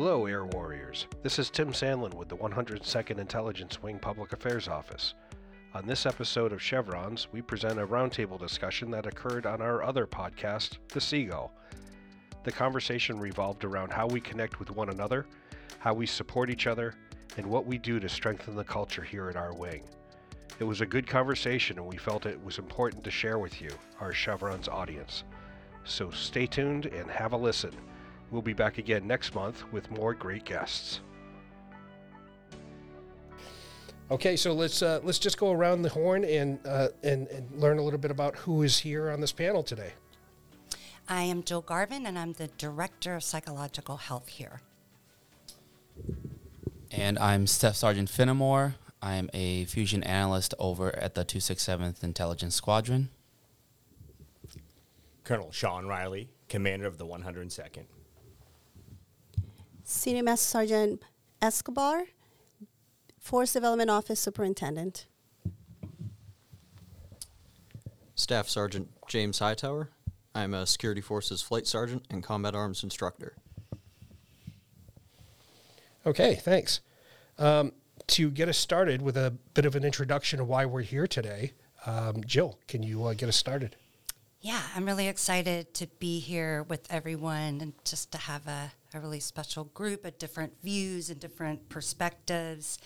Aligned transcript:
Hello, 0.00 0.26
Air 0.26 0.44
Warriors. 0.44 1.08
This 1.24 1.40
is 1.40 1.50
Tim 1.50 1.72
Sandlin 1.72 2.14
with 2.14 2.28
the 2.28 2.36
102nd 2.36 3.18
Intelligence 3.18 3.82
Wing 3.82 3.98
Public 3.98 4.32
Affairs 4.32 4.68
Office. 4.68 5.14
On 5.74 5.84
this 5.84 6.06
episode 6.06 6.52
of 6.52 6.62
Chevrons, 6.62 7.26
we 7.32 7.42
present 7.42 7.80
a 7.80 7.84
roundtable 7.84 8.38
discussion 8.38 8.92
that 8.92 9.06
occurred 9.06 9.44
on 9.44 9.60
our 9.60 9.82
other 9.82 10.06
podcast, 10.06 10.78
The 10.90 11.00
Seagull. 11.00 11.52
The 12.44 12.52
conversation 12.52 13.18
revolved 13.18 13.64
around 13.64 13.92
how 13.92 14.06
we 14.06 14.20
connect 14.20 14.60
with 14.60 14.70
one 14.70 14.90
another, 14.90 15.26
how 15.80 15.94
we 15.94 16.06
support 16.06 16.48
each 16.48 16.68
other, 16.68 16.94
and 17.36 17.44
what 17.44 17.66
we 17.66 17.76
do 17.76 17.98
to 17.98 18.08
strengthen 18.08 18.54
the 18.54 18.62
culture 18.62 19.02
here 19.02 19.28
at 19.28 19.34
our 19.34 19.52
wing. 19.52 19.82
It 20.60 20.64
was 20.64 20.80
a 20.80 20.86
good 20.86 21.08
conversation, 21.08 21.76
and 21.76 21.88
we 21.88 21.96
felt 21.96 22.24
it 22.24 22.40
was 22.44 22.58
important 22.58 23.02
to 23.02 23.10
share 23.10 23.40
with 23.40 23.60
you, 23.60 23.70
our 23.98 24.12
Chevrons 24.12 24.68
audience. 24.68 25.24
So 25.82 26.08
stay 26.10 26.46
tuned 26.46 26.86
and 26.86 27.10
have 27.10 27.32
a 27.32 27.36
listen. 27.36 27.72
We'll 28.30 28.42
be 28.42 28.52
back 28.52 28.78
again 28.78 29.06
next 29.06 29.34
month 29.34 29.64
with 29.72 29.90
more 29.90 30.14
great 30.14 30.44
guests. 30.44 31.00
Okay, 34.10 34.36
so 34.36 34.54
let's 34.54 34.80
uh, 34.80 35.00
let's 35.02 35.18
just 35.18 35.38
go 35.38 35.52
around 35.52 35.82
the 35.82 35.90
horn 35.90 36.24
and, 36.24 36.58
uh, 36.66 36.88
and 37.02 37.26
and 37.28 37.60
learn 37.60 37.78
a 37.78 37.82
little 37.82 37.98
bit 37.98 38.10
about 38.10 38.36
who 38.36 38.62
is 38.62 38.78
here 38.78 39.10
on 39.10 39.20
this 39.20 39.32
panel 39.32 39.62
today. 39.62 39.92
I 41.08 41.22
am 41.22 41.42
Jill 41.42 41.60
Garvin, 41.60 42.06
and 42.06 42.18
I'm 42.18 42.32
the 42.32 42.48
Director 42.58 43.16
of 43.16 43.24
Psychological 43.24 43.96
Health 43.96 44.28
here. 44.28 44.60
And 46.90 47.18
I'm 47.18 47.46
Staff 47.46 47.76
Sergeant 47.76 48.10
Finnemore. 48.10 48.74
I'm 49.02 49.30
a 49.32 49.64
fusion 49.66 50.02
analyst 50.02 50.54
over 50.58 50.94
at 50.96 51.14
the 51.14 51.24
267th 51.24 52.02
Intelligence 52.02 52.54
Squadron. 52.54 53.10
Colonel 55.24 55.52
Sean 55.52 55.86
Riley, 55.86 56.30
commander 56.48 56.86
of 56.86 56.98
the 56.98 57.06
102nd. 57.06 57.84
Senior 59.90 60.22
Master 60.22 60.44
Sergeant 60.44 61.02
Escobar, 61.40 62.04
Force 63.18 63.54
Development 63.54 63.88
Office 63.88 64.20
Superintendent. 64.20 65.06
Staff 68.14 68.50
Sergeant 68.50 68.90
James 69.08 69.38
Hightower. 69.38 69.88
I'm 70.34 70.52
a 70.52 70.66
Security 70.66 71.00
Forces 71.00 71.40
Flight 71.40 71.66
Sergeant 71.66 72.04
and 72.10 72.22
Combat 72.22 72.54
Arms 72.54 72.84
Instructor. 72.84 73.34
Okay, 76.04 76.34
thanks. 76.34 76.80
Um, 77.38 77.72
to 78.08 78.30
get 78.30 78.50
us 78.50 78.58
started 78.58 79.00
with 79.00 79.16
a 79.16 79.32
bit 79.54 79.64
of 79.64 79.74
an 79.74 79.84
introduction 79.84 80.38
of 80.38 80.48
why 80.48 80.66
we're 80.66 80.82
here 80.82 81.06
today, 81.06 81.52
um, 81.86 82.22
Jill, 82.26 82.58
can 82.68 82.82
you 82.82 83.04
uh, 83.04 83.14
get 83.14 83.30
us 83.30 83.36
started? 83.36 83.74
Yeah, 84.40 84.62
I'm 84.76 84.86
really 84.86 85.08
excited 85.08 85.74
to 85.74 85.88
be 85.98 86.20
here 86.20 86.62
with 86.62 86.86
everyone 86.90 87.60
and 87.60 87.72
just 87.84 88.12
to 88.12 88.18
have 88.18 88.46
a, 88.46 88.70
a 88.94 89.00
really 89.00 89.18
special 89.18 89.64
group 89.64 90.04
of 90.04 90.16
different 90.16 90.52
views 90.62 91.10
and 91.10 91.18
different 91.18 91.68
perspectives. 91.68 92.78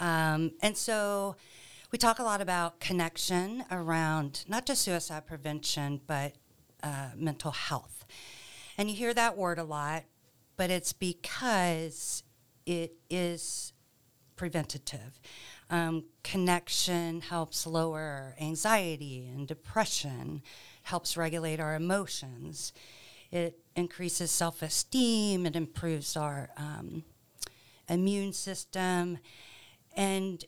Um, 0.00 0.52
and 0.60 0.76
so 0.76 1.36
we 1.92 1.98
talk 1.98 2.18
a 2.18 2.24
lot 2.24 2.40
about 2.40 2.80
connection 2.80 3.64
around 3.70 4.44
not 4.48 4.66
just 4.66 4.82
suicide 4.82 5.24
prevention, 5.24 6.00
but 6.08 6.32
uh, 6.82 7.10
mental 7.14 7.52
health. 7.52 8.04
And 8.76 8.90
you 8.90 8.96
hear 8.96 9.14
that 9.14 9.36
word 9.36 9.60
a 9.60 9.64
lot, 9.64 10.02
but 10.56 10.68
it's 10.68 10.92
because 10.92 12.24
it 12.66 12.94
is 13.08 13.72
preventative. 14.34 15.20
Um, 15.70 16.06
connection 16.24 17.20
helps 17.20 17.68
lower 17.68 18.34
anxiety 18.40 19.30
and 19.32 19.46
depression, 19.46 20.42
helps 20.82 21.16
regulate 21.16 21.60
our 21.60 21.74
emotions. 21.74 22.72
It 23.30 23.58
increases 23.74 24.30
self 24.30 24.62
esteem, 24.62 25.46
it 25.46 25.56
improves 25.56 26.16
our 26.16 26.50
um, 26.56 27.04
immune 27.88 28.32
system, 28.32 29.18
and 29.96 30.44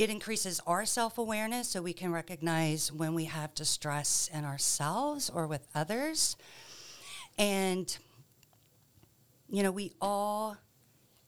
it 0.00 0.08
increases 0.08 0.60
our 0.66 0.86
self 0.86 1.18
awareness 1.18 1.68
so 1.68 1.82
we 1.82 1.92
can 1.92 2.10
recognize 2.10 2.90
when 2.90 3.14
we 3.14 3.26
have 3.26 3.54
distress 3.54 4.30
in 4.32 4.44
ourselves 4.44 5.28
or 5.28 5.46
with 5.46 5.68
others. 5.74 6.36
And, 7.36 7.96
you 9.48 9.62
know, 9.62 9.70
we 9.70 9.92
all 10.00 10.56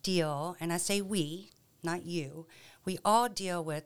deal, 0.02 0.56
and 0.58 0.72
I 0.72 0.78
say 0.78 1.00
we, 1.00 1.50
not 1.82 2.04
you, 2.04 2.46
we 2.84 2.98
all 3.04 3.28
deal 3.28 3.62
with 3.62 3.84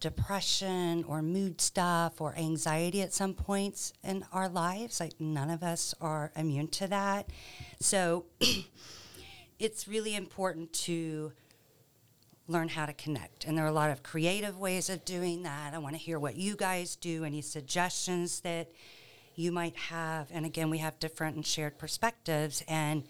depression 0.00 1.04
or 1.04 1.22
mood 1.22 1.60
stuff 1.60 2.20
or 2.20 2.34
anxiety 2.36 3.02
at 3.02 3.12
some 3.12 3.34
points 3.34 3.92
in 4.02 4.24
our 4.32 4.48
lives. 4.48 4.98
Like 4.98 5.20
none 5.20 5.50
of 5.50 5.62
us 5.62 5.94
are 6.00 6.32
immune 6.34 6.68
to 6.68 6.88
that. 6.88 7.28
So 7.78 8.24
it's 9.58 9.86
really 9.86 10.16
important 10.16 10.72
to 10.72 11.32
learn 12.48 12.68
how 12.68 12.86
to 12.86 12.92
connect. 12.92 13.44
And 13.44 13.56
there 13.56 13.64
are 13.64 13.68
a 13.68 13.72
lot 13.72 13.90
of 13.90 14.02
creative 14.02 14.58
ways 14.58 14.90
of 14.90 15.04
doing 15.04 15.44
that. 15.44 15.72
I 15.72 15.78
want 15.78 15.94
to 15.94 16.00
hear 16.00 16.18
what 16.18 16.36
you 16.36 16.56
guys 16.56 16.96
do, 16.96 17.24
any 17.24 17.42
suggestions 17.42 18.40
that 18.40 18.68
you 19.36 19.52
might 19.52 19.76
have. 19.76 20.28
And 20.32 20.44
again, 20.44 20.70
we 20.70 20.78
have 20.78 20.98
different 20.98 21.36
and 21.36 21.46
shared 21.46 21.78
perspectives. 21.78 22.64
And 22.66 23.04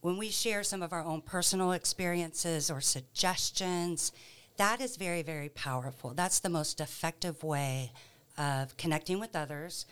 when 0.00 0.16
we 0.16 0.30
share 0.30 0.62
some 0.62 0.82
of 0.82 0.92
our 0.92 1.04
own 1.04 1.20
personal 1.20 1.72
experiences 1.72 2.70
or 2.70 2.80
suggestions, 2.80 4.12
that 4.56 4.80
is 4.80 4.96
very, 4.96 5.22
very 5.22 5.48
powerful. 5.48 6.14
That's 6.14 6.40
the 6.40 6.48
most 6.48 6.80
effective 6.80 7.42
way 7.42 7.92
of 8.38 8.76
connecting 8.76 9.18
with 9.20 9.34
others, 9.34 9.86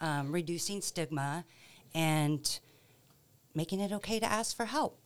um, 0.00 0.32
reducing 0.32 0.80
stigma, 0.80 1.44
and 1.94 2.58
making 3.54 3.80
it 3.80 3.92
okay 3.92 4.18
to 4.18 4.26
ask 4.26 4.56
for 4.56 4.66
help 4.66 4.98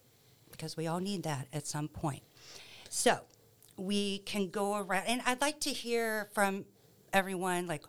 because 0.50 0.76
we 0.76 0.86
all 0.86 1.00
need 1.00 1.22
that 1.22 1.46
at 1.52 1.66
some 1.66 1.88
point. 1.88 2.22
So 2.88 3.20
we 3.76 4.18
can 4.18 4.48
go 4.50 4.76
around, 4.76 5.04
and 5.06 5.22
I'd 5.24 5.40
like 5.40 5.60
to 5.60 5.70
hear 5.70 6.28
from 6.32 6.64
everyone 7.12 7.66
like, 7.66 7.84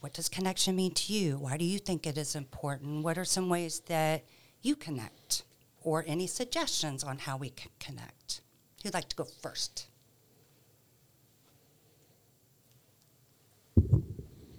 what 0.00 0.12
does 0.12 0.28
connection 0.28 0.76
mean 0.76 0.92
to 0.92 1.12
you? 1.12 1.38
Why 1.38 1.56
do 1.56 1.64
you 1.64 1.78
think 1.78 2.06
it 2.06 2.18
is 2.18 2.34
important? 2.34 3.02
What 3.02 3.16
are 3.16 3.24
some 3.24 3.48
ways 3.48 3.80
that 3.86 4.24
you 4.62 4.76
connect? 4.76 5.44
Or 5.82 6.04
any 6.06 6.26
suggestions 6.26 7.02
on 7.02 7.18
how 7.18 7.36
we 7.36 7.50
can 7.50 7.70
connect? 7.78 8.40
Who'd 8.82 8.94
like 8.94 9.08
to 9.10 9.16
go 9.16 9.24
first? 9.24 9.88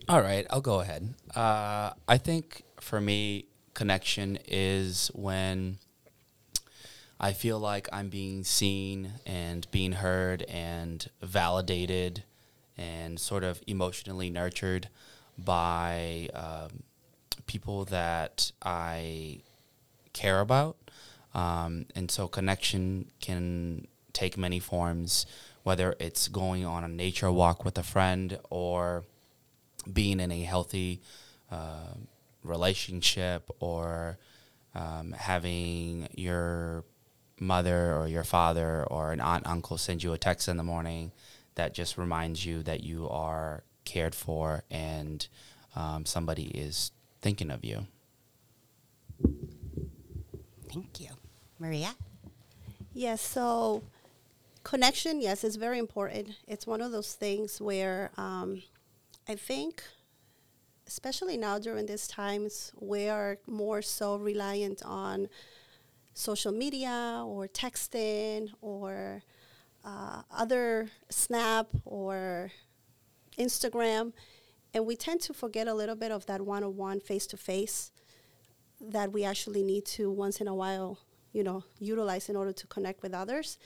All 0.08 0.22
right, 0.22 0.46
I'll 0.52 0.62
go 0.62 0.82
ahead. 0.82 1.16
Uh, 1.36 1.90
I 2.08 2.20
think 2.20 2.62
for 2.80 3.02
me, 3.02 3.48
connection 3.74 4.38
is 4.48 5.10
when 5.16 5.80
I 7.20 7.34
feel 7.34 7.58
like 7.58 7.90
I'm 7.92 8.10
being 8.10 8.44
seen 8.44 9.14
and 9.26 9.66
being 9.72 9.94
heard 9.94 10.44
and 10.44 11.10
validated 11.24 12.24
and 12.78 13.20
sort 13.20 13.44
of 13.44 13.64
emotionally 13.66 14.30
nurtured 14.30 14.90
by 15.40 16.30
um, 16.36 16.84
people 17.48 17.86
that 17.86 18.52
I 18.62 19.40
care 20.14 20.40
about. 20.40 20.78
Um, 21.34 21.88
and 21.96 22.12
so 22.12 22.28
connection 22.28 23.10
can 23.22 23.88
take 24.14 24.38
many 24.38 24.60
forms, 24.60 25.26
whether 25.64 25.96
it's 26.00 26.28
going 26.28 26.64
on 26.64 26.84
a 26.84 26.88
nature 26.88 27.32
walk 27.32 27.66
with 27.66 27.76
a 27.80 27.84
friend 27.84 28.38
or 28.52 29.04
being 29.92 30.20
in 30.20 30.32
a 30.32 30.44
healthy 30.44 31.02
uh, 31.52 31.94
relationship 32.44 33.50
or 33.60 34.18
um, 34.74 35.12
having 35.14 36.08
your 36.14 36.84
mother 37.40 37.96
or 37.96 38.08
your 38.08 38.24
father 38.24 38.86
or 38.86 39.12
an 39.12 39.20
aunt 39.20 39.46
uncle 39.46 39.78
send 39.78 40.04
you 40.04 40.14
a 40.14 40.18
text 40.18 40.48
in 40.48 40.58
the 40.58 40.64
morning 40.64 41.12
that 41.56 41.74
just 41.74 41.98
reminds 41.98 42.46
you 42.46 42.64
that 42.64 42.84
you 42.84 43.10
are 43.10 43.64
cared 43.84 44.16
for 44.16 44.64
and 44.70 45.28
um, 45.76 46.06
somebody 46.06 46.46
is 46.48 46.92
thinking 47.22 47.52
of 47.52 47.64
you. 47.64 47.88
Thank 50.70 51.00
you. 51.00 51.10
Maria? 51.60 51.96
Yes, 52.94 53.22
so 53.22 53.84
connection, 54.64 55.22
yes, 55.22 55.44
is 55.44 55.56
very 55.56 55.80
important. 55.80 56.30
It's 56.48 56.68
one 56.68 56.82
of 56.82 56.92
those 56.92 57.14
things 57.14 57.62
where 57.62 58.12
um, 58.18 58.64
I 59.28 59.36
think, 59.36 59.84
especially 60.86 61.36
now 61.36 61.58
during 61.58 61.88
these 61.88 62.08
times, 62.08 62.72
we 62.80 63.10
are 63.10 63.40
more 63.48 63.82
so 63.82 64.18
reliant 64.18 64.84
on 64.86 65.30
social 66.14 66.52
media 66.52 67.24
or 67.26 67.48
texting 67.48 68.50
or 68.62 69.24
uh, 69.84 70.22
other 70.32 70.90
Snap 71.10 71.68
or 71.86 72.52
Instagram. 73.40 74.14
And 74.76 74.86
we 74.86 74.96
tend 74.96 75.22
to 75.22 75.34
forget 75.34 75.68
a 75.68 75.74
little 75.74 75.96
bit 75.96 76.12
of 76.12 76.28
that 76.28 76.42
one 76.42 76.64
on 76.64 76.76
one, 76.76 77.00
face 77.00 77.26
to 77.28 77.38
face 77.38 77.92
that 78.80 79.12
we 79.12 79.24
actually 79.24 79.64
need 79.64 79.86
to 79.86 80.12
once 80.12 80.40
in 80.40 80.48
a 80.48 80.54
while, 80.54 81.00
you 81.32 81.44
know, 81.44 81.64
utilize 81.80 82.30
in 82.30 82.36
order 82.36 82.54
to 82.54 82.68
connect 82.68 83.02
with 83.02 83.14
others. 83.14 83.58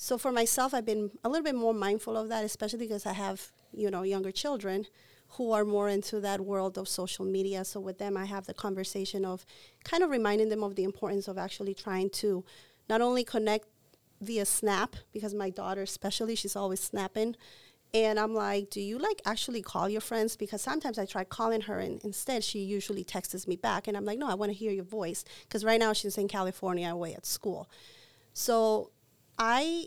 So 0.00 0.16
for 0.16 0.30
myself, 0.30 0.72
I've 0.72 0.86
been 0.86 1.10
a 1.24 1.28
little 1.28 1.42
bit 1.42 1.56
more 1.56 1.74
mindful 1.74 2.16
of 2.16 2.28
that, 2.28 2.44
especially 2.44 2.78
because 2.78 3.04
I 3.04 3.14
have, 3.14 3.50
you 3.72 3.90
know, 3.90 4.02
younger 4.02 4.30
children 4.30 4.86
who 5.30 5.50
are 5.50 5.64
more 5.64 5.88
into 5.88 6.20
that 6.20 6.40
world 6.40 6.78
of 6.78 6.88
social 6.88 7.24
media. 7.24 7.64
So 7.64 7.80
with 7.80 7.98
them, 7.98 8.16
I 8.16 8.24
have 8.24 8.46
the 8.46 8.54
conversation 8.54 9.24
of 9.24 9.44
kind 9.82 10.04
of 10.04 10.10
reminding 10.10 10.50
them 10.50 10.62
of 10.62 10.76
the 10.76 10.84
importance 10.84 11.26
of 11.26 11.36
actually 11.36 11.74
trying 11.74 12.10
to 12.10 12.44
not 12.88 13.00
only 13.00 13.24
connect 13.24 13.66
via 14.20 14.46
Snap, 14.46 14.94
because 15.12 15.34
my 15.34 15.50
daughter, 15.50 15.82
especially, 15.82 16.36
she's 16.36 16.54
always 16.54 16.80
snapping. 16.80 17.34
And 17.92 18.20
I'm 18.20 18.34
like, 18.34 18.70
do 18.70 18.80
you 18.80 18.98
like 18.98 19.20
actually 19.26 19.62
call 19.62 19.88
your 19.88 20.00
friends? 20.00 20.36
Because 20.36 20.62
sometimes 20.62 21.00
I 21.00 21.06
try 21.06 21.24
calling 21.24 21.62
her 21.62 21.80
and 21.80 22.00
instead 22.04 22.44
she 22.44 22.60
usually 22.60 23.02
texts 23.02 23.48
me 23.48 23.56
back. 23.56 23.88
And 23.88 23.96
I'm 23.96 24.04
like, 24.04 24.18
no, 24.18 24.28
I 24.28 24.34
want 24.34 24.52
to 24.52 24.56
hear 24.56 24.70
your 24.70 24.84
voice. 24.84 25.24
Because 25.42 25.64
right 25.64 25.80
now 25.80 25.92
she's 25.92 26.16
in 26.16 26.28
California 26.28 26.88
away 26.88 27.14
at 27.14 27.26
school. 27.26 27.68
So 28.32 28.90
I 29.38 29.86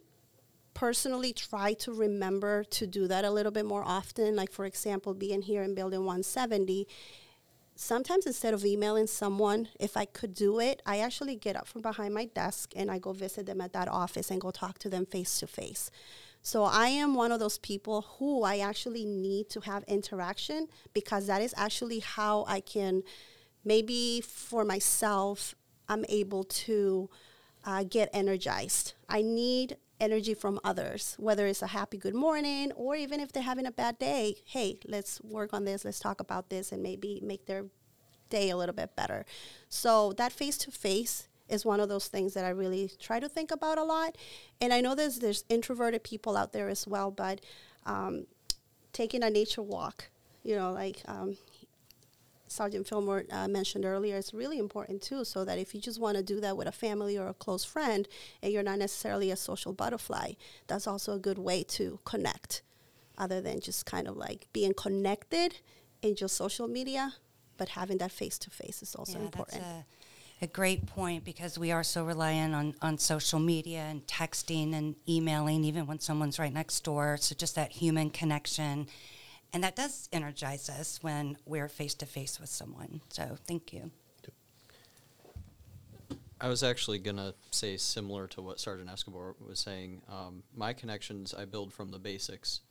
personally 0.74 1.34
try 1.34 1.74
to 1.74 1.94
remember 1.94 2.64
to 2.64 2.88
do 2.88 3.08
that 3.08 3.26
a 3.26 3.32
little 3.32 3.52
bit 3.52 3.66
more 3.66 3.84
often. 3.84 4.36
Like, 4.36 4.52
for 4.52 4.66
example, 4.66 5.14
being 5.14 5.42
here 5.42 5.64
in 5.64 5.76
building 5.76 6.00
170, 6.00 6.88
sometimes 7.76 8.26
instead 8.26 8.54
of 8.54 8.66
emailing 8.66 9.08
someone, 9.08 9.68
if 9.80 9.98
I 9.98 10.06
could 10.06 10.34
do 10.34 10.60
it, 10.60 10.82
I 10.86 11.00
actually 11.00 11.36
get 11.36 11.56
up 11.56 11.68
from 11.68 11.82
behind 11.82 12.14
my 12.14 12.26
desk 12.26 12.72
and 12.76 12.90
I 12.90 13.00
go 13.00 13.12
visit 13.12 13.46
them 13.46 13.62
at 13.62 13.74
that 13.74 13.88
office 13.88 14.32
and 14.32 14.40
go 14.40 14.52
talk 14.52 14.80
to 14.80 14.90
them 14.90 15.06
face 15.06 15.40
to 15.40 15.48
face. 15.48 15.92
So 16.42 16.64
I 16.64 16.88
am 16.88 17.14
one 17.14 17.32
of 17.32 17.40
those 17.40 17.60
people 17.60 18.02
who 18.18 18.44
I 18.44 18.60
actually 18.60 19.06
need 19.06 19.50
to 19.50 19.60
have 19.62 19.84
interaction 19.84 20.68
because 20.94 21.28
that 21.28 21.42
is 21.42 21.54
actually 21.56 22.00
how 22.00 22.46
I 22.48 22.62
can 22.62 23.04
maybe 23.64 24.22
for 24.22 24.66
myself 24.66 25.54
I'm 25.88 26.06
able 26.10 26.44
to 26.44 27.10
uh, 27.64 27.84
get 27.84 28.10
energized. 28.14 28.94
I 29.08 29.22
need 29.22 29.78
energy 30.00 30.34
from 30.34 30.60
others, 30.64 31.16
whether 31.20 31.46
it's 31.46 31.62
a 31.62 31.68
happy 31.68 31.98
good 31.98 32.16
morning 32.16 32.72
or 32.74 32.96
even 32.96 33.20
if 33.20 33.32
they're 33.32 33.44
having 33.44 33.68
a 33.68 33.72
bad 33.72 34.00
day. 34.00 34.38
Hey, 34.46 34.80
let's 34.88 35.22
work 35.22 35.54
on 35.54 35.66
this, 35.66 35.86
let's 35.86 36.00
talk 36.00 36.20
about 36.20 36.50
this, 36.50 36.72
and 36.72 36.82
maybe 36.82 37.20
make 37.24 37.46
their 37.46 37.66
day 38.30 38.50
a 38.50 38.58
little 38.58 38.74
bit 38.74 38.96
better. 38.96 39.26
So 39.70 40.14
that 40.14 40.32
face 40.32 40.58
to 40.60 40.72
face 40.72 41.28
is 41.48 41.66
one 41.66 41.80
of 41.80 41.90
those 41.90 42.08
things 42.08 42.34
that 42.34 42.46
I 42.46 42.50
really 42.50 42.90
try 43.00 43.20
to 43.20 43.30
think 43.30 43.52
about 43.52 43.78
a 43.78 43.84
lot. 43.84 44.18
And 44.60 44.74
I 44.74 44.82
know 44.82 44.96
there's 44.96 45.20
there's 45.20 45.44
introverted 45.50 46.04
people 46.04 46.36
out 46.36 46.54
there 46.54 46.70
as 46.70 46.88
well, 46.88 47.12
but 47.12 47.42
um, 47.86 48.26
taking 48.94 49.22
a 49.22 49.30
nature 49.30 49.62
walk, 49.62 50.10
you 50.44 50.56
know, 50.56 50.72
like 50.72 51.02
um, 51.08 51.38
Sergeant 52.52 52.88
Fillmore 52.88 53.24
uh, 53.32 53.48
mentioned 53.48 53.86
earlier, 53.86 54.18
it's 54.18 54.34
really 54.34 54.60
important 54.60 55.02
too. 55.02 55.24
So 55.24 55.46
that 55.46 55.58
if 55.58 55.74
you 55.74 55.82
just 55.82 56.00
want 56.00 56.18
to 56.18 56.24
do 56.24 56.40
that 56.42 56.58
with 56.58 56.68
a 56.68 56.72
family 56.72 57.18
or 57.18 57.28
a 57.28 57.34
close 57.34 57.64
friend, 57.64 58.08
and 58.42 58.52
you're 58.52 58.64
not 58.64 58.80
necessarily 58.80 59.32
a 59.32 59.36
social 59.36 59.74
butterfly, 59.74 60.34
that's 60.68 60.88
also 60.88 61.14
a 61.14 61.20
good 61.20 61.38
way 61.38 61.64
to 61.64 62.00
connect, 62.04 62.62
other 63.18 63.42
than 63.42 63.62
just 63.62 63.86
kind 63.86 64.08
of 64.08 64.18
like 64.18 64.48
being 64.52 64.74
connected 64.74 65.60
in 66.02 66.16
just 66.16 66.36
social 66.36 66.68
media, 66.68 67.14
but 67.58 67.70
having 67.70 67.98
that 68.00 68.12
face 68.12 68.38
to 68.40 68.50
face 68.50 68.82
is 68.82 68.96
also 68.96 69.18
yeah, 69.18 69.26
important. 69.26 69.62
That's 69.62 69.86
a, 70.42 70.46
a 70.46 70.48
great 70.48 70.88
point 70.88 71.24
because 71.24 71.58
we 71.58 71.72
are 71.72 71.84
so 71.84 72.04
reliant 72.04 72.54
on, 72.54 72.76
on 72.82 72.98
social 72.98 73.40
media 73.40 73.80
and 73.80 74.06
texting 74.08 74.74
and 74.74 74.96
emailing, 75.08 75.64
even 75.64 75.86
when 75.86 76.00
someone's 76.00 76.40
right 76.40 76.54
next 76.54 76.84
door. 76.84 77.18
So 77.18 77.36
just 77.36 77.56
that 77.56 77.72
human 77.72 78.10
connection 78.10 78.88
and 79.54 79.64
that 79.64 79.76
does 79.76 80.08
energize 80.12 80.70
us 80.70 81.00
when 81.02 81.38
we're 81.46 81.68
face 81.68 81.94
to 81.96 82.06
face 82.06 82.40
with 82.40 82.50
someone. 82.50 83.02
So 83.10 83.38
thank 83.48 83.74
you. 83.74 83.92
I 86.40 86.48
was 86.48 86.64
actually 86.64 86.98
gonna 86.98 87.36
say 87.52 87.78
similar 87.78 88.26
to 88.30 88.42
what 88.42 88.60
Sergeant 88.60 88.90
Escobar 88.90 89.36
was 89.48 89.60
saying. 89.60 90.02
Um, 90.10 90.42
my 90.56 90.74
connections 90.74 91.36
I 91.38 91.46
build 91.46 91.72
from 91.72 91.92
the 91.92 92.00
basics. 92.00 92.62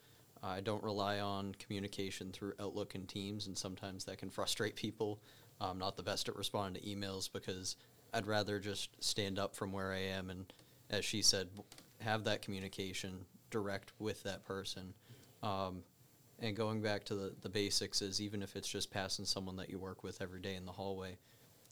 I 0.42 0.60
don't 0.60 0.82
rely 0.82 1.20
on 1.20 1.54
communication 1.54 2.32
through 2.32 2.54
Outlook 2.58 2.94
and 2.94 3.08
Teams, 3.08 3.46
and 3.46 3.56
sometimes 3.56 4.04
that 4.06 4.18
can 4.18 4.30
frustrate 4.30 4.74
people. 4.74 5.20
I'm 5.60 5.78
not 5.78 5.96
the 5.96 6.02
best 6.02 6.28
at 6.28 6.36
responding 6.36 6.82
to 6.82 6.88
emails 6.88 7.30
because 7.32 7.76
I'd 8.12 8.26
rather 8.26 8.58
just 8.58 8.90
stand 9.04 9.38
up 9.38 9.54
from 9.54 9.72
where 9.72 9.92
I 9.92 9.98
am 9.98 10.30
and, 10.30 10.52
as 10.88 11.04
she 11.04 11.22
said, 11.22 11.48
have 12.00 12.24
that 12.24 12.42
communication 12.42 13.26
direct 13.50 13.92
with 13.98 14.22
that 14.22 14.44
person. 14.44 14.94
Um, 15.42 15.82
and 16.40 16.56
going 16.56 16.80
back 16.82 17.04
to 17.04 17.14
the, 17.14 17.34
the 17.42 17.48
basics 17.48 18.02
is 18.02 18.20
even 18.20 18.42
if 18.42 18.56
it's 18.56 18.68
just 18.68 18.90
passing 18.90 19.24
someone 19.24 19.56
that 19.56 19.70
you 19.70 19.78
work 19.78 20.02
with 20.02 20.20
every 20.22 20.40
day 20.40 20.54
in 20.54 20.64
the 20.64 20.72
hallway, 20.72 21.18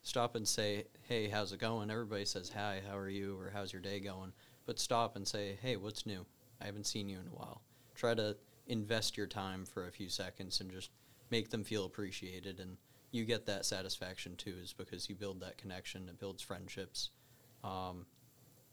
stop 0.03 0.37
and 0.37 0.47
say, 0.47 0.85
hey, 1.09 1.29
how's 1.29 1.53
it 1.53 1.61
going? 1.61 1.91
Everybody 1.91 2.25
says, 2.25 2.51
hi, 2.55 2.81
how 2.89 2.97
are 2.97 3.09
you? 3.09 3.39
Or 3.39 3.51
how's 3.53 3.73
your 3.73 3.83
day 3.83 4.01
going? 4.01 4.33
But 4.67 4.79
stop 4.79 5.17
and 5.17 5.27
say, 5.27 5.59
hey, 5.63 5.77
what's 5.77 6.07
new? 6.07 6.27
I 6.61 6.67
haven't 6.67 6.87
seen 6.87 7.09
you 7.09 7.19
in 7.19 7.27
a 7.27 7.37
while. 7.37 7.63
Try 7.95 8.15
to 8.15 8.37
invest 8.67 9.17
your 9.17 9.27
time 9.27 9.65
for 9.65 9.87
a 9.87 9.91
few 9.91 10.09
seconds 10.09 10.61
and 10.61 10.71
just 10.71 10.91
make 11.31 11.51
them 11.51 11.65
feel 11.65 11.87
appreciated. 11.87 12.61
And 12.61 12.77
you 13.11 13.25
get 13.25 13.47
that 13.47 13.65
satisfaction 13.65 14.37
too, 14.37 14.55
is 14.63 14.73
because 14.73 15.09
you 15.09 15.15
build 15.15 15.41
that 15.41 15.57
connection, 15.57 16.09
it 16.09 16.19
builds 16.19 16.43
friendships. 16.43 17.11
Um, 17.65 18.07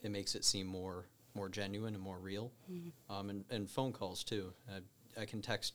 it 0.04 0.12
makes 0.12 0.36
it 0.36 0.46
seem 0.46 0.68
more 0.68 1.08
more 1.34 1.50
genuine 1.50 1.94
and 1.94 2.02
more 2.02 2.18
real. 2.18 2.54
Mm-hmm. 2.72 3.14
Um, 3.14 3.30
and, 3.30 3.44
and 3.50 3.70
phone 3.70 3.92
calls 3.92 4.24
too. 4.24 4.54
I, 4.70 5.22
I 5.22 5.26
can 5.26 5.42
text 5.42 5.74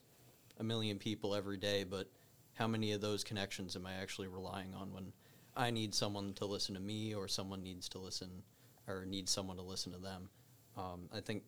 a 0.61 0.65
million 0.65 0.99
people 0.99 1.35
every 1.35 1.57
day, 1.57 1.85
but 1.85 2.07
how 2.55 2.69
many 2.69 2.93
of 2.93 3.01
those 3.01 3.25
connections 3.25 3.75
am 3.75 3.87
I 3.87 3.95
actually 3.95 4.29
relying 4.29 4.75
on 4.75 4.93
when 4.93 5.13
I 5.57 5.71
need 5.71 5.95
someone 5.95 6.35
to 6.35 6.45
listen 6.45 6.75
to 6.75 6.81
me 6.81 7.15
or 7.15 7.27
someone 7.27 7.63
needs 7.63 7.89
to 7.89 7.99
listen 7.99 8.29
or 8.87 9.05
needs 9.07 9.33
someone 9.33 9.57
to 9.57 9.63
listen 9.63 9.91
to 9.93 9.99
them? 9.99 10.29
Um, 10.77 11.09
I 11.13 11.21
think 11.21 11.43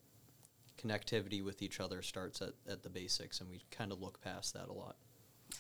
connectivity 0.83 1.45
with 1.45 1.63
each 1.63 1.79
other 1.79 2.03
starts 2.03 2.41
at, 2.41 2.55
at 2.69 2.83
the 2.83 2.89
basics, 2.89 3.41
and 3.41 3.51
we 3.51 3.63
kind 3.71 3.93
of 3.93 4.01
look 4.01 4.21
past 4.23 4.55
that 4.55 4.69
a 4.69 4.73
lot. 4.73 4.97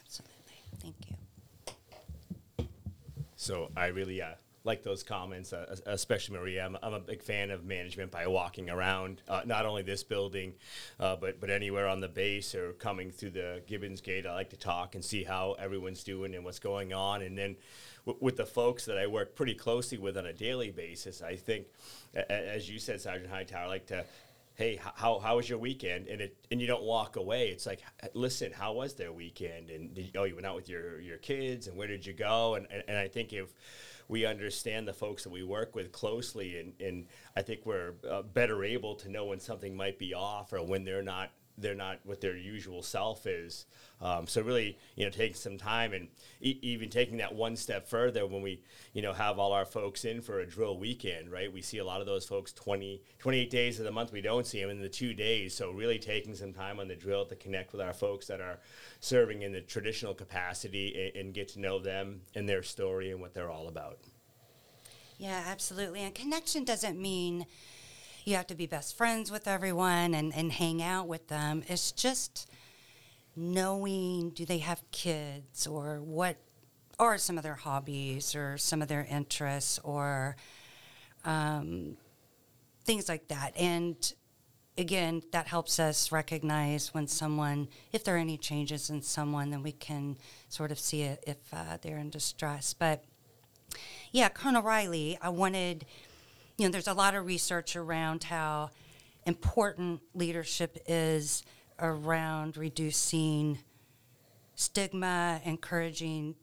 Absolutely. 0.05 0.35
Thank 0.81 0.97
you. 1.11 2.67
So 3.37 3.71
I 3.77 3.87
really 3.87 4.23
uh, 4.23 4.35
like 4.65 4.83
those 4.83 5.03
comments, 5.03 5.53
uh, 5.53 5.77
especially 5.87 6.37
Maria. 6.39 6.65
I'm, 6.65 6.77
I'm, 6.83 6.95
a 6.95 7.01
big 7.01 7.23
fan 7.23 7.51
of 7.51 7.65
management 7.65 8.11
by 8.11 8.27
walking 8.27 8.71
around 8.71 9.23
uh, 9.29 9.43
not 9.45 9.67
only 9.67 9.83
this 9.83 10.05
building, 10.05 10.55
uh, 11.01 11.17
but 11.17 11.41
but 11.41 11.51
anywhere 11.51 11.89
on 11.89 12.01
the 12.01 12.09
base 12.09 12.55
or 12.55 12.73
coming 12.75 13.11
through 13.11 13.31
the 13.31 13.63
Gibbons 13.67 14.01
Gate. 14.01 14.27
I 14.27 14.35
like 14.35 14.51
to 14.51 14.57
talk 14.57 14.95
and 14.95 15.05
see 15.05 15.25
how 15.25 15.53
everyone's 15.59 16.05
doing 16.05 16.35
and 16.35 16.45
what's 16.45 16.61
going 16.61 16.93
on, 16.93 17.23
and 17.23 17.37
then 17.37 17.57
with 18.21 18.37
the 18.37 18.47
folks 18.47 18.85
that 18.87 18.99
I 18.99 19.07
work 19.07 19.35
pretty 19.35 19.55
closely 19.55 19.99
with 19.99 20.17
on 20.17 20.27
a 20.27 20.33
daily 20.33 20.71
basis. 20.71 21.23
I 21.23 21.37
think, 21.37 21.67
as 22.29 22.69
you 22.69 22.79
said, 22.79 23.01
Sergeant 23.01 23.31
Hightower, 23.31 23.65
I 23.65 23.69
like 23.69 23.87
to 23.87 24.05
hey, 24.55 24.79
how, 24.95 25.19
how 25.19 25.37
was 25.37 25.49
your 25.49 25.59
weekend? 25.59 26.09
And 26.09 26.21
it 26.21 26.37
and 26.51 26.61
you 26.61 26.67
don't 26.67 26.83
walk 26.83 27.17
away. 27.17 27.49
It's 27.49 27.67
like, 27.67 27.83
listen, 28.15 28.53
how 28.53 28.75
was 28.75 28.95
their 28.95 29.13
weekend? 29.13 29.71
And 29.71 29.95
did, 29.95 30.17
oh, 30.17 30.25
you 30.25 30.35
went 30.35 30.47
out 30.47 30.57
with 30.57 30.69
your 30.69 31.01
your 31.01 31.19
kids, 31.19 31.67
and 31.67 31.77
where 31.77 31.89
did 31.89 32.05
you 32.07 32.13
go? 32.13 32.55
And 32.55 32.67
and, 32.71 32.83
and 32.89 32.99
I 32.99 33.09
think 33.09 33.33
if 33.33 33.53
we 34.09 34.27
understand 34.27 34.87
the 34.87 34.93
folks 34.93 35.25
that 35.25 35.31
we 35.31 35.43
work 35.43 35.75
with 35.75 35.93
closely, 35.93 36.59
and, 36.59 36.73
and 36.81 37.07
I 37.37 37.43
think 37.43 37.65
we're 37.65 37.95
uh, 38.09 38.23
better 38.23 38.65
able 38.65 38.95
to 38.97 39.09
know 39.09 39.27
when 39.27 39.41
something 39.41 39.77
might 39.77 39.99
be 39.99 40.15
off 40.15 40.53
or 40.53 40.63
when 40.63 40.85
they're 40.85 41.03
not 41.03 41.31
they're 41.59 41.75
not 41.75 42.01
what 42.05 42.21
their 42.21 42.37
usual 42.37 42.83
self 42.83 43.27
is. 43.27 43.67
Um, 44.01 44.27
so 44.27 44.43
really, 44.43 44.79
you 44.97 45.05
know, 45.05 45.11
taking 45.11 45.37
some 45.37 45.59
time 45.59 45.93
and 45.93 46.09
e- 46.41 46.59
even 46.63 46.89
taking 46.89 47.19
that 47.19 47.35
one 47.35 47.57
step 47.57 47.87
further 47.87 48.27
when 48.27 48.43
we, 48.43 48.63
you 48.93 49.03
know, 49.03 49.13
have 49.13 49.39
all 49.39 49.53
our 49.53 49.65
folks 49.65 50.05
in 50.05 50.21
for 50.21 50.41
a 50.41 50.47
drill 50.47 50.79
weekend, 50.79 51.31
right? 51.31 51.53
We 51.53 51.63
see 51.63 51.79
a 51.79 51.85
lot 51.85 52.01
of 52.01 52.07
those 52.07 52.25
folks 52.25 52.53
20, 52.53 53.03
28 53.19 53.51
days 53.51 53.79
of 53.79 53.85
the 53.85 53.93
month. 53.93 54.13
We 54.13 54.21
don't 54.21 54.47
see 54.47 54.61
them 54.61 54.71
in 54.71 54.81
the 54.81 54.89
two 54.89 55.15
days. 55.15 55.55
So 55.55 55.71
really 55.71 55.99
taking 55.99 56.35
some 56.35 56.53
time 56.53 56.81
on 56.81 56.89
the 56.89 56.97
drill 56.97 57.27
to 57.27 57.37
connect 57.37 57.73
with 57.73 57.81
our 57.81 57.93
folks 57.93 58.27
that 58.27 58.41
are 58.41 58.59
serving 59.01 59.43
in 59.43 59.53
the 59.53 59.61
traditional 59.61 60.15
capacity 60.15 61.13
and, 61.15 61.27
and 61.27 61.35
get 61.35 61.49
to 61.49 61.61
know 61.61 61.79
them 61.79 62.23
and 62.35 62.49
their 62.49 62.63
story 62.63 63.11
and 63.11 63.21
what 63.21 63.35
they're 63.35 63.51
all 63.51 63.69
about. 63.69 63.99
Yeah, 65.19 65.45
absolutely. 65.47 66.01
And 66.01 66.13
connection 66.13 66.65
doesn't 66.65 67.01
mean 67.01 67.47
you 68.25 68.37
have 68.37 68.47
to 68.49 68.55
be 68.55 68.67
best 68.67 68.97
friends 68.97 69.31
with 69.31 69.49
everyone 69.49 70.15
and, 70.15 70.35
and 70.35 70.53
hang 70.53 70.83
out 70.83 71.09
with 71.09 71.29
them. 71.29 71.63
It's 71.67 71.93
just 71.93 72.49
knowing 73.35 74.31
do 74.31 74.45
they 74.45 74.59
have 74.59 74.83
kids 74.91 75.67
or 75.67 76.01
what 76.01 76.37
are 76.99 77.19
some 77.19 77.37
of 77.37 77.43
their 77.43 77.55
hobbies 77.55 78.35
or 78.35 78.59
some 78.59 78.83
of 78.83 78.89
their 78.89 79.07
interests 79.11 79.79
or 79.83 80.37
um, 81.25 81.97
things 82.85 83.09
like 83.09 83.29
that. 83.29 83.53
And 83.57 83.97
again, 84.79 85.23
that 85.33 85.47
helps 85.47 85.81
us 85.81 86.13
recognize 86.13 86.95
when 86.95 87.07
someone, 87.07 87.69
if 87.93 88.05
there 88.05 88.17
are 88.17 88.19
any 88.19 88.39
changes 88.39 88.91
in 88.91 89.03
someone, 89.03 89.51
then 89.51 89.63
we 89.63 89.73
can 89.73 90.17
sort 90.49 90.71
of 90.71 90.79
see 90.79 91.03
it 91.03 91.25
if 91.27 91.39
uh, 91.53 91.79
they're 91.81 91.99
in 91.99 92.11
distress. 92.11 92.75
But 92.75 93.05
yeah, 94.13 94.29
Colonel 94.29 94.63
Riley, 94.63 95.19
I 95.21 95.31
wanted 95.31 95.87
you 96.59 96.67
know, 96.67 96.73
there's 96.73 96.89
a 96.89 96.95
lot 96.95 97.15
of 97.15 97.27
research 97.27 97.77
around 97.77 98.25
how 98.25 98.71
important 99.27 100.01
leadership 100.15 100.79
is 100.87 101.43
around 101.79 102.57
reducing 102.57 103.59
stigma, 104.55 105.41
encouraging 105.45 106.35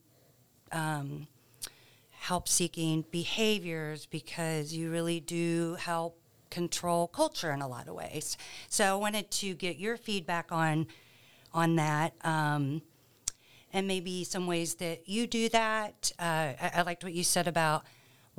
um, 0.71 1.27
help 2.11 2.47
seeking 2.47 3.05
behaviors 3.11 4.05
because 4.05 4.73
you 4.73 4.91
really 4.91 5.19
do 5.19 5.75
help 5.79 6.19
control 6.49 7.07
culture 7.07 7.51
in 7.51 7.61
a 7.61 7.67
lot 7.67 7.87
of 7.87 7.93
ways. 7.93 8.37
So 8.67 8.83
I 8.83 8.95
wanted 8.95 9.29
to 9.31 9.53
get 9.53 9.77
your 9.77 9.97
feedback 9.97 10.51
on 10.51 10.87
on 11.53 11.75
that. 11.77 12.13
Um, 12.23 12.81
and 13.71 13.87
maybe 13.87 14.23
some 14.23 14.47
ways 14.47 14.75
that 14.75 15.07
you 15.07 15.27
do 15.27 15.49
that. 15.49 16.11
Uh, 16.19 16.53
I, 16.61 16.71
I 16.75 16.81
liked 16.81 17.03
what 17.03 17.13
you 17.13 17.23
said 17.23 17.47
about 17.47 17.83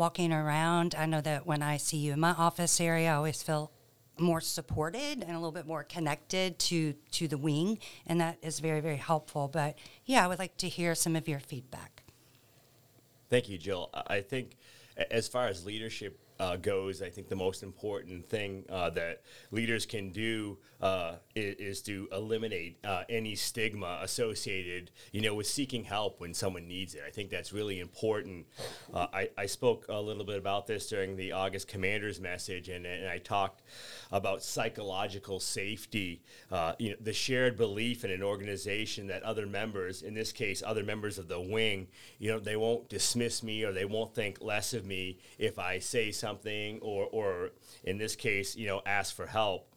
walking 0.00 0.32
around. 0.32 0.94
I 0.96 1.04
know 1.04 1.20
that 1.20 1.46
when 1.46 1.62
I 1.62 1.76
see 1.76 1.98
you 1.98 2.14
in 2.14 2.20
my 2.20 2.30
office 2.30 2.80
area, 2.80 3.12
I 3.12 3.16
always 3.16 3.42
feel 3.42 3.70
more 4.18 4.40
supported 4.40 5.22
and 5.22 5.30
a 5.30 5.34
little 5.34 5.52
bit 5.52 5.66
more 5.66 5.84
connected 5.84 6.58
to 6.58 6.94
to 7.12 7.28
the 7.28 7.36
wing, 7.36 7.78
and 8.06 8.18
that 8.18 8.38
is 8.40 8.60
very 8.60 8.80
very 8.80 8.96
helpful. 8.96 9.46
But 9.46 9.78
yeah, 10.06 10.24
I 10.24 10.26
would 10.26 10.38
like 10.38 10.56
to 10.56 10.68
hear 10.70 10.94
some 10.94 11.16
of 11.16 11.28
your 11.28 11.38
feedback. 11.38 12.02
Thank 13.28 13.50
you, 13.50 13.58
Jill. 13.58 13.90
I 13.92 14.22
think 14.22 14.56
as 15.10 15.28
far 15.28 15.48
as 15.48 15.66
leadership 15.66 16.18
uh, 16.38 16.56
goes, 16.56 17.02
I 17.02 17.10
think 17.10 17.28
the 17.28 17.36
most 17.36 17.62
important 17.62 18.24
thing 18.24 18.64
uh, 18.70 18.88
that 18.90 19.20
leaders 19.50 19.84
can 19.84 20.10
do 20.10 20.56
uh, 20.80 21.16
is, 21.34 21.82
to 21.82 22.08
eliminate 22.12 22.78
uh, 22.84 23.04
any 23.08 23.34
stigma 23.34 24.00
associated, 24.02 24.90
you 25.12 25.20
know, 25.20 25.34
with 25.34 25.46
seeking 25.46 25.84
help 25.84 26.20
when 26.20 26.32
someone 26.34 26.66
needs 26.66 26.94
it. 26.94 27.02
I 27.06 27.10
think 27.10 27.30
that's 27.30 27.52
really 27.52 27.80
important. 27.80 28.46
Uh, 28.92 29.06
I, 29.12 29.28
I 29.36 29.46
spoke 29.46 29.86
a 29.88 30.00
little 30.00 30.24
bit 30.24 30.38
about 30.38 30.66
this 30.66 30.88
during 30.88 31.16
the 31.16 31.32
August 31.32 31.68
Commanders 31.68 32.20
message, 32.20 32.68
and, 32.68 32.86
and 32.86 33.08
I 33.08 33.18
talked 33.18 33.62
about 34.10 34.42
psychological 34.42 35.38
safety, 35.38 36.22
uh, 36.50 36.74
you 36.78 36.90
know, 36.90 36.96
the 37.00 37.12
shared 37.12 37.56
belief 37.56 38.04
in 38.04 38.10
an 38.10 38.22
organization 38.22 39.06
that 39.08 39.22
other 39.22 39.46
members, 39.46 40.02
in 40.02 40.14
this 40.14 40.32
case, 40.32 40.62
other 40.64 40.82
members 40.82 41.18
of 41.18 41.28
the 41.28 41.40
wing, 41.40 41.88
you 42.18 42.30
know, 42.30 42.38
they 42.38 42.56
won't 42.56 42.88
dismiss 42.88 43.42
me 43.42 43.64
or 43.64 43.72
they 43.72 43.84
won't 43.84 44.14
think 44.14 44.40
less 44.40 44.72
of 44.74 44.86
me 44.86 45.18
if 45.38 45.58
I 45.58 45.78
say 45.78 46.10
something 46.10 46.78
or, 46.80 47.06
or 47.12 47.50
in 47.84 47.98
this 47.98 48.16
case, 48.16 48.56
you 48.56 48.66
know, 48.66 48.82
ask 48.86 49.14
for 49.14 49.26
help. 49.26 49.69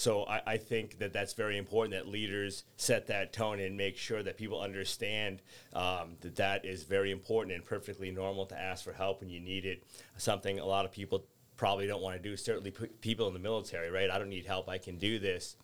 So 0.00 0.24
I, 0.24 0.40
I 0.46 0.56
think 0.56 0.98
that 1.00 1.12
that's 1.12 1.34
very 1.34 1.58
important 1.58 1.92
that 1.92 2.08
leaders 2.10 2.64
set 2.78 3.08
that 3.08 3.34
tone 3.34 3.60
and 3.60 3.76
make 3.76 3.98
sure 3.98 4.22
that 4.22 4.38
people 4.38 4.58
understand 4.58 5.42
um, 5.74 6.16
that 6.22 6.36
that 6.36 6.64
is 6.64 6.84
very 6.84 7.10
important 7.10 7.54
and 7.54 7.62
perfectly 7.62 8.10
normal 8.10 8.46
to 8.46 8.58
ask 8.58 8.82
for 8.82 8.94
help 8.94 9.20
when 9.20 9.28
you 9.28 9.40
need 9.40 9.66
it. 9.66 9.84
Something 10.16 10.58
a 10.58 10.64
lot 10.64 10.86
of 10.86 10.90
people 10.90 11.26
probably 11.58 11.86
don't 11.86 12.00
want 12.00 12.16
to 12.16 12.22
do. 12.22 12.34
Certainly, 12.34 12.70
p- 12.70 12.86
people 13.02 13.28
in 13.28 13.34
the 13.34 13.40
military, 13.40 13.90
right? 13.90 14.10
I 14.10 14.18
don't 14.18 14.30
need 14.30 14.46
help. 14.46 14.70
I 14.70 14.78
can 14.78 14.96
do 14.96 15.18
this. 15.18 15.56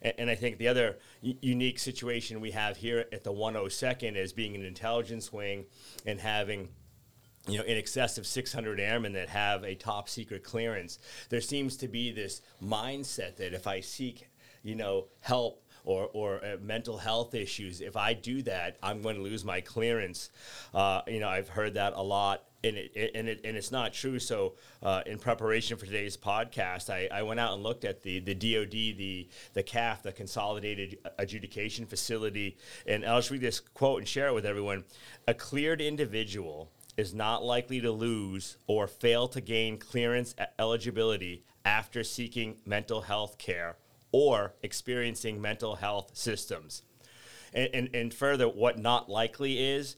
And, 0.00 0.30
I 0.30 0.36
think 0.36 0.56
the 0.56 0.68
other 0.68 0.96
unique 1.20 1.78
situation 1.78 2.40
we 2.40 2.52
have 2.52 2.78
here 2.78 3.04
at 3.12 3.24
the 3.24 3.32
102nd 3.32 4.16
is 4.16 4.32
being 4.32 4.54
an 4.54 4.64
intelligence 4.64 5.32
wing 5.32 5.66
and 6.06 6.18
having 6.20 6.68
you 7.48 7.58
know, 7.58 7.64
in 7.64 7.76
excess 7.76 8.18
of 8.18 8.26
600 8.26 8.80
airmen 8.80 9.12
that 9.12 9.28
have 9.28 9.64
a 9.64 9.74
top 9.74 10.08
secret 10.08 10.42
clearance. 10.42 10.98
There 11.28 11.40
seems 11.40 11.76
to 11.78 11.88
be 11.88 12.10
this 12.10 12.42
mindset 12.62 13.36
that 13.36 13.54
if 13.54 13.66
I 13.66 13.80
seek, 13.80 14.28
you 14.62 14.74
know, 14.74 15.06
help 15.20 15.62
or, 15.84 16.10
or 16.12 16.44
uh, 16.44 16.56
mental 16.60 16.98
health 16.98 17.34
issues, 17.34 17.80
if 17.80 17.96
I 17.96 18.14
do 18.14 18.42
that, 18.42 18.76
I'm 18.82 19.00
going 19.00 19.16
to 19.16 19.22
lose 19.22 19.44
my 19.44 19.60
clearance. 19.60 20.30
Uh, 20.74 21.02
you 21.06 21.20
know, 21.20 21.28
I've 21.28 21.48
heard 21.48 21.74
that 21.74 21.92
a 21.94 22.02
lot. 22.02 22.42
And, 22.64 22.76
it, 22.76 23.12
and, 23.14 23.28
it, 23.28 23.42
and 23.44 23.56
it's 23.56 23.70
not 23.70 23.92
true. 23.92 24.18
So, 24.18 24.54
uh, 24.82 25.02
in 25.06 25.20
preparation 25.20 25.76
for 25.76 25.86
today's 25.86 26.16
podcast, 26.16 26.90
I, 26.90 27.08
I 27.16 27.22
went 27.22 27.38
out 27.38 27.52
and 27.52 27.62
looked 27.62 27.84
at 27.84 28.02
the, 28.02 28.18
the 28.18 28.34
DoD, 28.34 28.70
the, 28.70 29.28
the 29.52 29.62
CAF, 29.62 30.02
the 30.02 30.10
Consolidated 30.10 30.98
Adjudication 31.16 31.86
Facility. 31.86 32.56
And 32.84 33.04
I'll 33.04 33.18
just 33.18 33.30
read 33.30 33.42
this 33.42 33.60
quote 33.60 34.00
and 34.00 34.08
share 34.08 34.26
it 34.26 34.34
with 34.34 34.46
everyone. 34.46 34.82
A 35.28 35.34
cleared 35.34 35.80
individual 35.80 36.72
is 36.96 37.14
not 37.14 37.44
likely 37.44 37.80
to 37.80 37.92
lose 37.92 38.56
or 38.66 38.86
fail 38.86 39.28
to 39.28 39.40
gain 39.40 39.78
clearance 39.78 40.34
eligibility 40.58 41.44
after 41.64 42.02
seeking 42.02 42.56
mental 42.64 43.02
health 43.02 43.38
care 43.38 43.76
or 44.12 44.54
experiencing 44.62 45.40
mental 45.40 45.76
health 45.76 46.16
systems. 46.16 46.82
And, 47.52 47.70
and, 47.74 47.94
and 47.94 48.14
further, 48.14 48.48
what 48.48 48.78
not 48.78 49.10
likely 49.10 49.58
is 49.58 49.96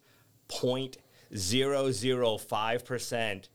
0.005% 0.49 3.49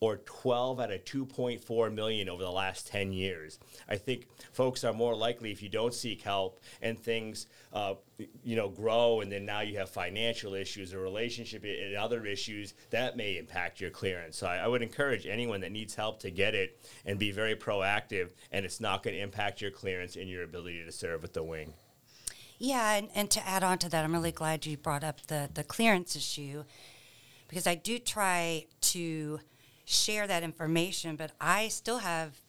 or 0.00 0.18
12 0.18 0.80
out 0.80 0.92
of 0.92 1.04
2.4 1.04 1.92
million 1.92 2.28
over 2.28 2.42
the 2.42 2.50
last 2.50 2.86
10 2.88 3.12
years. 3.12 3.58
I 3.88 3.96
think 3.96 4.26
folks 4.52 4.84
are 4.84 4.92
more 4.92 5.14
likely 5.14 5.50
if 5.50 5.62
you 5.62 5.68
don't 5.68 5.94
seek 5.94 6.22
help 6.22 6.60
and 6.80 6.98
things, 6.98 7.46
uh, 7.72 7.94
you 8.44 8.56
know, 8.56 8.68
grow, 8.68 9.20
and 9.20 9.30
then 9.30 9.44
now 9.44 9.60
you 9.60 9.78
have 9.78 9.90
financial 9.90 10.54
issues 10.54 10.94
or 10.94 11.00
relationship 11.00 11.64
and 11.64 11.96
other 11.96 12.26
issues 12.26 12.74
that 12.90 13.16
may 13.16 13.38
impact 13.38 13.80
your 13.80 13.90
clearance. 13.90 14.36
So 14.36 14.46
I, 14.46 14.58
I 14.58 14.66
would 14.66 14.82
encourage 14.82 15.26
anyone 15.26 15.60
that 15.62 15.72
needs 15.72 15.94
help 15.94 16.20
to 16.20 16.30
get 16.30 16.54
it 16.54 16.80
and 17.04 17.18
be 17.18 17.32
very 17.32 17.56
proactive, 17.56 18.30
and 18.52 18.64
it's 18.64 18.80
not 18.80 19.02
going 19.02 19.16
to 19.16 19.22
impact 19.22 19.60
your 19.60 19.70
clearance 19.70 20.16
and 20.16 20.28
your 20.28 20.44
ability 20.44 20.84
to 20.84 20.92
serve 20.92 21.22
with 21.22 21.32
the 21.32 21.42
wing. 21.42 21.74
Yeah, 22.58 22.94
and, 22.94 23.08
and 23.14 23.30
to 23.30 23.48
add 23.48 23.62
on 23.62 23.78
to 23.78 23.88
that, 23.88 24.04
I'm 24.04 24.12
really 24.12 24.32
glad 24.32 24.66
you 24.66 24.76
brought 24.76 25.04
up 25.04 25.26
the, 25.28 25.48
the 25.52 25.62
clearance 25.62 26.16
issue 26.16 26.64
because 27.48 27.66
I 27.66 27.76
do 27.76 27.98
try 27.98 28.66
to 28.80 29.40
share 29.88 30.26
that 30.26 30.42
information, 30.42 31.16
but 31.16 31.32
I 31.40 31.68
still 31.68 31.98
have 31.98 32.40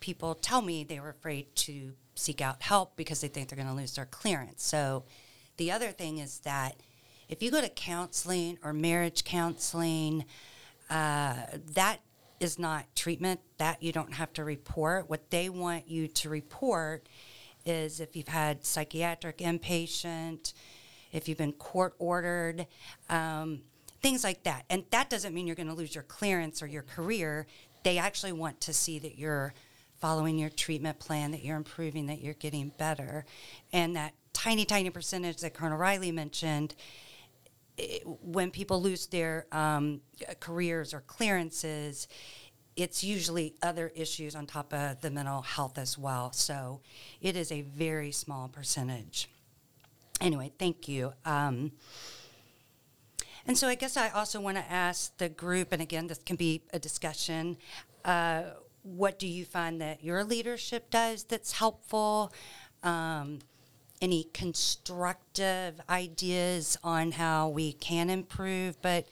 people 0.00 0.34
tell 0.34 0.62
me 0.62 0.82
they 0.82 0.98
were 0.98 1.10
afraid 1.10 1.54
to 1.54 1.92
seek 2.14 2.40
out 2.40 2.62
help 2.62 2.96
because 2.96 3.20
they 3.20 3.28
think 3.28 3.48
they're 3.48 3.56
going 3.56 3.68
to 3.68 3.74
lose 3.74 3.94
their 3.94 4.06
clearance. 4.06 4.62
So 4.62 5.04
the 5.58 5.70
other 5.70 5.90
thing 5.90 6.18
is 6.18 6.40
that 6.40 6.76
if 7.28 7.42
you 7.42 7.50
go 7.50 7.60
to 7.60 7.68
counseling 7.68 8.58
or 8.64 8.72
marriage 8.72 9.24
counseling, 9.24 10.24
uh, 10.88 11.34
that 11.74 11.98
is 12.40 12.58
not 12.58 12.86
treatment. 12.96 13.40
That 13.58 13.82
you 13.82 13.92
don't 13.92 14.14
have 14.14 14.32
to 14.32 14.44
report. 14.44 15.10
What 15.10 15.30
they 15.30 15.50
want 15.50 15.86
you 15.86 16.08
to 16.08 16.30
report 16.30 17.06
is 17.66 18.00
if 18.00 18.16
you've 18.16 18.28
had 18.28 18.64
psychiatric 18.64 19.38
inpatient, 19.38 20.54
if 21.12 21.28
you've 21.28 21.38
been 21.38 21.52
court 21.52 21.94
ordered, 21.98 22.66
um, 23.10 23.60
things 24.00 24.24
like 24.24 24.42
that. 24.44 24.64
And 24.70 24.84
that 24.90 25.10
doesn't 25.10 25.34
mean 25.34 25.46
you're 25.46 25.56
going 25.56 25.68
to 25.68 25.74
lose 25.74 25.94
your 25.94 26.04
clearance 26.04 26.62
or 26.62 26.66
your 26.66 26.82
career. 26.82 27.46
They 27.82 27.98
actually 27.98 28.32
want 28.32 28.60
to 28.62 28.72
see 28.72 28.98
that 28.98 29.18
you're 29.18 29.54
following 30.00 30.38
your 30.38 30.50
treatment 30.50 30.98
plan, 30.98 31.30
that 31.32 31.44
you're 31.44 31.56
improving, 31.56 32.06
that 32.06 32.20
you're 32.22 32.34
getting 32.34 32.72
better. 32.78 33.24
And 33.72 33.96
that 33.96 34.14
tiny, 34.32 34.64
tiny 34.64 34.90
percentage 34.90 35.38
that 35.42 35.54
Colonel 35.54 35.76
Riley 35.76 36.10
mentioned, 36.10 36.74
it, 37.76 38.02
when 38.06 38.50
people 38.50 38.80
lose 38.80 39.06
their 39.06 39.46
um, 39.52 40.00
careers 40.40 40.94
or 40.94 41.02
clearances, 41.02 42.08
it's 42.76 43.04
usually 43.04 43.54
other 43.62 43.92
issues 43.94 44.34
on 44.34 44.46
top 44.46 44.72
of 44.72 45.00
the 45.02 45.10
mental 45.10 45.42
health 45.42 45.76
as 45.76 45.98
well. 45.98 46.32
So 46.32 46.80
it 47.20 47.36
is 47.36 47.52
a 47.52 47.60
very 47.60 48.12
small 48.12 48.48
percentage. 48.48 49.28
Anyway, 50.20 50.52
thank 50.58 50.88
you. 50.88 51.12
Um, 51.24 51.72
and 53.46 53.56
so 53.56 53.68
I 53.68 53.74
guess 53.74 53.96
I 53.96 54.08
also 54.10 54.40
want 54.40 54.56
to 54.56 54.70
ask 54.70 55.16
the 55.18 55.28
group, 55.28 55.72
and 55.72 55.82
again, 55.82 56.06
this 56.06 56.18
can 56.18 56.36
be 56.36 56.62
a 56.72 56.78
discussion. 56.78 57.56
Uh, 58.04 58.42
what 58.82 59.18
do 59.18 59.26
you 59.26 59.44
find 59.44 59.80
that 59.80 60.02
your 60.02 60.24
leadership 60.24 60.90
does 60.90 61.24
that's 61.24 61.52
helpful? 61.52 62.32
Um, 62.82 63.40
any 64.00 64.24
constructive 64.32 65.80
ideas 65.88 66.78
on 66.82 67.12
how 67.12 67.48
we 67.48 67.74
can 67.74 68.08
improve? 68.08 68.80
But 68.80 69.06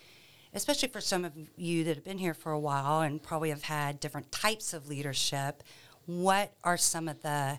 especially 0.54 0.88
for 0.88 1.00
some 1.00 1.24
of 1.24 1.32
you 1.56 1.84
that 1.84 1.96
have 1.96 2.04
been 2.04 2.18
here 2.18 2.34
for 2.34 2.52
a 2.52 2.58
while 2.58 3.02
and 3.02 3.22
probably 3.22 3.50
have 3.50 3.64
had 3.64 4.00
different 4.00 4.32
types 4.32 4.72
of 4.72 4.88
leadership, 4.88 5.62
what 6.06 6.52
are 6.64 6.78
some 6.78 7.06
of 7.08 7.22
the 7.22 7.58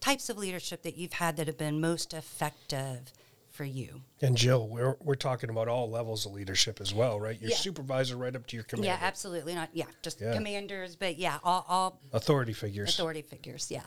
types 0.00 0.28
of 0.28 0.36
leadership 0.36 0.82
that 0.82 0.96
you've 0.96 1.14
had 1.14 1.36
that 1.36 1.46
have 1.46 1.56
been 1.56 1.80
most 1.80 2.12
effective 2.12 3.12
for 3.54 3.64
you? 3.64 4.02
And 4.20 4.36
Jill, 4.36 4.66
we're, 4.68 4.96
we're 5.00 5.14
talking 5.14 5.48
about 5.48 5.68
all 5.68 5.88
levels 5.88 6.26
of 6.26 6.32
leadership 6.32 6.80
as 6.80 6.92
well, 6.92 7.20
right? 7.20 7.40
Your 7.40 7.50
Yeah. 7.50 7.56
supervisor 7.56 8.16
right 8.16 8.34
up 8.34 8.46
to 8.48 8.56
your 8.56 8.64
commander. 8.64 8.88
Yeah, 8.88 8.98
absolutely 9.00 9.54
not. 9.54 9.70
Yeah, 9.72 9.84
just 10.02 10.20
Yeah. 10.20 10.34
commanders, 10.34 10.96
but 10.96 11.16
yeah, 11.18 11.38
all, 11.44 11.64
all 11.68 12.00
Authority 12.12 12.52
figures. 12.52 12.90
authority 12.94 13.22
figures. 13.22 13.70
Yeah. 13.70 13.82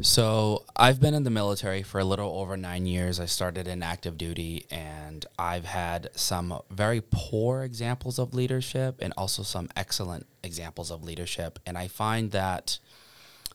So 0.00 0.64
I've 0.76 1.00
been 1.00 1.14
in 1.14 1.24
the 1.24 1.30
military 1.30 1.82
for 1.82 1.98
a 1.98 2.04
little 2.04 2.38
over 2.38 2.56
nine 2.56 2.86
years. 2.86 3.18
I 3.18 3.26
started 3.26 3.66
in 3.66 3.82
active 3.82 4.16
duty, 4.16 4.64
and 4.70 5.26
I've 5.38 5.64
had 5.64 6.10
some 6.14 6.60
very 6.70 7.00
poor 7.00 7.64
examples 7.64 8.18
of 8.18 8.32
leadership 8.32 8.96
and 9.00 9.12
also 9.16 9.42
some 9.42 9.68
excellent 9.74 10.26
examples 10.44 10.92
of 10.92 11.02
leadership. 11.02 11.58
And 11.66 11.76
I 11.76 11.88
find 11.88 12.30
that 12.30 12.78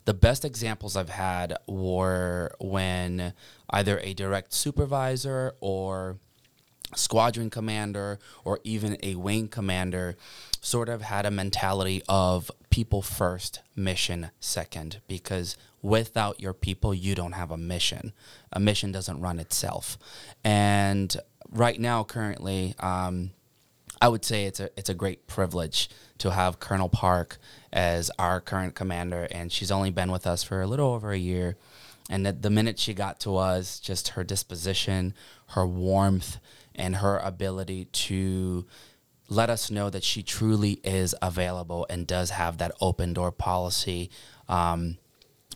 the 0.06 0.14
best 0.14 0.44
examples 0.44 0.96
I've 0.96 1.10
had 1.10 1.56
were 1.68 2.56
when 2.60 3.34
either 3.70 4.00
a 4.00 4.14
direct 4.14 4.54
supervisor 4.54 5.54
or 5.62 6.18
squadron 6.96 7.50
commander 7.50 8.20
or 8.44 8.60
even 8.64 8.98
a 9.02 9.16
wing 9.16 9.48
commander 9.48 10.16
sort 10.62 10.90
of 10.90 11.02
had 11.02 11.26
a 11.26 11.32
mentality 11.32 12.02
of 12.08 12.52
people 12.70 13.02
first, 13.02 13.62
mission 13.76 14.32
second, 14.40 15.02
because 15.08 15.58
without 15.82 16.40
your 16.40 16.54
people, 16.54 16.94
you 16.94 17.16
don't 17.16 17.34
have 17.34 17.52
a 17.52 17.58
mission. 17.58 18.14
A 18.52 18.60
mission 18.60 18.92
doesn't 18.92 19.20
run 19.20 19.40
itself. 19.40 19.98
And 20.44 21.16
right 21.52 21.80
now, 21.80 22.04
currently, 22.04 22.76
um, 22.80 23.32
I 24.02 24.08
would 24.10 24.26
say 24.26 24.46
it's 24.46 24.60
a 24.60 24.70
it's 24.78 24.90
a 24.90 24.94
great 24.94 25.28
privilege 25.28 25.90
to 26.18 26.32
have 26.32 26.60
Colonel 26.60 26.90
Park 26.90 27.38
as 27.74 28.12
our 28.20 28.39
current 28.39 28.75
commander, 28.75 29.27
and 29.32 29.51
she's 29.51 29.72
only 29.72 29.89
been 29.89 30.12
with 30.12 30.27
us 30.27 30.44
for 30.44 30.62
a 30.62 30.68
little 30.68 30.94
over 30.94 31.12
a 31.12 31.18
year. 31.18 31.58
And 32.10 32.25
the, 32.25 32.50
minute 32.50 32.77
she 32.77 32.94
got 32.94 33.20
to 33.22 33.38
us, 33.38 33.80
just 33.80 34.10
her 34.10 34.24
disposition, 34.24 35.15
her 35.48 35.65
warmth, 35.65 36.38
and 36.75 36.98
her 36.98 37.18
ability 37.18 37.86
to 37.86 38.65
let 39.27 39.50
us 39.50 39.72
know 39.72 39.89
that 39.89 40.03
she 40.03 40.22
truly 40.22 40.80
is 40.84 41.15
available 41.22 41.88
and 41.89 42.06
does 42.06 42.30
have 42.30 42.60
that 42.60 42.72
open 42.80 43.13
door 43.13 43.32
policy 43.32 44.12
um, 44.48 44.98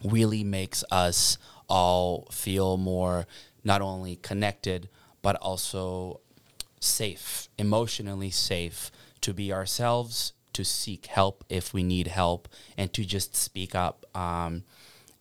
really 0.04 0.44
makes 0.44 0.84
us 0.90 1.38
all 1.70 2.28
feel 2.32 2.78
more 2.78 3.28
not 3.64 3.82
only 3.82 4.16
connected 4.16 4.90
but 5.22 5.36
also 5.36 6.22
safe, 6.80 7.50
emotionally 7.58 8.30
safe 8.32 8.90
to 9.22 9.34
be 9.34 9.52
ourselves, 9.52 10.34
to 10.58 10.66
seek 10.66 11.06
help 11.06 11.44
if 11.50 11.74
we 11.74 11.84
need 11.84 12.08
help, 12.08 12.48
and 12.78 12.92
to 12.94 13.06
just 13.06 13.36
speak 13.36 13.76
up 13.76 14.06
um, 14.16 14.64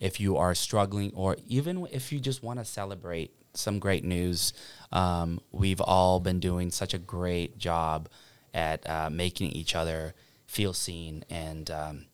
if 0.01 0.21
you 0.21 0.37
are 0.37 0.55
struggling 0.55 1.13
or 1.15 1.37
even 1.47 1.87
if 1.93 2.11
you 2.13 2.19
just 2.19 2.43
want 2.43 2.59
to 2.59 2.65
celebrate 2.65 3.31
some 3.55 3.79
great 3.79 4.05
news. 4.05 4.53
Um, 4.93 5.41
we've 5.53 5.81
all 5.81 6.21
been 6.21 6.41
doing 6.41 6.71
such 6.71 6.95
a 6.95 6.99
great 6.99 7.59
job 7.59 8.09
at 8.55 8.89
uh, 8.89 9.11
making 9.11 9.51
each 9.53 9.75
other 9.75 10.15
feel 10.47 10.73
seen 10.73 11.25
and 11.29 11.71
um, 11.71 12.07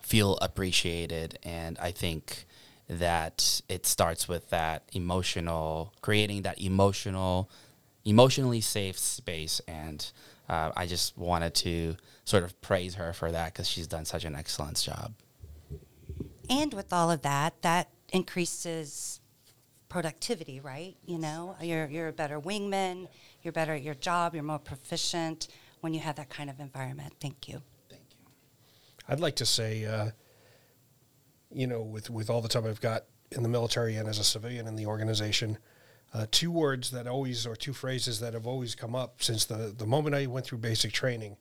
feel 0.00 0.36
appreciated. 0.38 1.38
And 1.42 1.78
I 1.78 1.90
think 1.90 2.46
that 2.88 3.62
it 3.68 3.86
starts 3.86 4.28
with 4.28 4.50
that 4.50 4.84
emotional, 4.92 5.92
creating 6.00 6.42
that 6.42 6.60
emotional, 6.60 7.50
emotionally 8.04 8.60
safe 8.60 8.98
space. 8.98 9.60
And 9.66 10.10
uh, 10.48 10.72
I 10.76 10.86
just 10.86 11.16
wanted 11.16 11.54
to 11.56 11.96
sort 12.24 12.42
of 12.42 12.60
praise 12.60 12.94
her 12.96 13.12
for 13.12 13.32
that 13.32 13.52
because 13.52 13.68
she's 13.68 13.86
done 13.86 14.04
such 14.04 14.24
an 14.24 14.34
excellent 14.34 14.80
job. 14.80 15.14
And 16.50 16.74
with 16.74 16.92
all 16.92 17.10
of 17.10 17.22
that, 17.22 17.62
that 17.62 17.88
increases 18.12 19.20
productivity, 19.88 20.60
right? 20.60 20.96
You 21.06 21.18
know, 21.18 21.56
you're, 21.60 21.86
you're 21.86 22.08
a 22.08 22.12
better 22.12 22.40
wingman, 22.40 23.08
you're 23.42 23.52
better 23.52 23.74
at 23.74 23.82
your 23.82 23.94
job, 23.94 24.34
you're 24.34 24.42
more 24.42 24.58
proficient 24.58 25.48
when 25.80 25.94
you 25.94 26.00
have 26.00 26.16
that 26.16 26.30
kind 26.30 26.50
of 26.50 26.60
environment. 26.60 27.14
Thank 27.20 27.48
you. 27.48 27.62
Thank 27.88 28.02
you. 28.10 28.26
I'd 29.08 29.20
like 29.20 29.36
to 29.36 29.46
say, 29.46 29.84
uh, 29.84 30.10
you 31.52 31.66
know, 31.66 31.82
with, 31.82 32.10
with 32.10 32.28
all 32.28 32.40
the 32.40 32.48
time 32.48 32.66
I've 32.66 32.80
got 32.80 33.04
in 33.30 33.42
the 33.42 33.48
military 33.48 33.96
and 33.96 34.08
as 34.08 34.18
a 34.18 34.24
civilian 34.24 34.66
in 34.66 34.76
the 34.76 34.86
organization, 34.86 35.58
uh, 36.14 36.26
two 36.30 36.50
words 36.50 36.92
that 36.92 37.08
always, 37.08 37.44
or 37.44 37.56
two 37.56 37.72
phrases 37.72 38.20
that 38.20 38.34
have 38.34 38.46
always 38.46 38.74
come 38.74 38.94
up 38.94 39.22
since 39.22 39.44
the, 39.44 39.74
the 39.76 39.86
moment 39.86 40.14
I 40.14 40.26
went 40.26 40.46
through 40.46 40.58
basic 40.58 40.92
training 40.92 41.36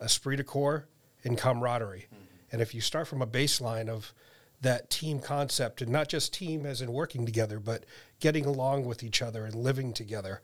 esprit 0.00 0.36
de 0.36 0.44
corps 0.44 0.88
and 1.24 1.38
camaraderie. 1.38 2.06
Mm-hmm. 2.06 2.24
And 2.52 2.62
if 2.62 2.74
you 2.74 2.80
start 2.80 3.06
from 3.06 3.22
a 3.22 3.26
baseline 3.26 3.88
of 3.88 4.12
that 4.60 4.90
team 4.90 5.20
concept, 5.20 5.80
and 5.82 5.92
not 5.92 6.08
just 6.08 6.34
team 6.34 6.66
as 6.66 6.82
in 6.82 6.92
working 6.92 7.24
together, 7.24 7.60
but 7.60 7.84
getting 8.18 8.44
along 8.44 8.84
with 8.86 9.04
each 9.04 9.22
other 9.22 9.44
and 9.44 9.54
living 9.54 9.92
together, 9.92 10.42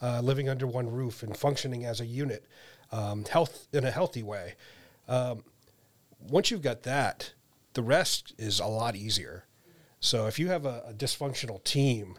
uh, 0.00 0.20
living 0.20 0.48
under 0.48 0.66
one 0.66 0.88
roof 0.88 1.24
and 1.24 1.36
functioning 1.36 1.84
as 1.84 2.00
a 2.00 2.06
unit, 2.06 2.46
um, 2.92 3.24
health 3.24 3.66
in 3.72 3.84
a 3.84 3.90
healthy 3.90 4.22
way. 4.22 4.54
Um, 5.08 5.42
once 6.20 6.52
you've 6.52 6.62
got 6.62 6.84
that, 6.84 7.32
the 7.72 7.82
rest 7.82 8.34
is 8.38 8.60
a 8.60 8.66
lot 8.66 8.94
easier. 8.94 9.46
So 9.98 10.26
if 10.26 10.38
you 10.38 10.48
have 10.48 10.64
a, 10.64 10.84
a 10.88 10.94
dysfunctional 10.94 11.62
team, 11.64 12.18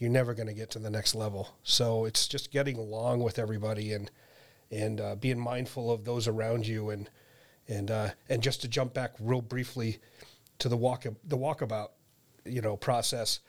you're 0.00 0.10
never 0.10 0.34
going 0.34 0.48
to 0.48 0.54
get 0.54 0.70
to 0.70 0.78
the 0.80 0.90
next 0.90 1.14
level. 1.14 1.56
So 1.62 2.06
it's 2.06 2.26
just 2.26 2.50
getting 2.50 2.76
along 2.76 3.22
with 3.22 3.38
everybody 3.38 3.92
and 3.92 4.10
and 4.72 5.00
uh, 5.00 5.14
being 5.16 5.38
mindful 5.38 5.92
of 5.92 6.04
those 6.04 6.26
around 6.26 6.66
you 6.66 6.90
and 6.90 7.08
and 7.68 7.90
uh, 7.90 8.08
and 8.28 8.42
just 8.42 8.62
to 8.62 8.68
jump 8.68 8.94
back 8.94 9.12
real 9.20 9.42
briefly 9.42 9.98
to 10.58 10.68
the 10.68 10.76
walk 10.76 11.04
the 11.24 11.38
walkabout 11.38 11.90
you 12.44 12.60
know 12.60 12.76
process 12.76 13.40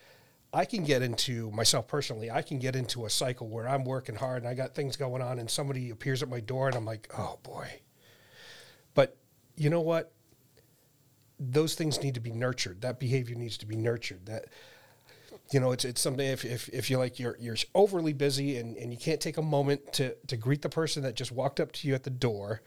I 0.53 0.65
can 0.65 0.83
get 0.83 1.01
into 1.01 1.49
myself 1.51 1.87
personally. 1.87 2.29
I 2.29 2.41
can 2.41 2.59
get 2.59 2.75
into 2.75 3.05
a 3.05 3.09
cycle 3.09 3.47
where 3.47 3.69
I'm 3.69 3.85
working 3.85 4.15
hard 4.15 4.43
and 4.43 4.49
I 4.49 4.53
got 4.53 4.75
things 4.75 4.97
going 4.97 5.21
on, 5.21 5.39
and 5.39 5.49
somebody 5.49 5.91
appears 5.91 6.21
at 6.21 6.27
my 6.27 6.41
door, 6.41 6.67
and 6.67 6.75
I'm 6.75 6.83
like, 6.83 7.09
oh 7.17 7.39
boy. 7.41 7.79
But 8.93 9.15
you 9.55 9.69
know 9.69 9.79
what? 9.79 10.11
Those 11.39 11.75
things 11.75 12.03
need 12.03 12.15
to 12.15 12.19
be 12.19 12.33
nurtured. 12.33 12.81
That 12.81 12.99
behavior 12.99 13.35
needs 13.35 13.57
to 13.59 13.65
be 13.65 13.77
nurtured. 13.77 14.25
That 14.25 14.47
you 15.51 15.59
know, 15.59 15.71
it's 15.71 15.85
it's 15.85 16.01
something 16.01 16.25
if 16.25 16.45
if, 16.45 16.69
if 16.69 16.89
you're 16.89 16.99
like 16.99 17.19
you're 17.19 17.37
you're 17.39 17.57
overly 17.75 18.13
busy 18.13 18.57
and, 18.57 18.77
and 18.77 18.91
you 18.91 18.97
can't 18.97 19.19
take 19.19 19.37
a 19.37 19.41
moment 19.41 19.93
to 19.93 20.15
to 20.27 20.37
greet 20.37 20.61
the 20.61 20.69
person 20.69 21.03
that 21.03 21.15
just 21.15 21.31
walked 21.31 21.59
up 21.59 21.71
to 21.73 21.87
you 21.87 21.93
at 21.93 22.03
the 22.03 22.09
door 22.09 22.61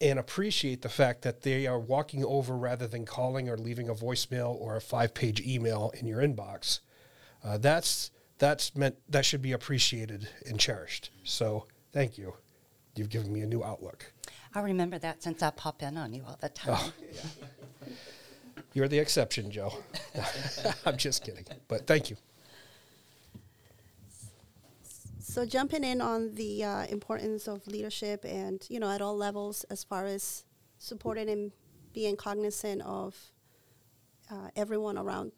and 0.00 0.18
appreciate 0.18 0.82
the 0.82 0.88
fact 0.88 1.22
that 1.22 1.42
they 1.42 1.66
are 1.66 1.78
walking 1.78 2.24
over 2.24 2.56
rather 2.56 2.86
than 2.86 3.04
calling 3.04 3.48
or 3.48 3.56
leaving 3.56 3.88
a 3.88 3.94
voicemail 3.94 4.54
or 4.60 4.76
a 4.76 4.80
five 4.80 5.14
page 5.14 5.40
email 5.40 5.92
in 5.98 6.06
your 6.06 6.20
inbox 6.20 6.80
uh, 7.44 7.58
that's 7.58 8.10
that's 8.38 8.74
meant 8.74 8.96
that 9.08 9.24
should 9.24 9.42
be 9.42 9.52
appreciated 9.52 10.28
and 10.46 10.58
cherished. 10.58 11.10
So 11.22 11.66
thank 11.92 12.18
you. 12.18 12.34
You've 12.96 13.10
given 13.10 13.32
me 13.32 13.42
a 13.42 13.46
new 13.46 13.62
outlook. 13.62 14.12
I 14.54 14.60
remember 14.60 14.98
that 14.98 15.22
since 15.22 15.42
I 15.42 15.50
pop 15.50 15.82
in 15.82 15.96
on 15.96 16.12
you 16.14 16.22
all 16.26 16.38
the 16.40 16.48
time. 16.48 16.78
Oh. 16.78 16.92
You're 18.74 18.88
the 18.88 18.98
exception, 18.98 19.50
Joe. 19.50 19.72
I'm 20.86 20.98
just 20.98 21.24
kidding, 21.24 21.46
but 21.68 21.86
thank 21.86 22.10
you. 22.10 22.16
So 25.22 25.46
jumping 25.46 25.82
in 25.82 26.00
on 26.00 26.34
the 26.34 26.62
uh, 26.62 26.86
importance 26.86 27.48
of 27.48 27.66
leadership 27.66 28.24
and 28.24 28.64
you 28.68 28.78
know 28.78 28.90
at 28.90 29.00
all 29.00 29.16
levels 29.16 29.64
as 29.64 29.82
far 29.82 30.04
as 30.04 30.44
supporting 30.78 31.30
and 31.30 31.52
being 31.92 32.16
cognizant 32.16 32.82
of 32.82 33.16
uh, 34.30 34.50
everyone 34.54 34.98
around 34.98 35.32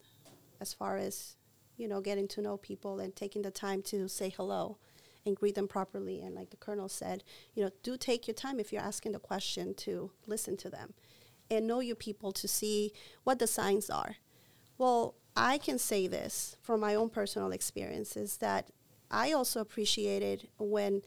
as 0.60 0.74
far 0.74 0.96
as 0.96 1.36
you 1.76 1.88
know, 1.88 2.00
getting 2.00 2.28
to 2.28 2.40
know 2.40 2.56
people 2.56 3.00
and 3.00 3.14
taking 3.14 3.42
the 3.42 3.50
time 3.50 3.82
to 3.82 4.08
say 4.08 4.30
hello 4.30 4.78
and 5.24 5.36
greet 5.36 5.54
them 5.54 5.68
properly. 5.68 6.20
And 6.20 6.34
like 6.34 6.50
the 6.50 6.56
colonel 6.56 6.88
said, 6.88 7.22
you 7.54 7.64
know, 7.64 7.70
do 7.82 7.96
take 7.96 8.26
your 8.26 8.34
time 8.34 8.58
if 8.58 8.72
you're 8.72 8.82
asking 8.82 9.12
the 9.12 9.18
question 9.18 9.74
to 9.74 10.10
listen 10.26 10.56
to 10.58 10.70
them 10.70 10.94
and 11.50 11.66
know 11.66 11.80
your 11.80 11.96
people 11.96 12.32
to 12.32 12.48
see 12.48 12.92
what 13.24 13.38
the 13.38 13.46
signs 13.46 13.90
are. 13.90 14.16
Well, 14.78 15.14
I 15.36 15.58
can 15.58 15.78
say 15.78 16.06
this 16.06 16.56
from 16.62 16.80
my 16.80 16.94
own 16.94 17.10
personal 17.10 17.52
experiences 17.52 18.38
that 18.38 18.70
I 19.10 19.32
also 19.32 19.60
appreciated 19.60 20.48
when 20.58 21.02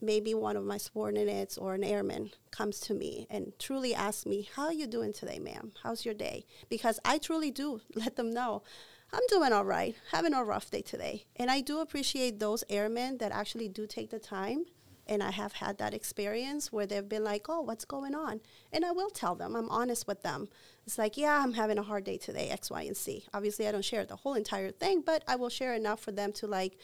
maybe 0.00 0.32
one 0.32 0.56
of 0.56 0.64
my 0.64 0.78
subordinates 0.78 1.58
or 1.58 1.74
an 1.74 1.84
airman 1.84 2.30
comes 2.50 2.78
to 2.80 2.94
me 2.94 3.26
and 3.28 3.52
truly 3.58 3.94
asks 3.94 4.26
me, 4.26 4.48
How 4.54 4.66
are 4.66 4.72
you 4.72 4.86
doing 4.86 5.12
today, 5.12 5.38
ma'am? 5.38 5.72
How's 5.82 6.04
your 6.04 6.14
day? 6.14 6.46
Because 6.68 7.00
I 7.04 7.18
truly 7.18 7.50
do 7.50 7.80
let 7.94 8.16
them 8.16 8.30
know 8.32 8.62
I'm 9.10 9.26
doing 9.28 9.54
all 9.54 9.64
right, 9.64 9.96
having 10.12 10.34
a 10.34 10.44
rough 10.44 10.70
day 10.70 10.82
today. 10.82 11.24
And 11.36 11.50
I 11.50 11.62
do 11.62 11.80
appreciate 11.80 12.38
those 12.38 12.62
airmen 12.68 13.18
that 13.18 13.32
actually 13.32 13.68
do 13.68 13.86
take 13.86 14.10
the 14.10 14.18
time. 14.18 14.66
And 15.08 15.22
I 15.22 15.30
have 15.30 15.54
had 15.54 15.78
that 15.78 15.94
experience 15.94 16.70
where 16.70 16.86
they've 16.86 17.08
been 17.08 17.24
like, 17.24 17.46
oh, 17.48 17.62
what's 17.62 17.84
going 17.84 18.14
on? 18.14 18.40
And 18.72 18.84
I 18.84 18.92
will 18.92 19.10
tell 19.10 19.34
them, 19.34 19.56
I'm 19.56 19.70
honest 19.70 20.06
with 20.06 20.22
them. 20.22 20.48
It's 20.86 20.98
like, 20.98 21.16
yeah, 21.16 21.42
I'm 21.42 21.54
having 21.54 21.78
a 21.78 21.82
hard 21.82 22.04
day 22.04 22.18
today, 22.18 22.50
X, 22.50 22.70
Y, 22.70 22.82
and 22.82 22.96
Z. 22.96 23.24
Obviously, 23.32 23.66
I 23.66 23.72
don't 23.72 23.84
share 23.84 24.04
the 24.04 24.16
whole 24.16 24.34
entire 24.34 24.70
thing, 24.70 25.02
but 25.04 25.24
I 25.26 25.36
will 25.36 25.48
share 25.48 25.74
enough 25.74 26.00
for 26.00 26.12
them 26.12 26.32
to, 26.32 26.46
like, 26.46 26.78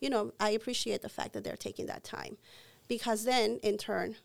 you 0.00 0.10
know, 0.10 0.32
I 0.38 0.50
appreciate 0.50 1.02
the 1.02 1.08
fact 1.08 1.32
that 1.32 1.44
they're 1.44 1.56
taking 1.56 1.86
that 1.86 2.04
time. 2.04 2.36
Because 2.88 3.24
then, 3.24 3.58
in 3.62 3.78
turn, 3.78 4.16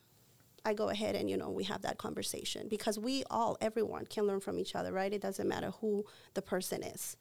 I 0.65 0.73
go 0.73 0.89
ahead 0.89 1.15
and 1.15 1.29
you 1.29 1.37
know 1.37 1.51
we 1.51 1.63
have 1.65 1.83
that 1.83 1.99
conversation 1.99 2.67
because 2.67 2.97
we 2.97 3.23
all 3.29 3.55
everyone 3.61 4.07
can 4.07 4.25
learn 4.25 4.39
from 4.39 4.57
each 4.57 4.75
other, 4.75 4.91
right? 4.91 5.13
It 5.13 5.21
doesn't 5.21 5.47
matter 5.47 5.71
who 5.79 6.05
the 6.33 6.41
person 6.41 6.81
is. 6.81 7.15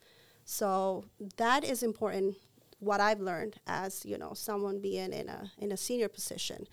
So 0.47 1.05
that 1.37 1.62
is 1.62 1.83
important. 1.83 2.37
What 2.85 3.01
I've 3.01 3.20
learned 3.20 3.61
as 3.66 4.05
you 4.05 4.18
know 4.18 4.33
someone 4.35 4.81
being 4.81 5.12
in 5.12 5.29
a 5.29 5.53
in 5.59 5.73
a 5.73 5.77
senior 5.77 6.09
position, 6.09 6.66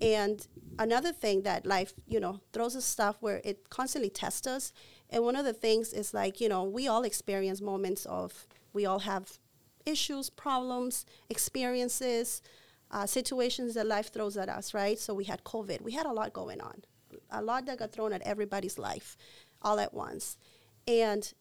and 0.00 0.46
another 0.78 1.12
thing 1.12 1.42
that 1.42 1.66
life 1.66 1.94
you 2.06 2.20
know 2.20 2.40
throws 2.52 2.74
us 2.76 2.84
stuff 2.84 3.16
where 3.20 3.40
it 3.44 3.70
constantly 3.70 4.10
tests 4.10 4.46
us. 4.46 4.72
And 5.10 5.24
one 5.24 5.36
of 5.36 5.44
the 5.44 5.52
things 5.52 5.92
is 5.92 6.14
like 6.14 6.40
you 6.40 6.48
know 6.48 6.64
we 6.64 6.88
all 6.88 7.04
experience 7.04 7.60
moments 7.60 8.06
of 8.06 8.46
we 8.72 8.86
all 8.86 9.00
have 9.00 9.38
issues, 9.84 10.30
problems, 10.30 11.04
experiences, 11.28 12.42
uh, 12.90 13.06
situations 13.06 13.74
that 13.74 13.86
life 13.86 14.12
throws 14.12 14.36
at 14.36 14.48
us. 14.48 14.74
Right. 14.74 14.98
So 14.98 15.14
we 15.14 15.24
had 15.24 15.44
COVID. 15.44 15.82
We 15.82 15.92
had 15.92 16.06
a 16.06 16.12
lot 16.12 16.32
going 16.32 16.60
on, 16.60 16.82
a 17.30 17.42
lot 17.42 17.66
that 17.66 17.78
got 17.78 17.92
thrown 17.92 18.12
at 18.12 18.22
everybody's 18.22 18.78
life, 18.78 19.16
all 19.60 19.78
at 19.78 19.94
once, 19.94 20.38
and 20.88 21.32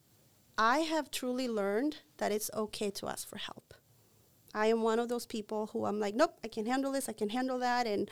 I 0.58 0.80
have 0.80 1.10
truly 1.10 1.48
learned 1.48 1.98
that 2.18 2.32
it's 2.32 2.52
okay 2.54 2.92
to 2.92 3.08
ask 3.08 3.28
for 3.28 3.38
help. 3.38 3.74
I 4.54 4.68
am 4.68 4.82
one 4.82 5.00
of 5.00 5.10
those 5.10 5.26
people 5.26 5.70
who 5.74 5.86
I'm 5.86 6.00
like, 6.00 6.16
nope, 6.16 6.38
I 6.44 6.48
can 6.48 6.66
handle 6.66 6.92
this, 6.92 7.10
I 7.10 7.14
can 7.14 7.30
handle 7.30 7.60
that. 7.60 7.88
And, 7.88 8.10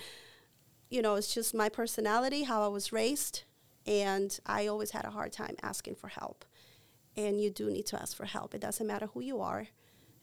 you 0.90 1.02
know, 1.02 1.16
it's 1.16 1.34
just 1.34 1.54
my 1.54 1.70
personality, 1.70 2.44
how 2.44 2.64
I 2.64 2.68
was 2.68 2.92
raised. 2.94 3.44
And 3.86 4.38
I 4.46 4.68
always 4.68 4.92
had 4.92 5.06
a 5.06 5.12
hard 5.12 5.32
time 5.32 5.56
asking 5.62 5.96
for 5.96 6.08
help. 6.08 6.46
And 7.18 7.42
you 7.42 7.50
do 7.50 7.70
need 7.70 7.86
to 7.88 8.02
ask 8.02 8.16
for 8.16 8.26
help. 8.26 8.54
It 8.54 8.62
doesn't 8.62 8.86
matter 8.86 9.08
who 9.08 9.22
you 9.22 9.42
are. 9.42 9.68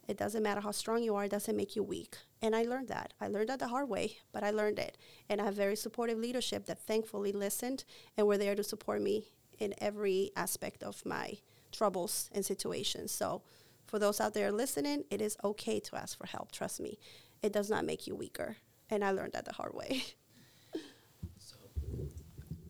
It 0.08 0.16
doesn't 0.16 0.42
matter 0.42 0.60
how 0.60 0.70
strong 0.70 1.02
you 1.02 1.16
are, 1.16 1.24
it 1.24 1.30
doesn't 1.30 1.56
make 1.56 1.74
you 1.74 1.82
weak. 1.82 2.16
And 2.40 2.54
I 2.54 2.62
learned 2.62 2.88
that. 2.88 3.12
I 3.20 3.26
learned 3.26 3.48
that 3.48 3.58
the 3.58 3.68
hard 3.68 3.88
way, 3.88 4.18
but 4.32 4.44
I 4.44 4.50
learned 4.50 4.78
it. 4.78 4.96
And 5.28 5.40
I 5.40 5.44
have 5.44 5.54
very 5.54 5.76
supportive 5.76 6.18
leadership 6.18 6.66
that 6.66 6.78
thankfully 6.78 7.32
listened 7.32 7.84
and 8.16 8.26
were 8.26 8.38
there 8.38 8.54
to 8.54 8.62
support 8.62 9.02
me 9.02 9.32
in 9.58 9.74
every 9.78 10.30
aspect 10.36 10.82
of 10.82 11.04
my 11.04 11.38
troubles 11.72 12.30
and 12.32 12.44
situations. 12.44 13.10
So, 13.10 13.42
for 13.86 13.98
those 13.98 14.20
out 14.20 14.34
there 14.34 14.52
listening, 14.52 15.04
it 15.10 15.20
is 15.20 15.36
okay 15.44 15.80
to 15.80 15.96
ask 15.96 16.18
for 16.18 16.26
help. 16.26 16.52
Trust 16.52 16.80
me, 16.80 16.98
it 17.42 17.52
does 17.52 17.70
not 17.70 17.84
make 17.84 18.06
you 18.06 18.14
weaker. 18.14 18.56
And 18.90 19.04
I 19.04 19.10
learned 19.10 19.32
that 19.32 19.44
the 19.44 19.52
hard 19.52 19.74
way. 19.74 20.04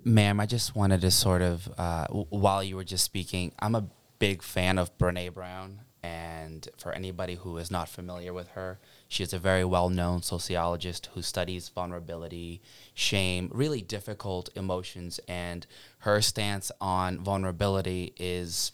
Ma'am, 0.05 0.39
I 0.39 0.47
just 0.47 0.77
wanted 0.77 1.01
to 1.01 1.11
sort 1.11 1.43
of, 1.43 1.69
uh, 1.77 2.07
w- 2.07 2.27
while 2.31 2.63
you 2.63 2.77
were 2.77 2.85
just 2.85 3.05
speaking, 3.05 3.53
I'm 3.59 3.75
a 3.75 3.89
big 4.19 4.43
fan 4.43 4.79
of 4.79 4.97
Brene 4.99 5.35
Brown. 5.35 5.81
And 6.03 6.69
for 6.79 6.93
anybody 6.93 7.35
who 7.35 7.59
is 7.59 7.73
not 7.73 7.89
familiar 7.89 8.33
with 8.33 8.49
her, 8.51 8.79
she 9.09 9.25
is 9.25 9.33
a 9.33 9.39
very 9.41 9.65
well 9.65 9.91
known 9.91 10.23
sociologist 10.23 11.09
who 11.15 11.23
studies 11.23 11.69
vulnerability, 11.71 12.63
shame, 12.95 13.51
really 13.53 13.83
difficult 13.83 14.49
emotions. 14.55 15.19
And 15.27 15.67
her 15.99 16.23
stance 16.23 16.71
on 16.81 17.19
vulnerability 17.19 18.13
is 18.17 18.71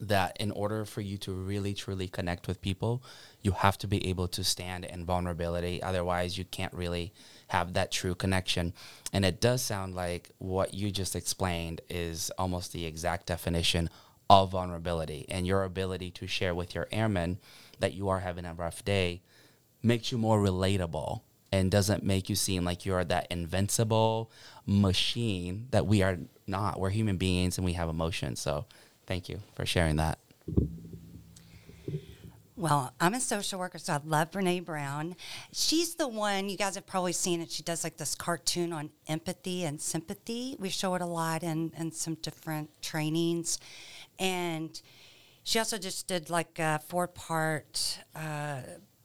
that 0.00 0.36
in 0.40 0.50
order 0.52 0.84
for 0.84 1.00
you 1.00 1.18
to 1.18 1.32
really 1.32 1.74
truly 1.74 2.08
connect 2.08 2.48
with 2.48 2.60
people, 2.60 3.02
you 3.42 3.52
have 3.52 3.76
to 3.78 3.86
be 3.86 4.06
able 4.08 4.28
to 4.28 4.42
stand 4.42 4.84
in 4.84 5.04
vulnerability. 5.04 5.82
Otherwise, 5.82 6.38
you 6.38 6.44
can't 6.44 6.72
really 6.72 7.12
have 7.48 7.74
that 7.74 7.92
true 7.92 8.14
connection. 8.14 8.72
And 9.12 9.24
it 9.24 9.40
does 9.40 9.62
sound 9.62 9.94
like 9.94 10.30
what 10.38 10.74
you 10.74 10.90
just 10.90 11.14
explained 11.14 11.80
is 11.88 12.30
almost 12.38 12.72
the 12.72 12.86
exact 12.86 13.26
definition 13.26 13.90
of 14.30 14.50
vulnerability. 14.52 15.26
And 15.28 15.46
your 15.46 15.64
ability 15.64 16.10
to 16.12 16.26
share 16.26 16.54
with 16.54 16.74
your 16.74 16.88
airmen 16.90 17.38
that 17.80 17.94
you 17.94 18.08
are 18.08 18.20
having 18.20 18.44
a 18.44 18.54
rough 18.54 18.84
day 18.84 19.22
makes 19.82 20.12
you 20.12 20.18
more 20.18 20.40
relatable 20.40 21.22
and 21.52 21.70
doesn't 21.70 22.04
make 22.04 22.28
you 22.28 22.36
seem 22.36 22.64
like 22.64 22.86
you're 22.86 23.04
that 23.04 23.26
invincible 23.30 24.30
machine 24.66 25.66
that 25.72 25.86
we 25.86 26.02
are 26.02 26.18
not. 26.46 26.78
We're 26.78 26.90
human 26.90 27.16
beings 27.16 27.58
and 27.58 27.64
we 27.64 27.72
have 27.72 27.88
emotions. 27.88 28.40
So 28.40 28.66
thank 29.10 29.28
you 29.28 29.40
for 29.56 29.66
sharing 29.66 29.96
that. 29.96 30.20
Well, 32.54 32.94
I'm 33.00 33.14
a 33.14 33.20
social 33.20 33.58
worker, 33.58 33.78
so 33.78 33.94
I 33.94 34.00
love 34.04 34.30
Brene 34.30 34.64
Brown. 34.64 35.16
She's 35.52 35.96
the 35.96 36.06
one, 36.06 36.48
you 36.48 36.56
guys 36.56 36.76
have 36.76 36.86
probably 36.86 37.12
seen 37.12 37.40
it. 37.40 37.50
She 37.50 37.64
does 37.64 37.82
like 37.82 37.96
this 37.96 38.14
cartoon 38.14 38.72
on 38.72 38.90
empathy 39.08 39.64
and 39.64 39.80
sympathy. 39.80 40.54
We 40.60 40.68
show 40.68 40.94
it 40.94 41.02
a 41.02 41.06
lot 41.06 41.42
in, 41.42 41.72
in 41.76 41.90
some 41.90 42.14
different 42.22 42.70
trainings. 42.82 43.58
And 44.20 44.80
she 45.42 45.58
also 45.58 45.76
just 45.76 46.06
did 46.06 46.30
like 46.30 46.60
a 46.60 46.78
four 46.86 47.08
part 47.08 47.98
uh, 48.14 48.60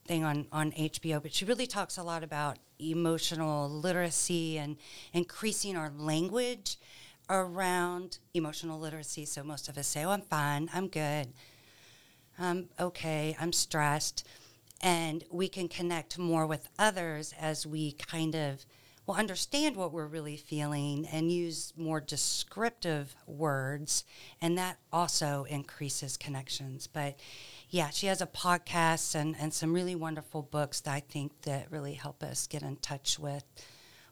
thing 0.07 0.23
on, 0.23 0.45
on 0.51 0.71
HBO, 0.73 1.19
but 1.19 1.33
she 1.33 1.45
really 1.45 1.65
talks 1.65 1.97
a 1.97 2.03
lot 2.03 2.23
about 2.23 2.59
emotional 2.77 3.67
literacy 3.71 4.59
and 4.59 4.77
increasing 5.13 5.75
our 5.75 5.91
language 5.97 6.77
around 7.29 8.19
emotional 8.33 8.79
literacy. 8.79 9.25
So 9.25 9.43
most 9.43 9.69
of 9.69 9.77
us 9.77 9.87
say, 9.87 10.03
Oh, 10.03 10.11
I'm 10.11 10.21
fine, 10.21 10.69
I'm 10.73 10.87
good. 10.87 11.33
I'm 12.37 12.69
okay, 12.79 13.35
I'm 13.39 13.53
stressed. 13.53 14.27
And 14.81 15.23
we 15.31 15.47
can 15.47 15.67
connect 15.67 16.19
more 16.19 16.45
with 16.45 16.67
others 16.77 17.33
as 17.39 17.65
we 17.65 17.93
kind 17.93 18.35
of 18.35 18.65
will 19.05 19.15
understand 19.15 19.75
what 19.75 19.91
we're 19.91 20.07
really 20.07 20.35
feeling 20.35 21.07
and 21.11 21.31
use 21.31 21.73
more 21.77 22.01
descriptive 22.01 23.15
words. 23.27 24.03
And 24.41 24.57
that 24.57 24.77
also 24.91 25.45
increases 25.49 26.17
connections. 26.17 26.87
But 26.87 27.19
yeah, 27.69 27.89
she 27.89 28.07
has 28.07 28.21
a 28.21 28.27
podcast 28.27 29.15
and, 29.15 29.35
and 29.39 29.53
some 29.53 29.73
really 29.73 29.95
wonderful 29.95 30.41
books 30.41 30.81
that 30.81 30.93
I 30.93 30.99
think 30.99 31.43
that 31.43 31.71
really 31.71 31.93
help 31.93 32.23
us 32.23 32.47
get 32.47 32.63
in 32.63 32.77
touch 32.77 33.19
with 33.19 33.43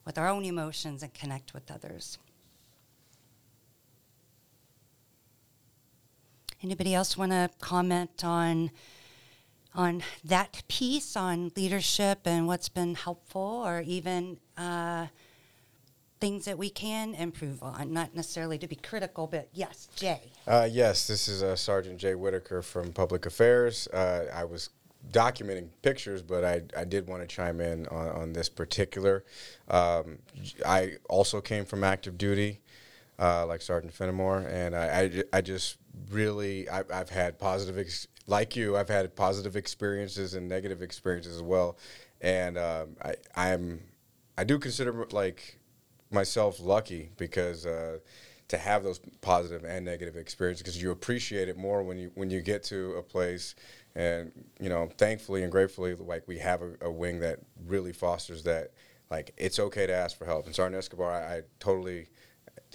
with 0.04 0.18
our 0.18 0.28
own 0.28 0.44
emotions 0.44 1.02
and 1.02 1.14
connect 1.14 1.54
with 1.54 1.70
others. 1.70 2.18
Anybody 6.64 6.94
else 6.94 7.18
want 7.18 7.30
to 7.32 7.50
comment 7.60 8.24
on 8.24 8.70
on 9.74 10.02
that 10.24 10.62
piece 10.66 11.14
on 11.14 11.52
leadership 11.56 12.20
and 12.24 12.46
what's 12.46 12.70
been 12.70 12.94
helpful, 12.94 13.62
or 13.66 13.82
even 13.82 14.38
uh, 14.56 15.08
things 16.20 16.46
that 16.46 16.56
we 16.56 16.70
can 16.70 17.14
improve 17.16 17.62
on? 17.62 17.92
Not 17.92 18.14
necessarily 18.14 18.56
to 18.56 18.66
be 18.66 18.76
critical, 18.76 19.26
but 19.26 19.50
yes, 19.52 19.88
Jay. 19.94 20.32
Uh, 20.46 20.66
yes, 20.70 21.06
this 21.06 21.28
is 21.28 21.42
uh, 21.42 21.54
Sergeant 21.54 21.98
Jay 21.98 22.14
Whitaker 22.14 22.62
from 22.62 22.94
Public 22.94 23.26
Affairs. 23.26 23.86
Uh, 23.88 24.24
I 24.32 24.44
was 24.44 24.70
documenting 25.12 25.68
pictures, 25.82 26.22
but 26.22 26.44
I, 26.44 26.62
I 26.74 26.84
did 26.84 27.06
want 27.06 27.20
to 27.20 27.28
chime 27.28 27.60
in 27.60 27.86
on, 27.88 28.08
on 28.08 28.32
this 28.32 28.48
particular. 28.48 29.22
Um, 29.68 30.16
I 30.64 30.92
also 31.10 31.42
came 31.42 31.66
from 31.66 31.84
active 31.84 32.16
duty, 32.16 32.62
uh, 33.18 33.44
like 33.44 33.60
Sergeant 33.60 33.92
Fenimore, 33.92 34.46
and 34.48 34.74
I, 34.74 35.02
I, 35.02 35.22
I 35.34 35.40
just 35.42 35.76
really 36.10 36.68
I, 36.68 36.84
I've 36.92 37.10
had 37.10 37.38
positive 37.38 37.78
ex- 37.78 38.08
like 38.26 38.56
you 38.56 38.76
I've 38.76 38.88
had 38.88 39.14
positive 39.16 39.56
experiences 39.56 40.34
and 40.34 40.48
negative 40.48 40.82
experiences 40.82 41.36
as 41.36 41.42
well, 41.42 41.76
and 42.20 42.58
um, 42.58 42.96
I 43.02 43.14
I'm 43.36 43.80
I 44.36 44.44
do 44.44 44.58
consider 44.58 45.06
like 45.10 45.58
myself 46.10 46.60
lucky 46.60 47.10
because 47.16 47.66
uh, 47.66 47.98
to 48.48 48.58
have 48.58 48.82
those 48.82 49.00
positive 49.20 49.64
and 49.64 49.84
negative 49.84 50.16
experiences 50.16 50.62
because 50.62 50.80
you 50.80 50.90
appreciate 50.90 51.48
it 51.48 51.56
more 51.56 51.82
when 51.82 51.98
you 51.98 52.10
when 52.14 52.30
you 52.30 52.40
get 52.40 52.62
to 52.64 52.94
a 52.94 53.02
place 53.02 53.54
and 53.94 54.32
you 54.60 54.68
know 54.68 54.88
thankfully 54.98 55.42
and 55.42 55.52
gratefully 55.52 55.94
like 55.94 56.26
we 56.26 56.38
have 56.38 56.62
a, 56.62 56.72
a 56.82 56.90
wing 56.90 57.20
that 57.20 57.40
really 57.66 57.92
fosters 57.92 58.42
that 58.42 58.72
like 59.10 59.32
it's 59.36 59.58
okay 59.58 59.86
to 59.86 59.94
ask 59.94 60.16
for 60.16 60.24
help. 60.24 60.46
And 60.46 60.54
Sergeant 60.54 60.78
Escobar 60.78 61.12
I, 61.12 61.36
I 61.36 61.42
totally 61.60 62.08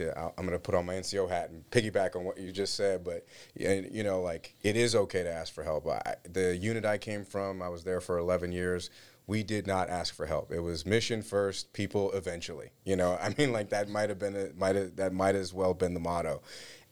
I'm 0.01 0.45
going 0.45 0.51
to 0.51 0.59
put 0.59 0.75
on 0.75 0.85
my 0.85 0.95
NCO 0.95 1.29
hat 1.29 1.49
and 1.49 1.69
piggyback 1.71 2.15
on 2.15 2.23
what 2.23 2.39
you 2.39 2.51
just 2.51 2.75
said, 2.75 3.03
but 3.03 3.25
you 3.55 4.03
know, 4.03 4.21
like 4.21 4.55
it 4.61 4.75
is 4.75 4.95
okay 4.95 5.23
to 5.23 5.31
ask 5.31 5.53
for 5.53 5.63
help. 5.63 5.87
I, 5.87 6.15
the 6.29 6.55
unit 6.55 6.85
I 6.85 6.97
came 6.97 7.25
from, 7.25 7.61
I 7.61 7.69
was 7.69 7.83
there 7.83 8.01
for 8.01 8.17
11 8.17 8.51
years. 8.51 8.89
We 9.27 9.43
did 9.43 9.67
not 9.67 9.89
ask 9.89 10.15
for 10.15 10.25
help. 10.25 10.51
It 10.51 10.61
was 10.61 10.85
mission 10.85 11.21
first, 11.21 11.71
people 11.73 12.11
eventually. 12.13 12.71
You 12.83 12.95
know, 12.95 13.13
I 13.21 13.33
mean, 13.37 13.51
like 13.51 13.69
that 13.69 13.89
might 13.89 14.09
have 14.09 14.19
been 14.19 14.53
might 14.57 14.75
have, 14.75 14.95
that 14.95 15.13
might 15.13 15.35
as 15.35 15.53
well 15.53 15.73
been 15.73 15.93
the 15.93 15.99
motto. 15.99 16.41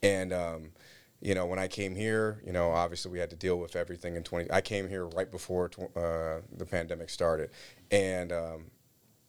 And 0.04 0.32
um, 0.32 0.72
you 1.20 1.34
know, 1.34 1.46
when 1.48 1.60
I 1.60 1.68
came 1.68 1.96
here, 1.96 2.42
you 2.46 2.54
know, 2.54 2.72
obviously 2.72 3.12
we 3.12 3.20
had 3.20 3.32
to 3.32 3.36
deal 3.36 3.58
with 3.58 3.76
everything 3.76 4.16
in 4.16 4.24
20. 4.24 4.52
I 4.52 4.62
came 4.62 4.88
here 4.88 5.08
right 5.08 5.30
before 5.30 5.70
tw- 5.70 5.96
uh, 5.98 6.42
the 6.56 6.66
pandemic 6.70 7.10
started, 7.10 7.50
and 7.90 8.32
um, 8.32 8.66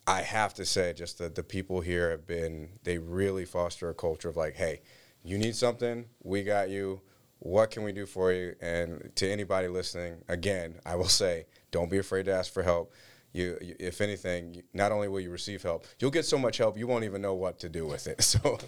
I 0.08 0.22
have 0.22 0.54
to 0.54 0.64
say, 0.64 0.94
just 0.94 1.18
that 1.18 1.34
the 1.34 1.42
people 1.42 1.82
here 1.82 2.10
have 2.10 2.26
been, 2.26 2.70
they 2.82 2.96
really 2.96 3.44
foster 3.44 3.90
a 3.90 3.94
culture 3.94 4.30
of 4.30 4.38
like, 4.38 4.56
hey, 4.56 4.80
you 5.22 5.36
need 5.36 5.54
something, 5.54 6.06
we 6.22 6.42
got 6.42 6.70
you. 6.70 7.02
What 7.40 7.70
can 7.70 7.82
we 7.82 7.92
do 7.92 8.06
for 8.06 8.32
you? 8.32 8.56
And 8.62 9.12
to 9.16 9.30
anybody 9.30 9.68
listening, 9.68 10.24
again, 10.26 10.76
I 10.86 10.96
will 10.96 11.08
say, 11.08 11.44
don't 11.70 11.90
be 11.90 11.98
afraid 11.98 12.24
to 12.24 12.32
ask 12.32 12.50
for 12.50 12.62
help. 12.62 12.94
You, 13.34 13.58
you 13.60 13.76
if 13.78 14.00
anything, 14.00 14.62
not 14.72 14.92
only 14.92 15.08
will 15.08 15.20
you 15.20 15.30
receive 15.30 15.62
help, 15.62 15.84
you'll 15.98 16.10
get 16.10 16.24
so 16.24 16.38
much 16.38 16.56
help 16.56 16.78
you 16.78 16.86
won't 16.86 17.04
even 17.04 17.20
know 17.20 17.34
what 17.34 17.58
to 17.60 17.68
do 17.68 17.86
with 17.86 18.06
it. 18.06 18.22
So 18.22 18.58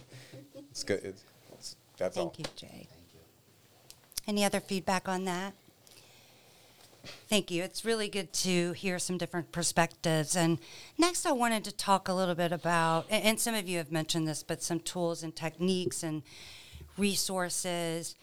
it's 0.70 0.84
good. 0.84 1.00
It's, 1.02 1.24
it's, 1.54 1.76
that's 1.96 2.16
Thank 2.16 2.26
all. 2.26 2.34
you, 2.36 2.44
Jay. 2.54 2.68
Thank 2.68 3.14
you. 3.14 3.20
Any 4.28 4.44
other 4.44 4.60
feedback 4.60 5.08
on 5.08 5.24
that? 5.24 5.54
Thank 7.28 7.50
you. 7.50 7.62
It's 7.62 7.84
really 7.84 8.08
good 8.08 8.32
to 8.34 8.72
hear 8.72 8.98
some 8.98 9.18
different 9.18 9.52
perspectives. 9.52 10.36
And 10.36 10.58
next, 10.98 11.26
I 11.26 11.32
wanted 11.32 11.64
to 11.64 11.72
talk 11.72 12.08
a 12.08 12.12
little 12.12 12.34
bit 12.34 12.52
about, 12.52 13.06
and 13.10 13.38
some 13.40 13.54
of 13.54 13.68
you 13.68 13.78
have 13.78 13.92
mentioned 13.92 14.28
this, 14.28 14.42
but 14.42 14.62
some 14.62 14.80
tools 14.80 15.22
and 15.22 15.34
techniques 15.34 16.02
and 16.02 16.22
resources. 16.96 18.14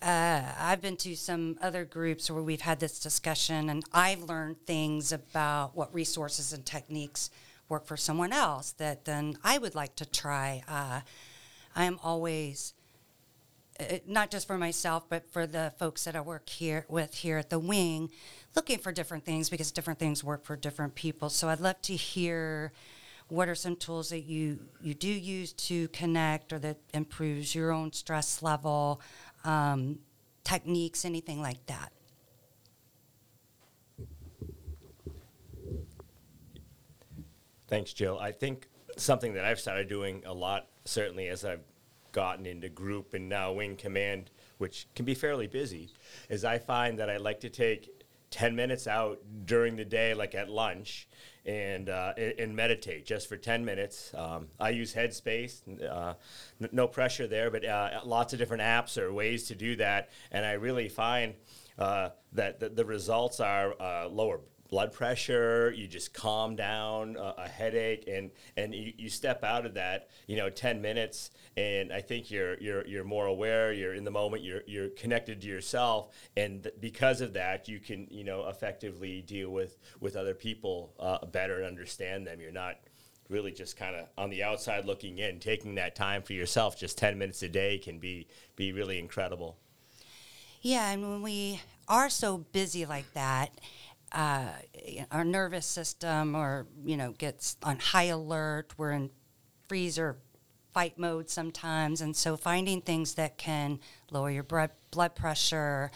Uh, 0.00 0.42
I've 0.58 0.80
been 0.80 0.96
to 0.98 1.14
some 1.14 1.58
other 1.60 1.84
groups 1.84 2.30
where 2.30 2.42
we've 2.42 2.62
had 2.62 2.80
this 2.80 2.98
discussion, 2.98 3.68
and 3.68 3.84
I've 3.92 4.22
learned 4.22 4.64
things 4.66 5.12
about 5.12 5.76
what 5.76 5.92
resources 5.94 6.52
and 6.52 6.64
techniques 6.64 7.30
work 7.68 7.86
for 7.86 7.96
someone 7.96 8.32
else 8.32 8.72
that 8.72 9.04
then 9.04 9.36
I 9.44 9.58
would 9.58 9.74
like 9.74 9.96
to 9.96 10.06
try. 10.06 10.62
Uh, 10.66 11.00
I 11.76 11.84
am 11.84 11.98
always 12.02 12.74
not 14.06 14.30
just 14.30 14.46
for 14.46 14.58
myself, 14.58 15.08
but 15.08 15.30
for 15.30 15.46
the 15.46 15.72
folks 15.78 16.04
that 16.04 16.16
I 16.16 16.20
work 16.20 16.48
here 16.48 16.86
with 16.88 17.14
here 17.14 17.38
at 17.38 17.50
the 17.50 17.58
wing, 17.58 18.10
looking 18.54 18.78
for 18.78 18.92
different 18.92 19.24
things 19.24 19.48
because 19.48 19.70
different 19.70 19.98
things 19.98 20.24
work 20.24 20.44
for 20.44 20.56
different 20.56 20.94
people. 20.94 21.30
So 21.30 21.48
I'd 21.48 21.60
love 21.60 21.80
to 21.82 21.94
hear 21.94 22.72
what 23.28 23.48
are 23.48 23.54
some 23.54 23.76
tools 23.76 24.10
that 24.10 24.20
you 24.20 24.58
you 24.80 24.92
do 24.92 25.08
use 25.08 25.52
to 25.52 25.88
connect 25.88 26.52
or 26.52 26.58
that 26.58 26.78
improves 26.92 27.54
your 27.54 27.70
own 27.70 27.92
stress 27.92 28.42
level, 28.42 29.00
um, 29.44 30.00
techniques, 30.44 31.04
anything 31.04 31.40
like 31.40 31.64
that. 31.66 31.92
Thanks, 37.68 37.92
Jill. 37.92 38.18
I 38.18 38.32
think 38.32 38.68
something 38.96 39.34
that 39.34 39.44
I've 39.44 39.60
started 39.60 39.88
doing 39.88 40.24
a 40.26 40.34
lot, 40.34 40.66
certainly 40.84 41.28
as 41.28 41.44
I've 41.44 41.62
gotten 42.12 42.46
into 42.46 42.68
group 42.68 43.14
and 43.14 43.28
now 43.28 43.52
wing 43.52 43.76
command, 43.76 44.30
which 44.58 44.86
can 44.94 45.04
be 45.04 45.14
fairly 45.14 45.46
busy, 45.46 45.90
is 46.28 46.44
I 46.44 46.58
find 46.58 46.98
that 46.98 47.10
I 47.10 47.16
like 47.16 47.40
to 47.40 47.50
take 47.50 47.90
10 48.30 48.54
minutes 48.54 48.86
out 48.86 49.20
during 49.44 49.76
the 49.76 49.84
day, 49.84 50.14
like 50.14 50.34
at 50.34 50.48
lunch, 50.48 51.08
and 51.46 51.88
uh, 51.88 52.12
and 52.16 52.54
meditate 52.54 53.04
just 53.04 53.28
for 53.28 53.36
10 53.36 53.64
minutes. 53.64 54.12
Um, 54.14 54.48
I 54.60 54.70
use 54.70 54.94
Headspace, 54.94 55.62
uh, 55.82 56.14
n- 56.60 56.68
no 56.70 56.86
pressure 56.86 57.26
there, 57.26 57.50
but 57.50 57.64
uh, 57.64 58.00
lots 58.04 58.32
of 58.32 58.38
different 58.38 58.62
apps 58.62 58.98
or 58.98 59.12
ways 59.12 59.48
to 59.48 59.54
do 59.54 59.76
that. 59.76 60.10
And 60.30 60.44
I 60.44 60.52
really 60.52 60.88
find 60.88 61.34
uh, 61.78 62.10
that 62.32 62.60
the, 62.60 62.68
the, 62.68 62.84
results 62.84 63.40
are 63.40 63.74
uh, 63.80 64.06
lower 64.08 64.40
blood 64.70 64.92
pressure, 64.92 65.72
you 65.76 65.88
just 65.88 66.14
calm 66.14 66.54
down, 66.54 67.16
uh, 67.16 67.34
a 67.36 67.48
headache, 67.48 68.04
and 68.06 68.30
and 68.56 68.74
you, 68.74 68.92
you 68.96 69.08
step 69.08 69.42
out 69.42 69.66
of 69.66 69.74
that, 69.74 70.08
you 70.26 70.36
know, 70.36 70.48
ten 70.48 70.80
minutes, 70.80 71.32
and 71.56 71.92
I 71.92 72.00
think 72.00 72.30
you're 72.30 72.58
you're 72.60 72.86
you're 72.86 73.04
more 73.04 73.26
aware, 73.26 73.72
you're 73.72 73.94
in 73.94 74.04
the 74.04 74.10
moment, 74.10 74.44
you're 74.44 74.62
you're 74.66 74.88
connected 74.90 75.40
to 75.42 75.48
yourself, 75.48 76.14
and 76.36 76.62
th- 76.62 76.74
because 76.80 77.20
of 77.20 77.32
that, 77.34 77.68
you 77.68 77.80
can 77.80 78.06
you 78.10 78.24
know 78.24 78.48
effectively 78.48 79.22
deal 79.22 79.50
with 79.50 79.76
with 79.98 80.16
other 80.16 80.34
people 80.34 80.94
uh, 81.00 81.26
better 81.26 81.56
and 81.56 81.66
understand 81.66 82.26
them. 82.26 82.40
You're 82.40 82.52
not 82.52 82.76
really 83.28 83.52
just 83.52 83.76
kind 83.76 83.96
of 83.96 84.06
on 84.16 84.30
the 84.30 84.42
outside 84.42 84.84
looking 84.84 85.18
in, 85.18 85.40
taking 85.40 85.74
that 85.74 85.94
time 85.96 86.22
for 86.22 86.32
yourself, 86.32 86.78
just 86.78 86.96
ten 86.96 87.18
minutes 87.18 87.42
a 87.42 87.48
day 87.48 87.76
can 87.76 87.98
be 87.98 88.28
be 88.54 88.72
really 88.72 89.00
incredible. 89.00 89.58
Yeah, 90.62 90.90
and 90.90 91.02
when 91.02 91.22
we 91.22 91.60
are 91.88 92.08
so 92.08 92.38
busy 92.52 92.86
like 92.86 93.12
that 93.14 93.50
uh, 94.12 94.48
our 95.10 95.24
nervous 95.24 95.66
system 95.66 96.34
or 96.34 96.66
you 96.84 96.96
know 96.96 97.12
gets 97.12 97.56
on 97.62 97.78
high 97.78 98.04
alert. 98.04 98.72
We're 98.76 98.92
in 98.92 99.10
freeze 99.68 99.98
or 99.98 100.16
fight 100.72 100.98
mode 100.98 101.30
sometimes. 101.30 102.00
And 102.00 102.16
so 102.16 102.36
finding 102.36 102.80
things 102.80 103.14
that 103.14 103.38
can 103.38 103.80
lower 104.10 104.30
your 104.30 104.42
blood 104.42 104.70
blood 104.90 105.14
pressure 105.14 105.90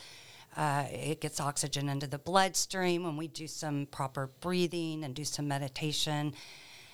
uh, 0.57 0.85
it 0.93 1.21
gets 1.21 1.41
oxygen 1.41 1.89
into 1.89 2.07
the 2.07 2.19
bloodstream 2.19 3.03
when 3.03 3.17
we 3.17 3.27
do 3.27 3.49
some 3.49 3.87
proper 3.87 4.31
breathing 4.41 5.03
and 5.05 5.15
do 5.15 5.25
some 5.25 5.49
meditation. 5.49 6.33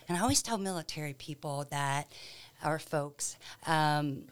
And 0.09 0.17
i 0.17 0.21
always 0.21 0.43
tell 0.43 0.59
military 0.59 1.15
people 1.15 1.67
that 1.71 2.11
our 2.65 2.79
folks 2.79 3.37
um, 3.67 4.25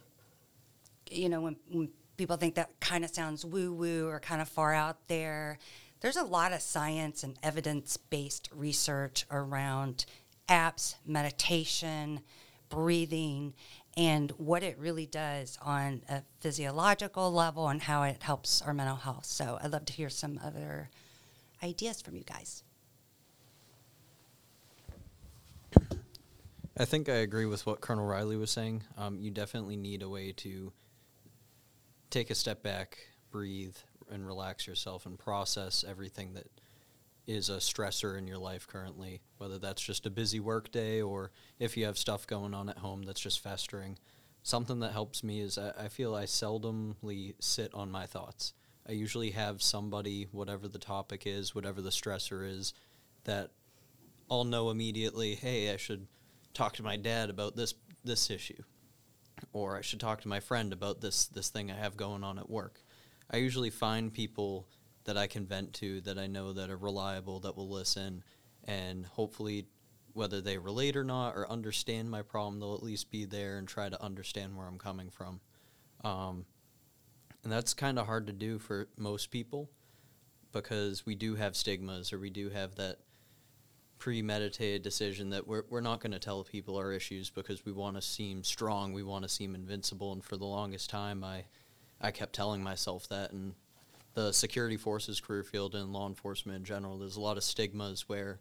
you 1.10 1.28
know 1.28 1.40
when, 1.40 1.56
when 1.70 1.88
people 2.16 2.36
think 2.36 2.56
that 2.56 2.70
kind 2.80 3.04
of 3.04 3.10
sounds 3.10 3.44
woo 3.44 3.72
woo 3.72 4.08
or 4.08 4.18
kind 4.18 4.42
of 4.42 4.48
far 4.48 4.74
out 4.74 4.96
there 5.08 5.58
there's 6.00 6.16
a 6.16 6.24
lot 6.24 6.52
of 6.52 6.60
science 6.60 7.22
and 7.24 7.38
evidence 7.42 7.96
based 7.96 8.48
research 8.52 9.26
around 9.30 10.04
apps, 10.48 10.94
meditation, 11.06 12.20
breathing, 12.68 13.54
and 13.96 14.30
what 14.32 14.62
it 14.62 14.78
really 14.78 15.06
does 15.06 15.58
on 15.60 16.02
a 16.08 16.22
physiological 16.40 17.32
level 17.32 17.68
and 17.68 17.82
how 17.82 18.04
it 18.04 18.22
helps 18.22 18.62
our 18.62 18.72
mental 18.72 18.96
health. 18.96 19.24
So 19.26 19.58
I'd 19.60 19.72
love 19.72 19.84
to 19.86 19.92
hear 19.92 20.08
some 20.08 20.38
other 20.42 20.90
ideas 21.62 22.00
from 22.00 22.16
you 22.16 22.24
guys. 22.24 22.62
I 26.80 26.84
think 26.84 27.08
I 27.08 27.16
agree 27.16 27.46
with 27.46 27.66
what 27.66 27.80
Colonel 27.80 28.06
Riley 28.06 28.36
was 28.36 28.52
saying. 28.52 28.84
Um, 28.96 29.18
you 29.20 29.32
definitely 29.32 29.76
need 29.76 30.02
a 30.02 30.08
way 30.08 30.30
to 30.32 30.72
take 32.08 32.30
a 32.30 32.36
step 32.36 32.62
back, 32.62 32.98
breathe, 33.32 33.74
and 34.10 34.26
relax 34.26 34.66
yourself 34.66 35.06
and 35.06 35.18
process 35.18 35.84
everything 35.88 36.34
that 36.34 36.48
is 37.26 37.50
a 37.50 37.58
stressor 37.58 38.16
in 38.16 38.26
your 38.26 38.38
life 38.38 38.66
currently, 38.66 39.20
whether 39.36 39.58
that's 39.58 39.82
just 39.82 40.06
a 40.06 40.10
busy 40.10 40.40
work 40.40 40.70
day 40.72 41.00
or 41.02 41.30
if 41.58 41.76
you 41.76 41.84
have 41.84 41.98
stuff 41.98 42.26
going 42.26 42.54
on 42.54 42.68
at 42.70 42.78
home 42.78 43.02
that's 43.02 43.20
just 43.20 43.40
festering. 43.40 43.98
Something 44.42 44.80
that 44.80 44.92
helps 44.92 45.22
me 45.22 45.40
is 45.40 45.58
I, 45.58 45.72
I 45.78 45.88
feel 45.88 46.14
I 46.14 46.24
seldomly 46.24 47.34
sit 47.38 47.74
on 47.74 47.90
my 47.90 48.06
thoughts. 48.06 48.54
I 48.88 48.92
usually 48.92 49.32
have 49.32 49.60
somebody, 49.60 50.26
whatever 50.32 50.66
the 50.68 50.78
topic 50.78 51.24
is, 51.26 51.54
whatever 51.54 51.82
the 51.82 51.90
stressor 51.90 52.48
is, 52.50 52.72
that 53.24 53.50
I'll 54.30 54.44
know 54.44 54.70
immediately, 54.70 55.34
hey, 55.34 55.70
I 55.70 55.76
should 55.76 56.06
talk 56.54 56.74
to 56.76 56.82
my 56.82 56.96
dad 56.96 57.28
about 57.28 57.56
this 57.56 57.74
this 58.04 58.30
issue. 58.30 58.62
Or 59.52 59.76
I 59.76 59.82
should 59.82 60.00
talk 60.00 60.22
to 60.22 60.28
my 60.28 60.40
friend 60.40 60.72
about 60.72 61.02
this 61.02 61.26
this 61.26 61.50
thing 61.50 61.70
I 61.70 61.76
have 61.76 61.96
going 61.96 62.24
on 62.24 62.38
at 62.38 62.48
work. 62.48 62.80
I 63.30 63.38
usually 63.38 63.70
find 63.70 64.12
people 64.12 64.66
that 65.04 65.16
I 65.16 65.26
can 65.26 65.46
vent 65.46 65.72
to 65.74 66.00
that 66.02 66.18
I 66.18 66.26
know 66.26 66.52
that 66.52 66.70
are 66.70 66.76
reliable, 66.76 67.40
that 67.40 67.56
will 67.56 67.68
listen, 67.68 68.22
and 68.64 69.06
hopefully, 69.06 69.66
whether 70.12 70.40
they 70.40 70.58
relate 70.58 70.96
or 70.96 71.04
not 71.04 71.36
or 71.36 71.50
understand 71.50 72.10
my 72.10 72.22
problem, 72.22 72.58
they'll 72.60 72.74
at 72.74 72.82
least 72.82 73.10
be 73.10 73.24
there 73.24 73.58
and 73.58 73.68
try 73.68 73.88
to 73.88 74.02
understand 74.02 74.56
where 74.56 74.66
I'm 74.66 74.78
coming 74.78 75.10
from. 75.10 75.40
Um, 76.02 76.44
and 77.44 77.52
that's 77.52 77.72
kind 77.74 77.98
of 77.98 78.06
hard 78.06 78.26
to 78.26 78.32
do 78.32 78.58
for 78.58 78.88
most 78.96 79.30
people 79.30 79.70
because 80.52 81.06
we 81.06 81.14
do 81.14 81.34
have 81.36 81.56
stigmas 81.56 82.12
or 82.12 82.18
we 82.18 82.30
do 82.30 82.50
have 82.50 82.74
that 82.76 82.98
premeditated 83.98 84.82
decision 84.82 85.30
that 85.30 85.46
we're, 85.46 85.64
we're 85.68 85.80
not 85.80 86.00
going 86.00 86.12
to 86.12 86.18
tell 86.18 86.42
people 86.44 86.76
our 86.76 86.92
issues 86.92 87.30
because 87.30 87.64
we 87.64 87.72
want 87.72 87.96
to 87.96 88.02
seem 88.02 88.42
strong, 88.42 88.92
we 88.92 89.02
want 89.02 89.22
to 89.22 89.28
seem 89.28 89.54
invincible. 89.54 90.12
And 90.12 90.24
for 90.24 90.36
the 90.36 90.46
longest 90.46 90.90
time, 90.90 91.24
I 91.24 91.44
I 92.00 92.10
kept 92.10 92.34
telling 92.34 92.62
myself 92.62 93.08
that. 93.08 93.32
And 93.32 93.54
the 94.14 94.32
security 94.32 94.76
forces 94.76 95.20
career 95.20 95.44
field 95.44 95.74
and 95.74 95.92
law 95.92 96.08
enforcement 96.08 96.58
in 96.58 96.64
general, 96.64 96.98
there's 96.98 97.16
a 97.16 97.20
lot 97.20 97.36
of 97.36 97.44
stigmas 97.44 98.08
where 98.08 98.40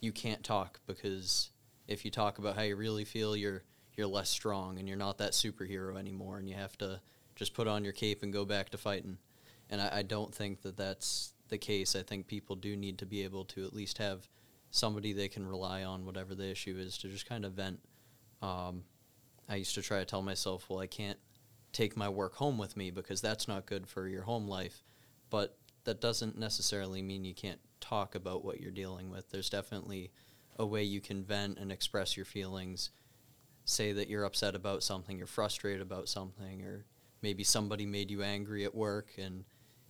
you 0.00 0.12
can't 0.12 0.44
talk 0.44 0.80
because 0.86 1.50
if 1.88 2.04
you 2.04 2.10
talk 2.10 2.38
about 2.38 2.56
how 2.56 2.62
you 2.62 2.76
really 2.76 3.04
feel, 3.04 3.36
you're 3.36 3.62
you're 3.96 4.06
less 4.06 4.28
strong 4.28 4.78
and 4.78 4.86
you're 4.86 4.96
not 4.96 5.18
that 5.18 5.32
superhero 5.32 5.96
anymore, 5.98 6.38
and 6.38 6.48
you 6.48 6.54
have 6.54 6.76
to 6.78 7.00
just 7.34 7.54
put 7.54 7.66
on 7.66 7.82
your 7.82 7.94
cape 7.94 8.22
and 8.22 8.32
go 8.32 8.44
back 8.44 8.68
to 8.70 8.78
fighting. 8.78 9.18
And 9.70 9.80
I, 9.80 9.98
I 9.98 10.02
don't 10.02 10.34
think 10.34 10.62
that 10.62 10.76
that's 10.76 11.32
the 11.48 11.58
case. 11.58 11.96
I 11.96 12.02
think 12.02 12.26
people 12.26 12.56
do 12.56 12.76
need 12.76 12.98
to 12.98 13.06
be 13.06 13.24
able 13.24 13.44
to 13.46 13.64
at 13.64 13.72
least 13.72 13.98
have 13.98 14.28
somebody 14.70 15.12
they 15.12 15.28
can 15.28 15.46
rely 15.46 15.84
on, 15.84 16.04
whatever 16.04 16.34
the 16.34 16.46
issue 16.46 16.76
is, 16.78 16.98
to 16.98 17.08
just 17.08 17.26
kind 17.26 17.44
of 17.44 17.52
vent. 17.52 17.80
Um, 18.42 18.84
I 19.48 19.56
used 19.56 19.74
to 19.76 19.82
try 19.82 19.98
to 19.98 20.04
tell 20.04 20.22
myself, 20.22 20.66
well, 20.68 20.80
I 20.80 20.86
can't 20.86 21.18
take 21.76 21.94
my 21.94 22.08
work 22.08 22.34
home 22.36 22.56
with 22.56 22.74
me 22.74 22.90
because 22.90 23.20
that's 23.20 23.46
not 23.46 23.66
good 23.66 23.86
for 23.86 24.08
your 24.08 24.22
home 24.22 24.48
life. 24.48 24.82
But 25.28 25.58
that 25.84 26.00
doesn't 26.00 26.38
necessarily 26.38 27.02
mean 27.02 27.26
you 27.26 27.34
can't 27.34 27.60
talk 27.80 28.14
about 28.14 28.44
what 28.44 28.60
you're 28.60 28.70
dealing 28.70 29.10
with. 29.10 29.30
There's 29.30 29.50
definitely 29.50 30.10
a 30.58 30.64
way 30.64 30.82
you 30.82 31.02
can 31.02 31.22
vent 31.22 31.58
and 31.58 31.70
express 31.70 32.16
your 32.16 32.24
feelings. 32.24 32.90
Say 33.66 33.92
that 33.92 34.08
you're 34.08 34.24
upset 34.24 34.54
about 34.54 34.82
something, 34.82 35.18
you're 35.18 35.26
frustrated 35.26 35.82
about 35.82 36.08
something, 36.08 36.62
or 36.62 36.86
maybe 37.20 37.44
somebody 37.44 37.84
made 37.84 38.10
you 38.10 38.22
angry 38.22 38.64
at 38.64 38.74
work, 38.74 39.10
and 39.18 39.44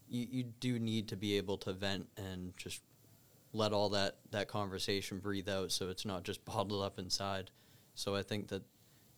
you, 0.08 0.26
you 0.28 0.42
do 0.58 0.80
need 0.80 1.06
to 1.08 1.16
be 1.16 1.36
able 1.36 1.56
to 1.58 1.72
vent 1.72 2.08
and 2.16 2.52
just 2.56 2.82
let 3.52 3.72
all 3.72 3.90
that, 3.90 4.16
that 4.32 4.48
conversation 4.48 5.20
breathe 5.20 5.48
out 5.48 5.70
so 5.70 5.88
it's 5.88 6.04
not 6.04 6.24
just 6.24 6.44
bottled 6.44 6.84
up 6.84 6.98
inside. 6.98 7.52
So 7.94 8.16
I 8.16 8.22
think 8.22 8.48
that 8.48 8.62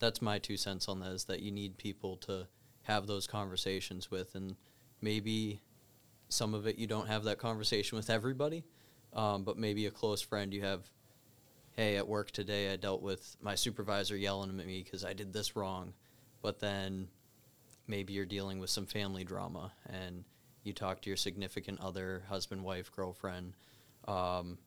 that's 0.01 0.21
my 0.21 0.39
two 0.39 0.59
cents 0.59 0.87
on 0.87 1.01
that 1.01 1.13
is 1.13 1.25
that 1.25 1.41
you 1.41 1.51
need 1.51 1.79
people 1.79 2.17
to 2.19 2.47
have 2.89 3.07
those 3.07 3.27
conversations 3.27 4.11
with. 4.11 4.35
And 4.35 4.57
maybe 5.01 5.61
some 6.29 6.55
of 6.55 6.67
it 6.67 6.77
you 6.77 6.87
don't 6.87 7.07
have 7.07 7.25
that 7.25 7.39
conversation 7.39 7.97
with 7.97 8.11
everybody, 8.11 8.65
um, 9.13 9.45
but 9.45 9.57
maybe 9.57 9.87
a 9.87 9.91
close 9.91 10.21
friend 10.21 10.53
you 10.53 10.63
have. 10.63 10.91
Hey, 11.73 11.97
at 11.97 12.09
work 12.09 12.33
today, 12.33 12.73
I 12.73 12.77
dealt 12.77 13.03
with 13.03 13.37
my 13.41 13.55
supervisor 13.55 14.17
yelling 14.17 14.51
at 14.51 14.67
me 14.67 14.83
because 14.83 15.05
I 15.05 15.13
did 15.13 15.33
this 15.33 15.55
wrong. 15.55 15.93
But 16.43 16.59
then 16.59 17.07
maybe 17.87 18.15
you're 18.15 18.27
dealing 18.27 18.59
with 18.59 18.71
some 18.71 18.85
family 18.85 19.23
drama 19.23 19.73
and 19.89 20.25
you 20.65 20.73
talk 20.73 21.01
to 21.03 21.11
your 21.11 21.17
significant 21.17 21.81
other, 21.81 22.25
husband, 22.29 22.65
wife, 22.65 22.91
girlfriend, 22.91 23.55
um, 24.09 24.59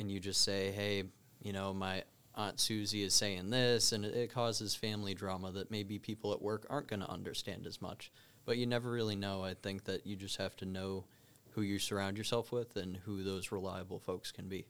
and 0.00 0.10
you 0.10 0.18
just 0.18 0.42
say, 0.42 0.72
hey, 0.72 1.04
you 1.42 1.52
know, 1.52 1.72
my 1.72 2.02
Aunt 2.34 2.58
Susie 2.58 3.02
is 3.02 3.14
saying 3.14 3.50
this, 3.50 3.92
and 3.92 4.04
it, 4.04 4.32
causes 4.32 4.74
family 4.74 5.14
drama 5.14 5.52
that 5.52 5.70
maybe 5.70 5.98
people 5.98 6.32
at 6.32 6.40
work 6.40 6.66
aren't 6.70 6.88
going 6.88 7.00
to 7.00 7.10
understand 7.10 7.66
as 7.66 7.82
much. 7.82 8.10
But 8.44 8.56
you 8.56 8.66
never 8.66 8.90
really 8.90 9.16
know. 9.16 9.44
I 9.44 9.54
think 9.54 9.84
that 9.84 10.06
you 10.06 10.16
just 10.16 10.38
have 10.38 10.56
to 10.56 10.64
know 10.64 11.04
who 11.50 11.62
you 11.62 11.78
surround 11.78 12.16
yourself 12.16 12.50
with 12.50 12.76
and 12.76 12.96
who 13.04 13.22
those 13.22 13.52
reliable 13.52 13.98
folks 13.98 14.32
can 14.32 14.48
be. 14.48 14.66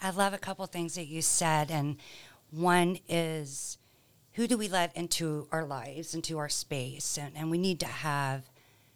I 0.00 0.10
love 0.10 0.32
a 0.32 0.38
couple 0.38 0.64
things 0.66 0.94
that 0.94 1.06
you 1.06 1.22
said, 1.22 1.70
and 1.70 1.96
one 2.50 2.98
is 3.08 3.78
who 4.34 4.46
do 4.46 4.56
we 4.56 4.68
let 4.68 4.96
into 4.96 5.48
our 5.50 5.64
lives, 5.64 6.14
into 6.14 6.38
our 6.38 6.48
space, 6.48 7.18
and, 7.18 7.36
and 7.36 7.50
we 7.50 7.58
need 7.58 7.80
to 7.80 7.86
have 7.86 8.50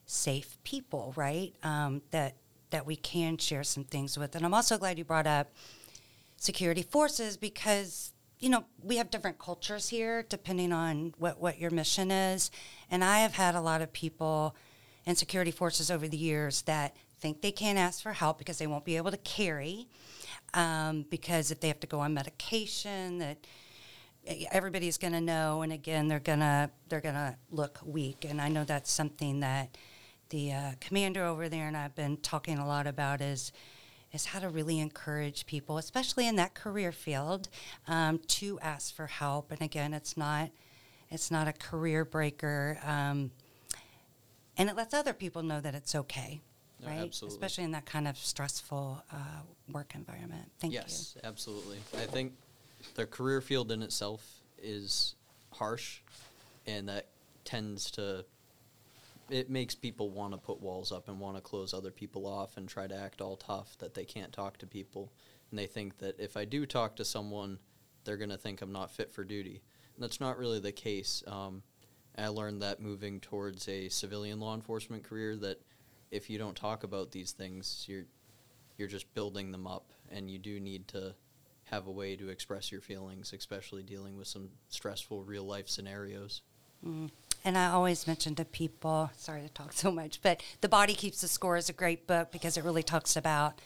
safe 0.07 0.59
people, 0.65 1.13
right? 1.17 1.55
Um, 1.63 2.03
that 2.11 2.37
that 2.71 2.87
we 2.87 2.97
can 2.97 3.37
share 3.37 3.65
some 3.65 3.85
things 3.85 4.17
with. 4.17 4.37
And 4.37 4.45
I'm 4.45 4.55
also 4.55 4.79
glad 4.79 4.97
you 4.97 5.05
brought 5.05 5.27
up 5.27 5.49
security 6.41 6.83
forces 6.83 7.37
because 7.37 8.13
you 8.39 8.49
know 8.49 8.65
we 8.83 8.97
have 8.97 9.11
different 9.11 9.39
cultures 9.39 9.91
here 9.91 10.25
depending 10.29 10.73
on 10.73 11.15
what 11.19 11.41
what 11.41 11.59
your 11.59 11.71
mission 11.71 12.11
is. 12.11 12.51
And 12.91 13.05
i 13.05 13.21
have 13.21 13.35
had 13.35 13.55
a 13.55 13.61
lot 13.61 13.83
of 13.83 13.93
people 13.93 14.57
in 15.07 15.15
security 15.15 15.51
forces 15.51 15.91
over 15.91 16.09
the 16.09 16.17
years 16.17 16.63
that 16.63 16.97
think 17.21 17.43
they 17.43 17.53
can't 17.53 17.79
ask 17.79 18.03
for 18.03 18.15
help 18.15 18.39
because 18.39 18.59
they 18.59 18.67
won't 18.67 18.87
be 18.87 18.97
able 18.97 19.11
to 19.11 19.19
carry 19.19 19.87
um, 20.55 21.05
because 21.11 21.51
if 21.51 21.61
they 21.61 21.69
have 21.69 21.81
to 21.81 21.87
go 21.87 22.01
on 22.01 22.15
medication 22.15 23.19
that 23.19 23.47
everybody's 24.51 24.99
going 24.99 25.13
to 25.13 25.21
know. 25.21 25.61
And 25.63 25.73
again 25.73 26.09
they're 26.09 26.21
going 26.21 26.41
to 26.41 26.71
they're 26.89 27.03
going 27.03 27.15
to 27.15 27.37
look 27.51 27.79
weak. 27.85 28.25
And 28.29 28.41
i 28.41 28.49
know 28.49 28.65
that's 28.65 28.91
something 28.91 29.41
that 29.41 29.77
the 30.31 30.53
uh, 30.53 30.73
commander 30.81 31.25
over 31.25 31.51
there 31.51 31.69
and 31.69 31.77
I've 31.77 31.95
been 31.95 32.17
talking 32.17 32.59
a 32.59 32.67
lot 32.67 32.87
about 32.87 33.21
is 33.21 33.53
is 34.13 34.27
how 34.27 34.41
to 34.41 34.49
really 34.49 34.79
encourage 34.79 35.47
people, 35.47 35.79
especially 35.79 36.27
in 36.27 36.37
that 36.37 36.55
career 36.55 36.93
field, 36.93 37.49
um, 37.87 38.19
to 38.27 38.59
ask 38.61 38.95
for 38.95 39.07
help. 39.07 39.53
And 39.53 39.63
again, 39.63 39.95
it's 39.95 40.17
not 40.17 40.51
it's 41.11 41.31
not 41.31 41.49
a 41.49 41.53
career 41.53 42.05
breaker, 42.05 42.79
um, 42.85 43.33
and 44.57 44.69
it 44.71 44.77
lets 44.77 44.95
other 44.95 45.13
people 45.13 45.43
know 45.43 45.61
that 45.61 45.75
it's 45.75 45.95
okay, 45.95 46.41
No, 46.81 46.87
right? 46.87 47.01
absolutely. 47.01 47.37
Especially 47.37 47.65
in 47.65 47.73
that 47.73 47.85
kind 47.85 48.07
of 48.07 48.17
stressful 48.17 49.03
uh, 49.13 49.17
work 49.73 49.95
environment. 49.97 50.51
Thank 50.61 50.73
you. 50.73 50.79
yes, 50.81 51.17
absolutely. 51.25 51.79
I 51.95 52.07
think 52.07 52.35
the 52.95 53.07
career 53.07 53.41
field 53.41 53.73
in 53.73 53.83
itself 53.83 54.25
is 54.63 55.17
harsh, 55.53 56.01
and 56.67 56.89
that 56.89 57.07
tends 57.45 57.91
to 57.93 58.25
it 59.31 59.51
makes 59.51 59.75
people 59.75 60.11
want 60.11 60.33
to 60.33 60.39
put 60.39 60.61
walls 60.61 60.93
up 60.93 61.09
and 61.09 61.21
want 61.21 61.37
to 61.37 61.43
close 61.43 61.73
other 61.73 61.91
people 61.91 62.27
off 62.27 62.57
and 62.57 62.69
try 62.69 62.87
to 62.87 62.97
act 62.97 63.21
all 63.21 63.37
tough 63.37 63.77
that 63.79 63.95
they 63.95 64.05
can't 64.05 64.33
talk 64.33 64.59
to 64.59 64.67
people, 64.67 65.13
and 65.51 65.59
they 65.59 65.67
think 65.67 65.99
that 65.99 66.19
if 66.19 66.37
I 66.37 66.45
do 66.45 66.67
talk 66.67 66.97
to 66.97 67.05
someone, 67.05 67.59
they're 68.05 68.17
gonna 68.17 68.39
think 68.39 68.63
I'm 68.63 68.73
not 68.73 68.91
fit 68.91 69.13
for 69.13 69.25
duty. 69.25 69.63
And 69.95 70.05
that's 70.05 70.21
not 70.21 70.39
really 70.39 70.61
the 70.61 70.73
case. 70.73 71.23
Um, 71.27 71.63
I 72.17 72.29
learned 72.29 72.63
that 72.63 72.81
moving 72.81 73.21
towards 73.21 73.69
a 73.69 73.89
civilian 73.89 74.41
law 74.41 74.55
enforcement 74.55 75.05
career 75.05 75.37
that 75.37 75.61
if 76.11 76.29
you 76.29 76.39
don't 76.39 76.57
talk 76.57 76.83
about 76.83 77.13
these 77.13 77.33
things, 77.33 77.85
you're 77.89 78.05
you're 78.77 78.89
just 78.89 79.13
building 79.15 79.53
them 79.53 79.67
up 79.67 79.93
and 80.11 80.31
you 80.31 80.39
do 80.39 80.59
need 80.59 80.89
to 80.89 81.15
have 81.65 81.87
a 81.87 81.91
way 81.91 82.17
to 82.17 82.31
express 82.31 82.73
your 82.73 82.81
feelings 82.81 83.33
especially 83.35 83.83
dealing 83.83 84.17
with 84.17 84.27
some 84.27 84.49
stressful 84.69 85.23
real 85.23 85.45
life 85.45 85.69
scenarios. 85.69 86.43
Mm. 86.85 87.11
And 87.45 87.57
I 87.57 87.69
always 87.71 88.07
mention 88.07 88.35
to 88.37 88.45
people, 88.45 89.11
sorry 89.17 89.43
to 89.43 89.49
talk 89.49 89.73
so 89.75 89.91
much, 89.91 90.21
but 90.23 90.43
The 90.61 90.69
Body 90.69 90.95
Keeps 90.95 91.21
the 91.21 91.29
Score 91.29 91.57
is 91.57 91.69
a 91.69 91.75
great 91.75 92.07
book 92.07 92.31
because 92.31 92.57
it 92.57 92.65
really 92.65 92.83
talks 92.83 93.17
about 93.17 93.61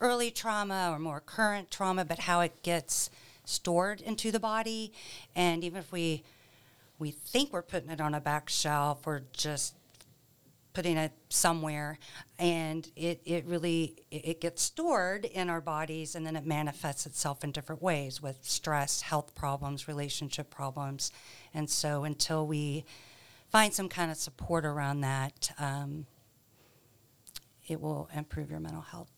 early 0.00 0.30
trauma 0.30 0.90
or 0.92 0.98
more 0.98 1.20
current 1.20 1.70
trauma, 1.70 2.04
but 2.04 2.20
how 2.20 2.40
it 2.40 2.62
gets 2.62 3.10
stored 3.44 4.00
into 4.00 4.30
the 4.30 4.40
body. 4.40 4.92
And 5.34 5.64
even 5.64 5.78
if 5.78 5.92
we 5.92 6.22
we 6.98 7.10
think 7.10 7.50
we're 7.50 7.62
putting 7.62 7.88
it 7.88 8.00
on 8.00 8.14
a 8.14 8.20
back 8.20 8.50
shelf, 8.50 9.06
we're 9.06 9.22
just 9.32 9.74
putting 10.72 10.96
it 10.96 11.12
somewhere 11.28 11.98
and 12.38 12.90
it, 12.96 13.20
it 13.24 13.44
really 13.46 13.96
it, 14.10 14.40
gets 14.40 14.62
stored 14.62 15.24
in 15.24 15.50
our 15.50 15.60
bodies 15.60 16.14
and 16.14 16.24
then 16.24 16.36
it 16.36 16.46
manifests 16.46 17.06
itself 17.06 17.42
in 17.42 17.50
different 17.50 17.82
ways 17.82 18.22
with 18.22 18.38
stress 18.42 19.02
health 19.02 19.34
problems 19.34 19.88
relationship 19.88 20.50
problems. 20.50 21.10
And 21.52 21.68
so 21.68 22.04
until 22.04 22.46
we 22.46 22.84
find 23.50 23.74
some 23.74 23.88
kind 23.88 24.10
of 24.10 24.16
support 24.16 24.64
around 24.64 25.00
that 25.00 25.50
um, 25.58 26.06
it 27.68 27.80
will 27.80 28.08
improve 28.14 28.50
your 28.50 28.60
mental 28.60 28.82
health. 28.82 29.10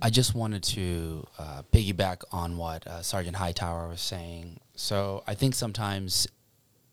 I 0.00 0.10
just 0.10 0.34
wanted 0.34 0.62
to 0.64 1.26
uh, 1.38 1.62
piggyback 1.72 2.22
on 2.32 2.56
what 2.56 2.86
uh, 2.86 3.02
Sergeant 3.02 3.36
Hightower 3.36 3.88
was 3.88 4.00
saying. 4.00 4.60
So 4.74 5.22
I 5.26 5.34
think 5.34 5.54
sometimes 5.54 6.26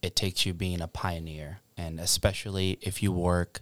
it 0.02 0.16
takes 0.16 0.46
you 0.46 0.54
being 0.54 0.82
a 0.82 0.88
pioneer, 0.88 1.60
and 1.78 2.00
especially 2.00 2.78
if 2.82 3.04
you 3.04 3.12
work 3.12 3.62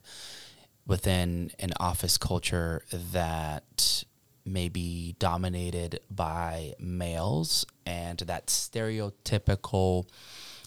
within 0.87 1.51
an 1.59 1.71
office 1.79 2.17
culture 2.17 2.83
that 2.91 4.03
may 4.45 4.69
be 4.69 5.15
dominated 5.19 5.99
by 6.09 6.73
males 6.79 7.65
and 7.85 8.19
that 8.19 8.47
stereotypical 8.47 10.07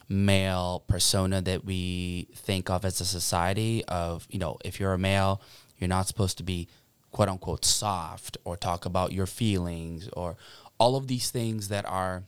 male 0.08 0.82
persona 0.88 1.40
that 1.40 1.64
we 1.64 2.28
think 2.34 2.70
of 2.70 2.84
as 2.84 3.00
a 3.00 3.04
society 3.04 3.84
of 3.86 4.26
you 4.30 4.38
know 4.38 4.56
if 4.64 4.80
you're 4.80 4.94
a 4.94 4.98
male 4.98 5.40
you're 5.78 5.88
not 5.88 6.06
supposed 6.06 6.38
to 6.38 6.42
be 6.42 6.66
quote 7.12 7.28
unquote 7.28 7.64
soft 7.64 8.36
or 8.44 8.56
talk 8.56 8.86
about 8.86 9.12
your 9.12 9.26
feelings 9.26 10.08
or 10.14 10.36
all 10.78 10.96
of 10.96 11.08
these 11.08 11.30
things 11.30 11.68
that 11.68 11.84
are 11.84 12.24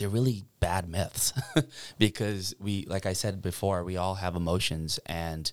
they're 0.00 0.08
really 0.08 0.44
bad 0.60 0.88
myths 0.88 1.34
because 1.98 2.54
we 2.58 2.86
like 2.88 3.04
I 3.04 3.12
said 3.12 3.42
before 3.42 3.84
we 3.84 3.98
all 3.98 4.14
have 4.16 4.34
emotions 4.34 4.98
and 5.04 5.52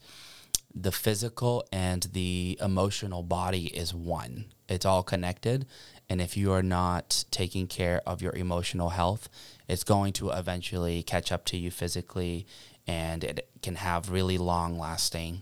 the 0.74 0.92
physical 0.92 1.66
and 1.72 2.04
the 2.14 2.58
emotional 2.62 3.24
body 3.24 3.66
is 3.68 3.94
one. 3.94 4.46
It's 4.70 4.86
all 4.86 5.04
connected. 5.04 5.66
And 6.10 6.22
if 6.22 6.38
you 6.38 6.54
are 6.54 6.64
not 6.64 7.26
taking 7.30 7.68
care 7.68 8.02
of 8.06 8.22
your 8.22 8.34
emotional 8.36 8.90
health, 8.90 9.28
it's 9.68 9.84
going 9.84 10.14
to 10.14 10.30
eventually 10.30 11.04
catch 11.04 11.32
up 11.32 11.44
to 11.46 11.58
you 11.58 11.70
physically 11.70 12.48
and 12.86 13.24
it 13.24 13.50
can 13.62 13.76
have 13.76 14.12
really 14.12 14.38
long 14.38 14.80
lasting 14.80 15.42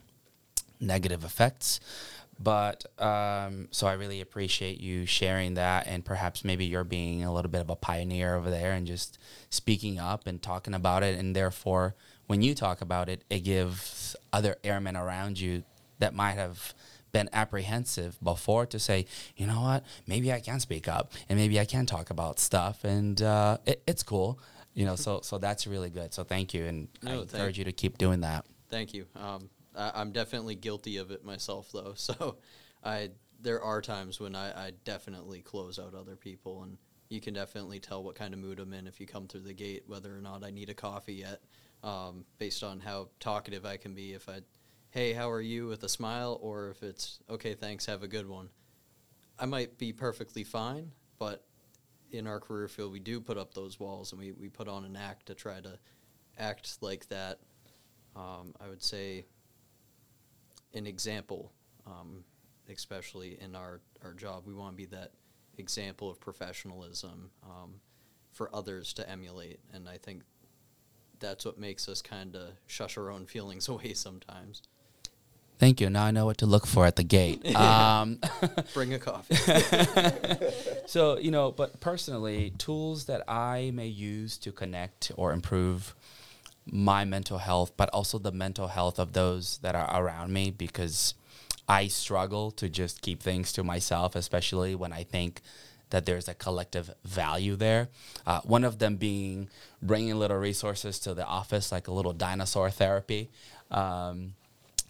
negative 0.80 1.24
effects. 1.24 1.80
But 2.38 2.86
um, 3.02 3.70
so 3.72 3.88
I 3.88 3.94
really 3.94 4.20
appreciate 4.22 4.80
you 4.82 5.06
sharing 5.06 5.54
that, 5.54 5.88
and 5.88 6.04
perhaps 6.04 6.44
maybe 6.44 6.66
you're 6.66 6.84
being 6.84 7.24
a 7.24 7.34
little 7.34 7.50
bit 7.50 7.62
of 7.62 7.70
a 7.70 7.76
pioneer 7.76 8.36
over 8.36 8.50
there 8.50 8.74
and 8.74 8.86
just 8.86 9.18
speaking 9.50 10.00
up 10.00 10.28
and 10.28 10.42
talking 10.42 10.74
about 10.74 11.02
it. 11.02 11.18
And 11.18 11.36
therefore, 11.36 11.96
when 12.28 12.42
you 12.42 12.54
talk 12.54 12.82
about 12.82 13.08
it, 13.08 13.24
it 13.30 13.40
gives 13.46 14.16
other 14.34 14.58
airmen 14.64 14.98
around 14.98 15.40
you 15.40 15.64
that 16.00 16.14
might 16.14 16.34
have 16.34 16.74
been 17.14 17.30
apprehensive 17.32 18.18
before 18.22 18.66
to 18.66 18.78
say, 18.80 19.06
you 19.38 19.48
know 19.48 19.62
what, 19.62 19.86
maybe 20.06 20.34
I 20.34 20.42
can 20.42 20.60
speak 20.60 20.90
up 20.90 21.14
and 21.30 21.40
maybe 21.40 21.58
I 21.58 21.64
can 21.64 21.86
talk 21.86 22.10
about 22.10 22.40
stuff, 22.40 22.84
and 22.84 23.22
uh, 23.22 23.60
it, 23.66 23.82
it's 23.88 24.04
cool. 24.04 24.40
You 24.74 24.86
know, 24.86 24.98
so 24.98 25.22
so 25.24 25.38
that's 25.38 25.66
really 25.68 25.90
good. 25.90 26.14
So 26.14 26.26
thank 26.26 26.54
you, 26.54 26.66
and 26.66 26.90
I 27.02 27.06
No, 27.12 27.12
thank- 27.20 27.34
encourage 27.34 27.58
you 27.58 27.64
to 27.64 27.72
keep 27.72 27.98
doing 27.98 28.20
that. 28.22 28.46
Thank 28.70 28.94
you. 28.94 29.06
Um, 29.16 29.50
I, 29.76 29.92
I'm 29.96 30.12
definitely 30.12 30.56
guilty 30.56 30.98
of 30.98 31.12
it 31.12 31.24
myself, 31.24 31.72
though. 31.74 31.94
So, 32.06 32.38
I 32.84 33.10
there 33.42 33.62
are 33.62 33.82
times 33.82 34.20
when 34.20 34.36
I, 34.36 34.68
I 34.68 34.72
definitely 34.86 35.42
close 35.42 35.78
out 35.78 35.94
other 35.94 36.16
people, 36.16 36.64
and 36.64 36.78
you 37.10 37.20
can 37.20 37.34
definitely 37.34 37.80
tell 37.80 38.04
what 38.04 38.16
kind 38.16 38.34
of 38.34 38.40
mood 38.40 38.60
I'm 38.60 38.74
in 38.74 38.88
if 38.88 39.00
you 39.00 39.06
come 39.06 39.28
through 39.28 39.42
the 39.42 39.54
gate, 39.54 39.84
whether 39.88 40.16
or 40.16 40.22
not 40.22 40.44
I 40.44 40.52
need 40.52 40.70
a 40.70 40.74
coffee 40.74 41.16
yet, 41.16 41.42
um, 41.84 42.26
based 42.38 42.64
on 42.64 42.80
how 42.80 43.10
talkative 43.20 43.66
I 43.66 43.78
can 43.78 43.94
be. 43.94 44.14
If 44.14 44.30
I, 44.30 44.40
hey, 44.92 45.14
how 45.14 45.30
are 45.30 45.42
you, 45.42 45.68
with 45.68 45.84
a 45.84 45.90
smile, 45.90 46.40
or 46.42 46.70
if 46.70 46.82
it's 46.82 47.20
okay, 47.30 47.54
thanks, 47.54 47.86
have 47.86 48.04
a 48.04 48.08
good 48.08 48.28
one. 48.28 48.50
I 49.38 49.46
might 49.46 49.78
be 49.78 49.92
perfectly 49.92 50.44
fine, 50.44 50.92
but 51.20 51.44
in 52.12 52.28
our 52.28 52.40
career 52.40 52.68
field, 52.68 52.94
we 52.94 53.00
do 53.00 53.20
put 53.20 53.38
up 53.38 53.54
those 53.54 53.80
walls, 53.80 54.12
and 54.12 54.20
we, 54.20 54.32
we 54.32 54.48
put 54.48 54.68
on 54.68 54.86
an 54.86 54.96
act 54.96 55.26
to 55.28 55.36
try 55.36 55.60
to 55.60 55.78
act 56.40 56.78
like 56.82 57.08
that 57.10 57.40
um, 58.16 58.54
I 58.62 58.70
would 58.70 58.82
say, 58.82 59.26
an 60.76 60.86
example, 60.86 61.52
um, 61.88 62.24
especially 62.70 63.38
in 63.42 63.56
our, 63.56 63.82
our 64.04 64.14
job. 64.14 64.44
We 64.46 64.54
want 64.54 64.74
to 64.74 64.78
be 64.78 64.86
that 64.88 65.12
example 65.58 66.10
of 66.10 66.20
professionalism 66.20 67.32
um, 67.44 67.76
for 68.32 68.54
others 68.54 68.94
to 68.94 69.10
emulate. 69.10 69.60
And 69.74 69.88
I 69.88 69.98
think 69.98 70.24
that's 71.20 71.46
what 71.46 71.58
makes 71.58 71.88
us 71.88 72.02
kind 72.02 72.36
of 72.36 72.50
shush 72.68 72.98
our 72.98 73.10
own 73.10 73.26
feelings 73.26 73.68
away 73.70 73.94
sometimes. 73.94 74.62
Thank 75.58 75.80
you. 75.80 75.90
Now 75.90 76.04
I 76.04 76.12
know 76.12 76.26
what 76.26 76.38
to 76.40 76.46
look 76.46 76.68
for 76.68 76.86
at 76.86 76.98
the 76.98 77.04
gate. 77.04 77.42
Um, 77.56 78.20
Bring 78.74 78.94
a 78.94 79.00
coffee. 79.00 79.36
so 80.86 81.18
you 81.18 81.32
know, 81.32 81.52
but 81.52 81.80
personally, 81.80 82.52
tools 82.58 83.06
that 83.06 83.24
I 83.30 83.72
may 83.74 83.88
use 83.88 84.38
to 84.40 84.52
connect 84.52 85.14
or 85.16 85.32
improve 85.32 85.96
my 86.66 87.06
mental 87.06 87.38
health, 87.38 87.72
but 87.78 87.90
also 87.90 88.18
the 88.18 88.32
mental 88.32 88.68
health 88.68 89.00
of 89.00 89.14
those 89.14 89.60
that 89.60 89.76
are 89.76 90.02
around 90.02 90.34
me, 90.34 90.52
because 90.52 91.14
I 91.68 91.88
struggle 91.88 92.52
to 92.52 92.70
just 92.70 93.02
keep 93.02 93.22
things 93.22 93.54
to 93.54 93.64
myself, 93.64 94.16
especially 94.16 94.76
when 94.76 94.94
I 94.94 95.04
think 95.04 95.42
that 95.92 96.06
there's 96.06 96.28
a 96.28 96.34
collective 96.34 96.92
value 97.04 97.56
there. 97.56 97.90
Uh, 98.26 98.42
one 98.42 98.64
of 98.64 98.80
them 98.80 98.96
being 98.96 99.50
bringing 99.82 100.16
little 100.16 100.38
resources 100.38 101.00
to 101.00 101.14
the 101.14 101.26
office, 101.26 101.72
like 101.72 101.88
a 101.88 101.92
little 101.92 102.14
dinosaur 102.14 102.70
therapy. 102.70 103.30
Um, 103.72 104.34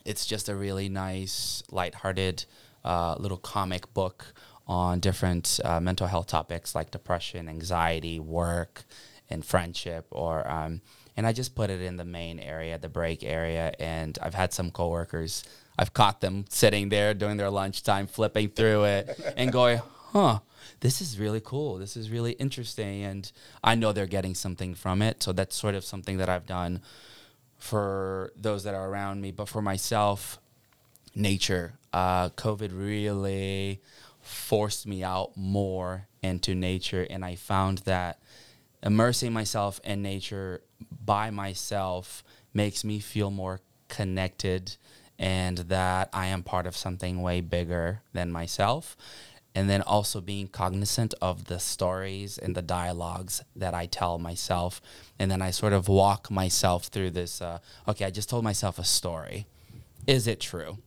it's 0.05 0.25
just 0.25 0.49
a 0.49 0.55
really 0.55 0.87
nice, 0.87 1.63
lighthearted 1.71 2.45
uh, 2.83 3.15
little 3.19 3.37
comic 3.37 3.93
book 3.93 4.33
on 4.67 4.99
different 4.99 5.59
uh, 5.63 5.79
mental 5.79 6.07
health 6.07 6.27
topics 6.27 6.73
like 6.73 6.91
depression, 6.91 7.49
anxiety, 7.49 8.19
work, 8.19 8.85
and 9.29 9.45
friendship. 9.45 10.07
Or 10.11 10.49
um, 10.49 10.81
and 11.17 11.25
I 11.25 11.33
just 11.33 11.55
put 11.55 11.69
it 11.69 11.81
in 11.81 11.97
the 11.97 12.05
main 12.05 12.39
area, 12.39 12.77
the 12.77 12.89
break 12.89 13.23
area, 13.23 13.73
and 13.79 14.17
I've 14.21 14.33
had 14.33 14.53
some 14.53 14.71
coworkers. 14.71 15.43
I've 15.77 15.93
caught 15.93 16.21
them 16.21 16.45
sitting 16.49 16.89
there 16.89 17.13
during 17.13 17.37
their 17.37 17.49
lunchtime, 17.49 18.07
flipping 18.07 18.49
through 18.49 18.85
it 18.85 19.19
and 19.37 19.51
going, 19.51 19.81
"Huh." 20.11 20.39
This 20.81 20.99
is 20.99 21.19
really 21.19 21.41
cool. 21.41 21.77
This 21.77 21.95
is 21.95 22.09
really 22.09 22.33
interesting. 22.33 23.03
And 23.03 23.31
I 23.63 23.75
know 23.75 23.91
they're 23.91 24.07
getting 24.07 24.35
something 24.35 24.75
from 24.75 25.01
it. 25.01 25.23
So 25.23 25.31
that's 25.31 25.55
sort 25.55 25.73
of 25.73 25.85
something 25.85 26.17
that 26.17 26.27
I've 26.27 26.45
done 26.45 26.81
for 27.57 28.31
those 28.35 28.63
that 28.65 28.75
are 28.75 28.89
around 28.89 29.21
me. 29.21 29.31
But 29.31 29.47
for 29.47 29.61
myself, 29.61 30.39
nature. 31.15 31.73
Uh, 31.93 32.29
COVID 32.29 32.71
really 32.73 33.81
forced 34.21 34.85
me 34.85 35.03
out 35.03 35.31
more 35.35 36.07
into 36.21 36.55
nature, 36.55 37.05
and 37.09 37.23
I 37.23 37.35
found 37.35 37.79
that 37.79 38.19
immersing 38.85 39.33
myself 39.33 39.81
in 39.83 40.01
nature 40.01 40.61
by 41.03 41.31
myself 41.31 42.23
makes 42.53 42.83
me 42.83 42.99
feel 42.99 43.31
more 43.31 43.59
connected 43.89 44.77
and 45.17 45.57
that 45.57 46.09
I 46.13 46.27
am 46.27 46.43
part 46.43 46.67
of 46.67 46.77
something 46.77 47.21
way 47.21 47.41
bigger 47.41 48.01
than 48.13 48.31
myself. 48.31 48.95
And 49.57 49.69
then 49.69 49.81
also 49.81 50.19
being 50.19 50.49
cognizant 50.49 51.13
of 51.21 51.45
the 51.45 51.59
stories 51.59 52.37
and 52.37 52.55
the 52.55 52.61
dialogues 52.61 53.41
that 53.55 53.73
I 53.73 53.85
tell 53.85 54.19
myself. 54.19 54.81
And 55.17 55.31
then 55.31 55.41
I 55.41 55.51
sort 55.51 55.71
of 55.71 55.87
walk 55.87 56.29
myself 56.29 56.87
through 56.87 57.11
this 57.11 57.41
uh, 57.41 57.59
okay, 57.87 58.05
I 58.05 58.11
just 58.11 58.29
told 58.29 58.43
myself 58.43 58.77
a 58.77 58.83
story. 58.83 59.45
Is 60.05 60.27
it 60.27 60.41
true? 60.41 60.79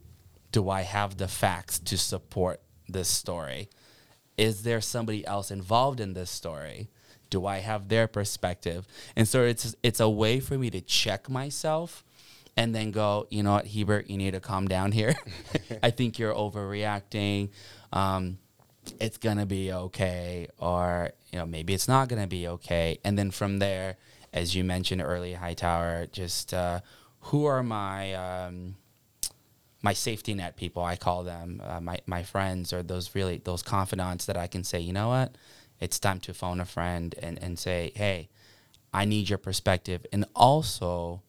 Do 0.53 0.69
I 0.69 0.83
have 0.83 1.17
the 1.17 1.29
facts 1.29 1.79
to 1.79 1.97
support 1.97 2.61
this 2.87 3.09
story? 3.09 3.71
Is 4.37 4.63
there 4.63 4.83
somebody 4.83 5.27
else 5.27 5.51
involved 5.51 5.99
in 5.99 6.13
this 6.13 6.31
story? 6.31 6.91
Do 7.31 7.47
I 7.47 7.59
have 7.59 7.89
their 7.89 8.07
perspective? 8.07 8.87
And 9.17 9.29
so 9.29 9.43
it's 9.45 9.75
it's 9.83 10.01
a 10.01 10.09
way 10.09 10.41
for 10.41 10.59
me 10.59 10.71
to 10.71 10.81
check 10.81 11.29
myself 11.29 12.05
and 12.57 12.75
then 12.75 12.91
go, 12.91 13.29
you 13.31 13.45
know 13.45 13.53
what, 13.53 13.69
Hebert, 13.69 14.11
you 14.11 14.17
need 14.17 14.33
to 14.33 14.41
calm 14.41 14.67
down 14.67 14.91
here. 14.91 15.15
I 15.83 15.91
think 15.91 16.19
you're 16.19 16.35
overreacting. 16.35 17.51
Um, 17.93 18.39
it's 19.01 19.17
gonna 19.17 19.47
be 19.47 19.73
okay, 19.73 20.49
or 20.59 21.13
you 21.31 21.39
know 21.39 21.47
maybe 21.47 21.75
it's 21.75 21.89
not 21.89 22.09
gonna 22.09 22.27
be 22.27 22.49
okay. 22.49 22.99
And 23.05 23.19
then 23.19 23.31
from 23.31 23.59
there, 23.59 23.97
as 24.33 24.55
you 24.57 24.65
mentioned 24.65 25.03
earlier, 25.03 25.37
Hightower, 25.37 26.07
just 26.07 26.53
uh, 26.53 26.81
who 27.21 27.45
are 27.45 27.63
my 27.63 28.15
um, 28.15 28.77
my 29.83 29.93
safety 29.93 30.35
net 30.35 30.57
people? 30.57 30.83
I 30.83 30.97
call 30.97 31.23
them 31.23 31.63
uh, 31.65 31.81
my 31.81 31.99
my 32.07 32.23
friends 32.23 32.73
or 32.73 32.83
those 32.83 33.15
really 33.15 33.39
those 33.39 33.63
confidants 33.63 34.27
that 34.27 34.37
I 34.37 34.47
can 34.47 34.65
say, 34.65 34.81
you 34.81 34.93
know 34.93 35.09
what, 35.09 35.37
it's 35.81 35.99
time 35.99 36.21
to 36.21 36.35
phone 36.35 36.61
a 36.61 36.65
friend 36.65 37.15
and 37.23 37.39
and 37.43 37.59
say, 37.59 37.93
hey, 37.95 38.29
I 38.93 39.05
need 39.05 39.29
your 39.29 39.39
perspective, 39.39 40.07
and 40.13 40.25
also 40.35 41.23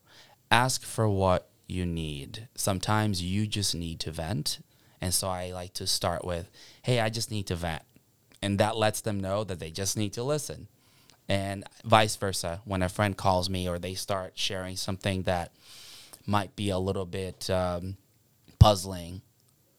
ask 0.51 0.83
for 0.83 1.07
what 1.09 1.49
you 1.67 1.85
need. 1.85 2.47
Sometimes 2.55 3.21
you 3.21 3.45
just 3.45 3.75
need 3.75 3.99
to 4.01 4.11
vent 4.11 4.59
and 5.01 5.13
so 5.13 5.29
I 5.29 5.51
like 5.51 5.73
to 5.75 5.87
start 5.87 6.25
with, 6.25 6.49
hey, 6.81 6.99
I 6.99 7.09
just 7.09 7.31
need 7.31 7.47
to 7.47 7.55
vent. 7.55 7.83
And 8.41 8.57
that 8.59 8.77
lets 8.77 9.01
them 9.01 9.19
know 9.19 9.43
that 9.43 9.59
they 9.59 9.71
just 9.71 9.97
need 9.97 10.13
to 10.13 10.23
listen. 10.23 10.67
And 11.27 11.63
vice 11.85 12.15
versa, 12.15 12.61
when 12.65 12.81
a 12.81 12.89
friend 12.89 13.15
calls 13.15 13.49
me 13.49 13.67
or 13.69 13.79
they 13.79 13.93
start 13.93 14.33
sharing 14.35 14.75
something 14.75 15.23
that 15.23 15.51
might 16.25 16.55
be 16.55 16.69
a 16.69 16.79
little 16.79 17.05
bit 17.05 17.49
um, 17.49 17.97
puzzling, 18.59 19.21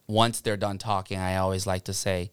once 0.07 0.41
they're 0.41 0.57
done 0.57 0.79
talking, 0.79 1.19
I 1.19 1.37
always 1.37 1.67
like 1.67 1.85
to 1.85 1.93
say, 1.93 2.31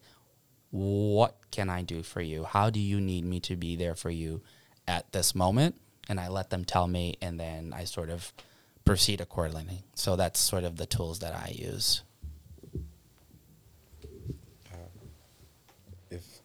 What 0.70 1.36
can 1.50 1.70
I 1.70 1.82
do 1.82 2.02
for 2.02 2.20
you? 2.20 2.44
How 2.44 2.70
do 2.70 2.80
you 2.80 3.00
need 3.00 3.24
me 3.24 3.40
to 3.40 3.56
be 3.56 3.76
there 3.76 3.94
for 3.94 4.10
you 4.10 4.42
at 4.86 5.12
this 5.12 5.34
moment? 5.34 5.76
And 6.08 6.18
I 6.18 6.28
let 6.28 6.50
them 6.50 6.64
tell 6.64 6.86
me, 6.88 7.16
and 7.20 7.38
then 7.38 7.72
I 7.76 7.84
sort 7.84 8.08
of 8.08 8.32
proceed 8.84 9.20
accordingly. 9.20 9.84
So 9.94 10.16
that's 10.16 10.40
sort 10.40 10.64
of 10.64 10.76
the 10.76 10.86
tools 10.86 11.18
that 11.18 11.34
I 11.34 11.52
use. 11.54 12.02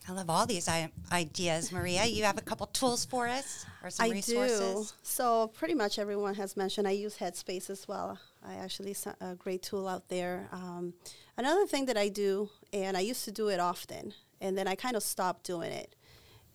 I 0.07 0.11
love 0.11 0.29
all 0.29 0.45
these 0.45 0.67
I- 0.67 0.91
ideas, 1.13 1.71
Maria. 1.71 2.05
You 2.05 2.23
have 2.25 2.37
a 2.37 2.41
couple 2.41 2.67
tools 2.67 3.05
for 3.05 3.27
us 3.27 3.65
or 3.81 3.89
some 3.89 4.07
I 4.07 4.09
resources? 4.09 4.91
do. 4.91 4.97
So 5.01 5.47
pretty 5.47 5.75
much 5.75 5.97
everyone 5.97 6.35
has 6.35 6.57
mentioned. 6.57 6.87
I 6.87 6.91
use 6.91 7.17
Headspace 7.17 7.69
as 7.69 7.87
well. 7.87 8.19
I 8.45 8.55
actually 8.55 8.95
a 9.21 9.35
great 9.35 9.63
tool 9.63 9.87
out 9.87 10.09
there. 10.09 10.49
Um, 10.51 10.93
another 11.37 11.65
thing 11.65 11.85
that 11.85 11.95
I 11.97 12.09
do, 12.09 12.49
and 12.73 12.97
I 12.97 12.99
used 12.99 13.23
to 13.25 13.31
do 13.31 13.47
it 13.47 13.61
often, 13.61 14.13
and 14.41 14.57
then 14.57 14.67
I 14.67 14.75
kind 14.75 14.95
of 14.95 15.03
stopped 15.03 15.45
doing 15.45 15.71
it, 15.71 15.95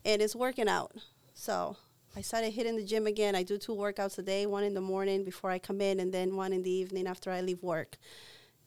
and 0.05 0.21
it's 0.21 0.35
working 0.35 0.67
out. 0.67 0.93
So 1.33 1.77
I 2.15 2.21
started 2.21 2.51
hitting 2.51 2.75
the 2.75 2.83
gym 2.83 3.07
again. 3.07 3.35
I 3.35 3.43
do 3.43 3.57
two 3.57 3.73
workouts 3.73 4.17
a 4.17 4.21
day, 4.21 4.45
one 4.45 4.63
in 4.63 4.73
the 4.73 4.81
morning 4.81 5.23
before 5.23 5.51
I 5.51 5.59
come 5.59 5.81
in, 5.81 5.99
and 5.99 6.13
then 6.13 6.35
one 6.35 6.53
in 6.53 6.63
the 6.63 6.71
evening 6.71 7.07
after 7.07 7.31
I 7.31 7.41
leave 7.41 7.61
work. 7.63 7.97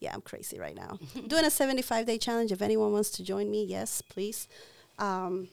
Yeah, 0.00 0.12
I'm 0.14 0.20
crazy 0.20 0.58
right 0.58 0.74
now. 0.74 0.98
Doing 1.28 1.44
a 1.44 1.50
75 1.50 2.06
day 2.06 2.18
challenge. 2.18 2.50
If 2.50 2.62
anyone 2.62 2.92
wants 2.92 3.10
to 3.10 3.22
join 3.22 3.50
me, 3.50 3.64
yes, 3.64 4.02
please. 4.02 4.48
Um, 4.98 5.48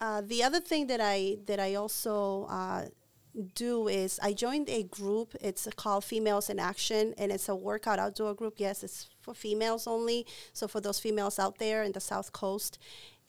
uh, 0.00 0.22
the 0.22 0.42
other 0.42 0.60
thing 0.60 0.86
that 0.86 1.00
I 1.02 1.36
that 1.46 1.60
I 1.60 1.74
also 1.74 2.46
uh, 2.48 2.84
do 3.54 3.88
is 3.88 4.18
I 4.22 4.32
joined 4.32 4.68
a 4.68 4.82
group. 4.82 5.34
It's 5.40 5.68
called 5.76 6.04
Females 6.04 6.50
in 6.50 6.58
Action, 6.58 7.14
and 7.18 7.30
it's 7.30 7.48
a 7.48 7.54
workout 7.54 7.98
outdoor 7.98 8.34
group. 8.34 8.54
Yes, 8.58 8.82
it's 8.82 9.08
for 9.20 9.34
females 9.34 9.86
only. 9.86 10.26
So 10.52 10.66
for 10.68 10.80
those 10.80 11.00
females 11.00 11.38
out 11.38 11.58
there 11.58 11.82
in 11.82 11.92
the 11.92 12.00
South 12.00 12.32
Coast, 12.32 12.78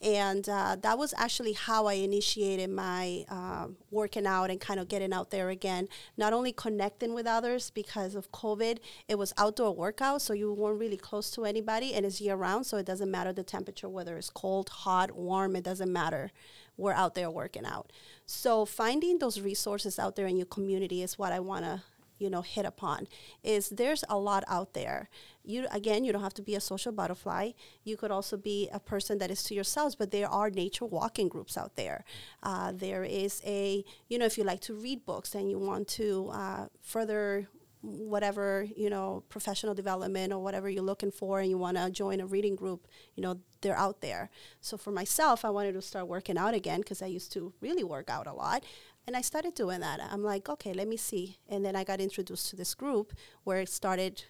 and 0.01 0.49
uh, 0.49 0.77
that 0.81 0.97
was 0.97 1.13
actually 1.15 1.53
how 1.53 1.85
I 1.85 1.93
initiated 1.93 2.71
my 2.71 3.23
um, 3.29 3.77
working 3.91 4.25
out 4.25 4.49
and 4.49 4.59
kind 4.59 4.79
of 4.79 4.87
getting 4.87 5.13
out 5.13 5.29
there 5.29 5.49
again. 5.49 5.87
Not 6.17 6.33
only 6.33 6.51
connecting 6.51 7.13
with 7.13 7.27
others 7.27 7.69
because 7.69 8.15
of 8.15 8.31
COVID, 8.31 8.79
it 9.07 9.19
was 9.19 9.31
outdoor 9.37 9.75
workout, 9.75 10.23
so 10.23 10.33
you 10.33 10.51
weren't 10.53 10.79
really 10.79 10.97
close 10.97 11.29
to 11.31 11.45
anybody, 11.45 11.93
and 11.93 12.05
it's 12.05 12.19
year 12.19 12.35
round, 12.35 12.65
so 12.65 12.77
it 12.77 12.85
doesn't 12.85 13.11
matter 13.11 13.31
the 13.31 13.43
temperature, 13.43 13.89
whether 13.89 14.17
it's 14.17 14.31
cold, 14.31 14.69
hot, 14.69 15.11
warm, 15.11 15.55
it 15.55 15.63
doesn't 15.63 15.93
matter. 15.93 16.31
We're 16.81 16.93
out 16.93 17.15
there 17.15 17.29
working 17.29 17.65
out. 17.65 17.91
So 18.25 18.65
finding 18.65 19.19
those 19.19 19.39
resources 19.39 19.99
out 19.99 20.15
there 20.15 20.27
in 20.27 20.37
your 20.37 20.47
community 20.47 21.03
is 21.03 21.17
what 21.17 21.31
I 21.31 21.39
want 21.39 21.65
to 21.65 21.83
you 22.21 22.29
know 22.29 22.43
hit 22.43 22.65
upon 22.65 23.07
is 23.43 23.69
there's 23.69 24.03
a 24.07 24.17
lot 24.17 24.43
out 24.47 24.73
there. 24.73 25.09
You 25.43 25.67
again 25.71 26.03
you 26.03 26.11
don't 26.13 26.21
have 26.21 26.35
to 26.35 26.41
be 26.41 26.55
a 26.55 26.61
social 26.61 26.91
butterfly. 26.91 27.51
You 27.83 27.97
could 27.97 28.11
also 28.11 28.37
be 28.37 28.69
a 28.71 28.79
person 28.79 29.17
that 29.17 29.31
is 29.31 29.43
to 29.45 29.55
yourselves 29.55 29.95
but 29.95 30.11
there 30.11 30.29
are 30.29 30.49
nature 30.49 30.85
walking 30.85 31.27
groups 31.29 31.57
out 31.57 31.75
there. 31.75 32.05
Uh, 32.43 32.71
there 32.73 33.03
is 33.03 33.41
a 33.45 33.83
you 34.07 34.17
know 34.19 34.25
if 34.25 34.37
you 34.37 34.43
like 34.43 34.61
to 34.61 34.73
read 34.75 35.05
books 35.05 35.33
and 35.35 35.49
you 35.49 35.57
want 35.57 35.87
to 35.99 36.29
uh, 36.31 36.65
further 36.81 37.47
whatever 37.81 38.67
you 38.75 38.89
know 38.89 39.23
professional 39.29 39.73
development 39.73 40.31
or 40.31 40.39
whatever 40.39 40.69
you're 40.69 40.83
looking 40.83 41.11
for 41.11 41.39
and 41.39 41.49
you 41.49 41.57
want 41.57 41.77
to 41.77 41.89
join 41.89 42.21
a 42.21 42.25
reading 42.25 42.55
group 42.55 42.87
you 43.15 43.23
know 43.23 43.39
they're 43.61 43.77
out 43.77 44.01
there. 44.01 44.29
So 44.59 44.77
for 44.77 44.91
myself 44.91 45.43
i 45.45 45.49
wanted 45.49 45.73
to 45.73 45.81
start 45.81 46.07
working 46.07 46.37
out 46.37 46.53
again 46.53 46.81
because 46.81 47.01
i 47.01 47.07
used 47.07 47.31
to 47.33 47.53
really 47.61 47.83
work 47.83 48.09
out 48.09 48.27
a 48.27 48.33
lot 48.33 48.63
and 49.07 49.15
i 49.15 49.21
started 49.21 49.55
doing 49.55 49.79
that. 49.81 49.99
I'm 49.99 50.23
like 50.23 50.49
okay 50.49 50.73
let 50.73 50.87
me 50.87 50.97
see. 50.97 51.37
And 51.49 51.65
then 51.65 51.75
i 51.75 51.83
got 51.83 51.99
introduced 51.99 52.49
to 52.49 52.55
this 52.55 52.75
group 52.75 53.13
where 53.43 53.59
it 53.61 53.69
started 53.69 54.23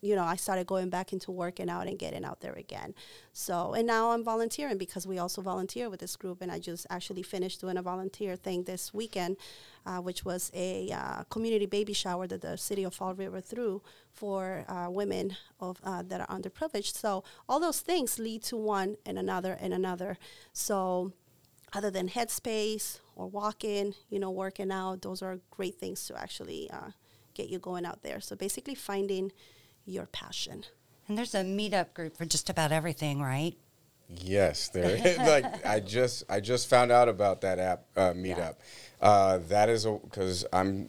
you 0.00 0.14
know, 0.14 0.24
I 0.24 0.36
started 0.36 0.66
going 0.66 0.90
back 0.90 1.12
into 1.12 1.30
working 1.30 1.68
out 1.68 1.86
and 1.86 1.98
getting 1.98 2.24
out 2.24 2.40
there 2.40 2.54
again. 2.54 2.94
So, 3.32 3.74
and 3.74 3.86
now 3.86 4.12
I'm 4.12 4.24
volunteering 4.24 4.78
because 4.78 5.06
we 5.06 5.18
also 5.18 5.42
volunteer 5.42 5.90
with 5.90 6.00
this 6.00 6.16
group. 6.16 6.42
And 6.42 6.50
I 6.50 6.58
just 6.58 6.86
actually 6.90 7.22
finished 7.22 7.60
doing 7.60 7.76
a 7.76 7.82
volunteer 7.82 8.36
thing 8.36 8.64
this 8.64 8.94
weekend, 8.94 9.36
uh, 9.84 9.98
which 9.98 10.24
was 10.24 10.50
a 10.54 10.90
uh, 10.92 11.24
community 11.24 11.66
baby 11.66 11.92
shower 11.92 12.26
that 12.26 12.42
the 12.42 12.56
city 12.56 12.84
of 12.84 12.94
Fall 12.94 13.14
River 13.14 13.40
threw 13.40 13.82
for 14.12 14.64
uh, 14.68 14.88
women 14.90 15.36
of 15.60 15.78
uh, 15.84 16.02
that 16.06 16.20
are 16.20 16.26
underprivileged. 16.28 16.96
So, 16.96 17.24
all 17.48 17.60
those 17.60 17.80
things 17.80 18.18
lead 18.18 18.42
to 18.44 18.56
one 18.56 18.96
and 19.04 19.18
another 19.18 19.56
and 19.60 19.74
another. 19.74 20.18
So, 20.52 21.12
other 21.72 21.90
than 21.90 22.08
headspace 22.08 23.00
or 23.14 23.26
walking, 23.26 23.94
you 24.08 24.18
know, 24.18 24.30
working 24.30 24.70
out, 24.70 25.02
those 25.02 25.20
are 25.22 25.40
great 25.50 25.78
things 25.78 26.06
to 26.06 26.18
actually 26.18 26.70
uh, 26.70 26.90
get 27.34 27.48
you 27.48 27.58
going 27.58 27.84
out 27.84 28.02
there. 28.02 28.20
So, 28.20 28.36
basically, 28.36 28.74
finding 28.74 29.32
your 29.86 30.06
passion. 30.06 30.64
And 31.08 31.16
there's 31.16 31.34
a 31.34 31.42
meetup 31.42 31.94
group 31.94 32.16
for 32.16 32.24
just 32.26 32.50
about 32.50 32.72
everything, 32.72 33.20
right? 33.22 33.54
Yes, 34.08 34.68
there 34.68 34.96
is. 35.04 35.18
like 35.18 35.64
I 35.66 35.80
just 35.80 36.24
I 36.28 36.40
just 36.40 36.68
found 36.68 36.92
out 36.92 37.08
about 37.08 37.40
that 37.40 37.58
app 37.58 37.84
uh, 37.96 38.12
meetup. 38.12 38.56
Uh, 39.00 39.38
that 39.48 39.68
is 39.68 39.86
because 39.86 40.44
I'm 40.52 40.88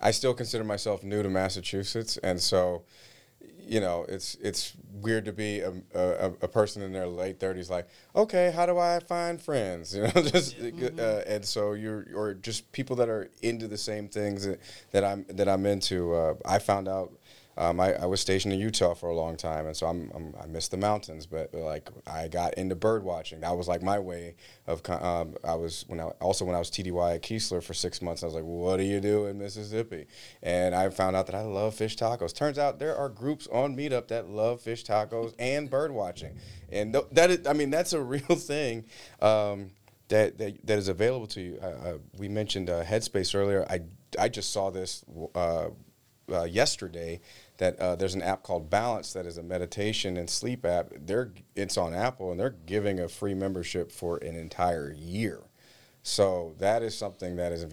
I 0.00 0.10
still 0.10 0.34
consider 0.34 0.64
myself 0.64 1.02
new 1.02 1.22
to 1.22 1.28
Massachusetts, 1.28 2.18
and 2.18 2.40
so 2.40 2.82
you 3.64 3.80
know 3.80 4.04
it's 4.08 4.36
it's 4.36 4.74
weird 5.00 5.24
to 5.24 5.32
be 5.32 5.60
a, 5.60 5.72
a, 5.94 6.26
a 6.42 6.48
person 6.48 6.82
in 6.82 6.92
their 6.92 7.06
late 7.06 7.38
thirties 7.40 7.70
like 7.70 7.88
okay 8.14 8.52
how 8.54 8.66
do 8.66 8.76
I 8.78 8.98
find 8.98 9.40
friends 9.40 9.94
you 9.96 10.02
know 10.02 10.10
just 10.10 10.58
Mm-hmm. 10.58 10.98
uh, 10.98 11.32
and 11.32 11.44
so 11.44 11.72
you're 11.72 12.06
or 12.14 12.34
just 12.34 12.70
people 12.72 12.96
that 12.96 13.08
are 13.08 13.30
into 13.42 13.68
the 13.68 13.78
same 13.78 14.08
things 14.08 14.46
that, 14.46 14.60
that 14.92 15.04
I'm 15.04 15.24
that 15.28 15.48
I'm 15.48 15.66
into. 15.66 16.14
Uh, 16.14 16.34
I 16.44 16.58
found 16.58 16.88
out 16.88 17.12
um, 17.56 17.80
I, 17.80 17.92
I 17.94 18.06
was 18.06 18.20
stationed 18.20 18.54
in 18.54 18.60
Utah 18.60 18.94
for 18.94 19.10
a 19.10 19.14
long 19.14 19.36
time, 19.36 19.66
and 19.66 19.76
so 19.76 19.86
I'm, 19.86 20.10
I'm 20.14 20.34
I 20.40 20.46
miss 20.46 20.68
the 20.68 20.78
mountains. 20.78 21.26
But 21.26 21.52
like 21.52 21.90
I 22.06 22.28
got 22.28 22.54
into 22.54 22.74
bird 22.74 23.02
watching. 23.02 23.40
That 23.40 23.56
was 23.56 23.68
like 23.68 23.82
my 23.82 23.98
way 23.98 24.36
of. 24.66 24.82
Um, 24.88 25.34
I 25.44 25.54
was 25.54 25.84
when 25.86 26.00
I 26.00 26.04
also 26.20 26.44
when 26.46 26.54
I 26.54 26.58
was 26.58 26.70
TDY 26.70 27.16
at 27.16 27.22
Keesler 27.22 27.62
for 27.62 27.74
six 27.74 28.00
months. 28.00 28.22
I 28.22 28.26
was 28.26 28.34
like, 28.34 28.44
what 28.44 28.78
do 28.78 28.84
you 28.84 29.00
do 29.00 29.26
in 29.26 29.38
Mississippi? 29.38 30.06
And 30.42 30.74
I 30.74 30.88
found 30.88 31.14
out 31.14 31.26
that 31.26 31.34
I 31.34 31.42
love 31.42 31.74
fish 31.74 31.96
tacos. 31.96 32.34
Turns 32.34 32.58
out 32.58 32.78
there 32.78 32.96
are 32.96 33.10
groups 33.10 33.46
on 33.52 33.76
Meetup 33.76 34.08
that 34.08 34.30
love 34.30 34.62
fish 34.62 34.84
tacos 34.84 35.34
and 35.38 35.68
bird 35.68 35.92
watching, 35.92 36.38
and 36.70 36.94
th- 36.94 37.06
that 37.12 37.30
is, 37.30 37.46
I 37.46 37.52
mean 37.52 37.70
that's 37.70 37.92
a 37.92 38.00
real 38.02 38.36
thing. 38.36 38.86
Um, 39.20 39.70
that, 40.08 40.36
that, 40.36 40.66
that 40.66 40.78
is 40.78 40.88
available 40.88 41.26
to 41.28 41.40
you. 41.40 41.58
Uh, 41.62 41.66
uh, 41.66 41.98
we 42.18 42.28
mentioned 42.28 42.68
uh, 42.68 42.84
Headspace 42.84 43.34
earlier. 43.34 43.64
I, 43.70 43.80
I 44.18 44.28
just 44.28 44.52
saw 44.52 44.68
this 44.68 45.02
uh, 46.32 46.44
yesterday 46.44 47.20
that 47.58 47.78
uh, 47.78 47.96
there's 47.96 48.14
an 48.14 48.22
app 48.22 48.42
called 48.42 48.70
Balance 48.70 49.12
that 49.12 49.26
is 49.26 49.38
a 49.38 49.42
meditation 49.42 50.16
and 50.16 50.28
sleep 50.28 50.64
app. 50.64 50.92
They're 50.96 51.32
it's 51.54 51.76
on 51.76 51.94
Apple 51.94 52.30
and 52.30 52.40
they're 52.40 52.56
giving 52.66 53.00
a 53.00 53.08
free 53.08 53.34
membership 53.34 53.92
for 53.92 54.16
an 54.18 54.34
entire 54.34 54.92
year. 54.92 55.40
So 56.02 56.54
that 56.58 56.82
is 56.82 56.96
something 56.96 57.36
that 57.36 57.52
is 57.52 57.66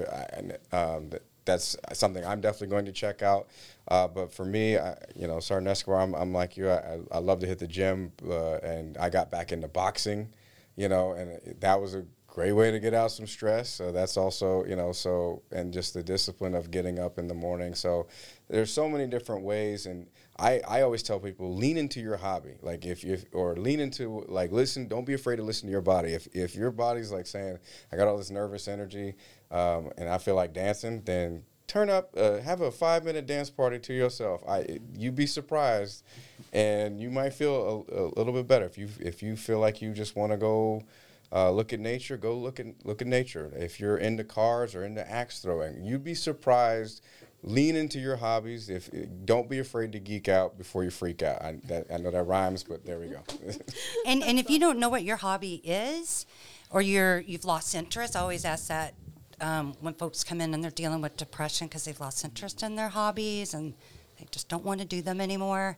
um, 0.72 1.12
that's 1.46 1.76
something 1.94 2.24
I'm 2.24 2.42
definitely 2.42 2.68
going 2.68 2.86
to 2.86 2.92
check 2.92 3.22
out. 3.24 3.48
Uh, 3.88 4.08
but 4.08 4.32
for 4.32 4.46
me, 4.46 4.78
I, 4.78 4.96
you 5.16 5.28
know, 5.28 5.40
Sergeant 5.40 5.70
Escobar, 5.70 6.02
I'm, 6.02 6.14
I'm 6.14 6.32
like 6.32 6.58
you. 6.58 6.70
I, 6.70 7.00
I 7.12 7.18
love 7.18 7.40
to 7.40 7.48
hit 7.48 7.58
the 7.58 7.68
gym, 7.68 8.12
uh, 8.28 8.58
and 8.58 8.98
I 8.98 9.10
got 9.10 9.32
back 9.32 9.52
into 9.52 9.68
boxing, 9.68 10.30
you 10.76 10.90
know, 10.90 11.14
and 11.14 11.40
that 11.60 11.82
was 11.82 11.96
a 11.96 12.06
great 12.40 12.54
way 12.54 12.72
to 12.72 12.80
get 12.80 12.94
out 12.94 13.12
some 13.12 13.28
stress. 13.28 13.68
So 13.68 13.92
that's 13.92 14.16
also, 14.16 14.64
you 14.64 14.78
know, 14.78 14.94
so 14.94 15.42
and 15.52 15.74
just 15.74 15.94
the 15.94 16.02
discipline 16.02 16.56
of 16.56 16.72
getting 16.72 16.98
up 16.98 17.20
in 17.20 17.28
the 17.28 17.34
morning. 17.34 17.76
So 17.76 18.08
there's 18.50 18.72
so 18.72 18.88
many 18.88 19.08
different 19.08 19.44
ways, 19.44 19.86
and 19.86 20.08
I, 20.38 20.62
I 20.66 20.82
always 20.84 21.04
tell 21.04 21.20
people 21.20 21.54
lean 21.54 21.76
into 21.76 22.00
your 22.00 22.16
hobby, 22.16 22.56
like 22.62 22.86
if 22.86 23.04
you 23.04 23.18
or 23.34 23.58
lean 23.58 23.82
into 23.82 24.24
like 24.30 24.54
listen. 24.54 24.88
Don't 24.88 25.06
be 25.06 25.16
afraid 25.16 25.36
to 25.36 25.44
listen 25.44 25.68
to 25.68 25.72
your 25.72 25.82
body. 25.82 26.14
If 26.14 26.30
if 26.34 26.56
your 26.56 26.72
body's 26.72 27.12
like 27.12 27.28
saying 27.28 27.60
I 27.92 27.98
got 27.98 28.08
all 28.08 28.18
this 28.18 28.32
nervous 28.32 28.70
energy, 28.70 29.16
um, 29.52 29.92
and 29.98 30.08
I 30.08 30.18
feel 30.18 30.36
like 30.36 30.54
dancing, 30.54 31.02
then 31.04 31.44
turn 31.68 31.90
up, 31.90 32.14
uh, 32.16 32.38
have 32.40 32.62
a 32.62 32.72
five 32.72 33.04
minute 33.04 33.28
dance 33.28 33.50
party 33.50 33.80
to 33.80 33.94
yourself. 33.94 34.42
I 34.48 34.80
you'd 34.98 35.16
be 35.16 35.28
surprised, 35.28 36.06
and 36.54 37.02
you 37.02 37.10
might 37.12 37.34
feel 37.34 37.86
a, 37.92 38.04
a 38.04 38.16
little 38.18 38.32
bit 38.32 38.48
better 38.48 38.64
if 38.64 38.78
you 38.78 38.88
if 39.02 39.22
you 39.22 39.36
feel 39.36 39.60
like 39.60 39.82
you 39.82 39.92
just 39.94 40.16
want 40.16 40.32
to 40.32 40.38
go. 40.38 40.84
Uh, 41.32 41.52
look 41.52 41.74
at 41.74 41.80
nature. 41.80 42.18
Go 42.18 42.36
look 42.36 42.60
at 42.60 42.68
look 42.84 43.02
at 43.02 43.08
nature. 43.08 43.52
If 43.56 43.80
you're 43.80 43.98
into 43.98 44.24
cars 44.24 44.74
or 44.74 44.84
into 44.84 45.10
axe 45.10 45.40
throwing, 45.40 45.84
you'd 45.84 46.04
be 46.04 46.16
surprised. 46.16 47.04
Lean 47.42 47.76
into 47.76 48.00
your 48.00 48.18
hobbies. 48.18 48.70
If 48.70 48.90
don't 49.26 49.50
be 49.50 49.60
afraid 49.60 49.92
to 49.94 50.00
geek 50.00 50.28
out 50.28 50.58
before 50.58 50.84
you 50.84 50.90
freak 50.90 51.22
out. 51.24 51.42
I, 51.42 51.60
that, 51.66 51.88
I 51.94 51.98
know 51.98 52.12
that 52.12 52.24
rhymes, 52.24 52.64
but 52.64 52.86
there 52.86 53.00
we 53.00 53.08
go. 53.08 53.22
and 54.08 54.24
and 54.24 54.40
if 54.40 54.50
you 54.50 54.60
don't 54.60 54.80
know 54.80 54.90
what 54.90 55.04
your 55.04 55.18
hobby 55.18 55.62
is, 55.64 56.26
or 56.72 56.82
you're 56.82 57.20
you've 57.20 57.46
lost 57.46 57.76
interest, 57.76 58.16
I 58.16 58.22
always 58.22 58.44
ask 58.44 58.68
that 58.68 58.96
um, 59.40 59.76
when 59.80 59.94
folks 59.94 60.24
come 60.24 60.42
in 60.42 60.54
and 60.54 60.64
they're 60.64 60.72
dealing 60.72 61.02
with 61.02 61.16
depression 61.16 61.68
because 61.68 61.86
they've 61.86 62.00
lost 62.00 62.26
interest 62.26 62.64
in 62.64 62.76
their 62.76 62.90
hobbies 62.90 63.54
and 63.54 63.74
they 64.18 64.26
just 64.32 64.50
don't 64.50 64.66
want 64.66 64.82
to 64.82 64.86
do 64.86 65.02
them 65.02 65.22
anymore. 65.22 65.78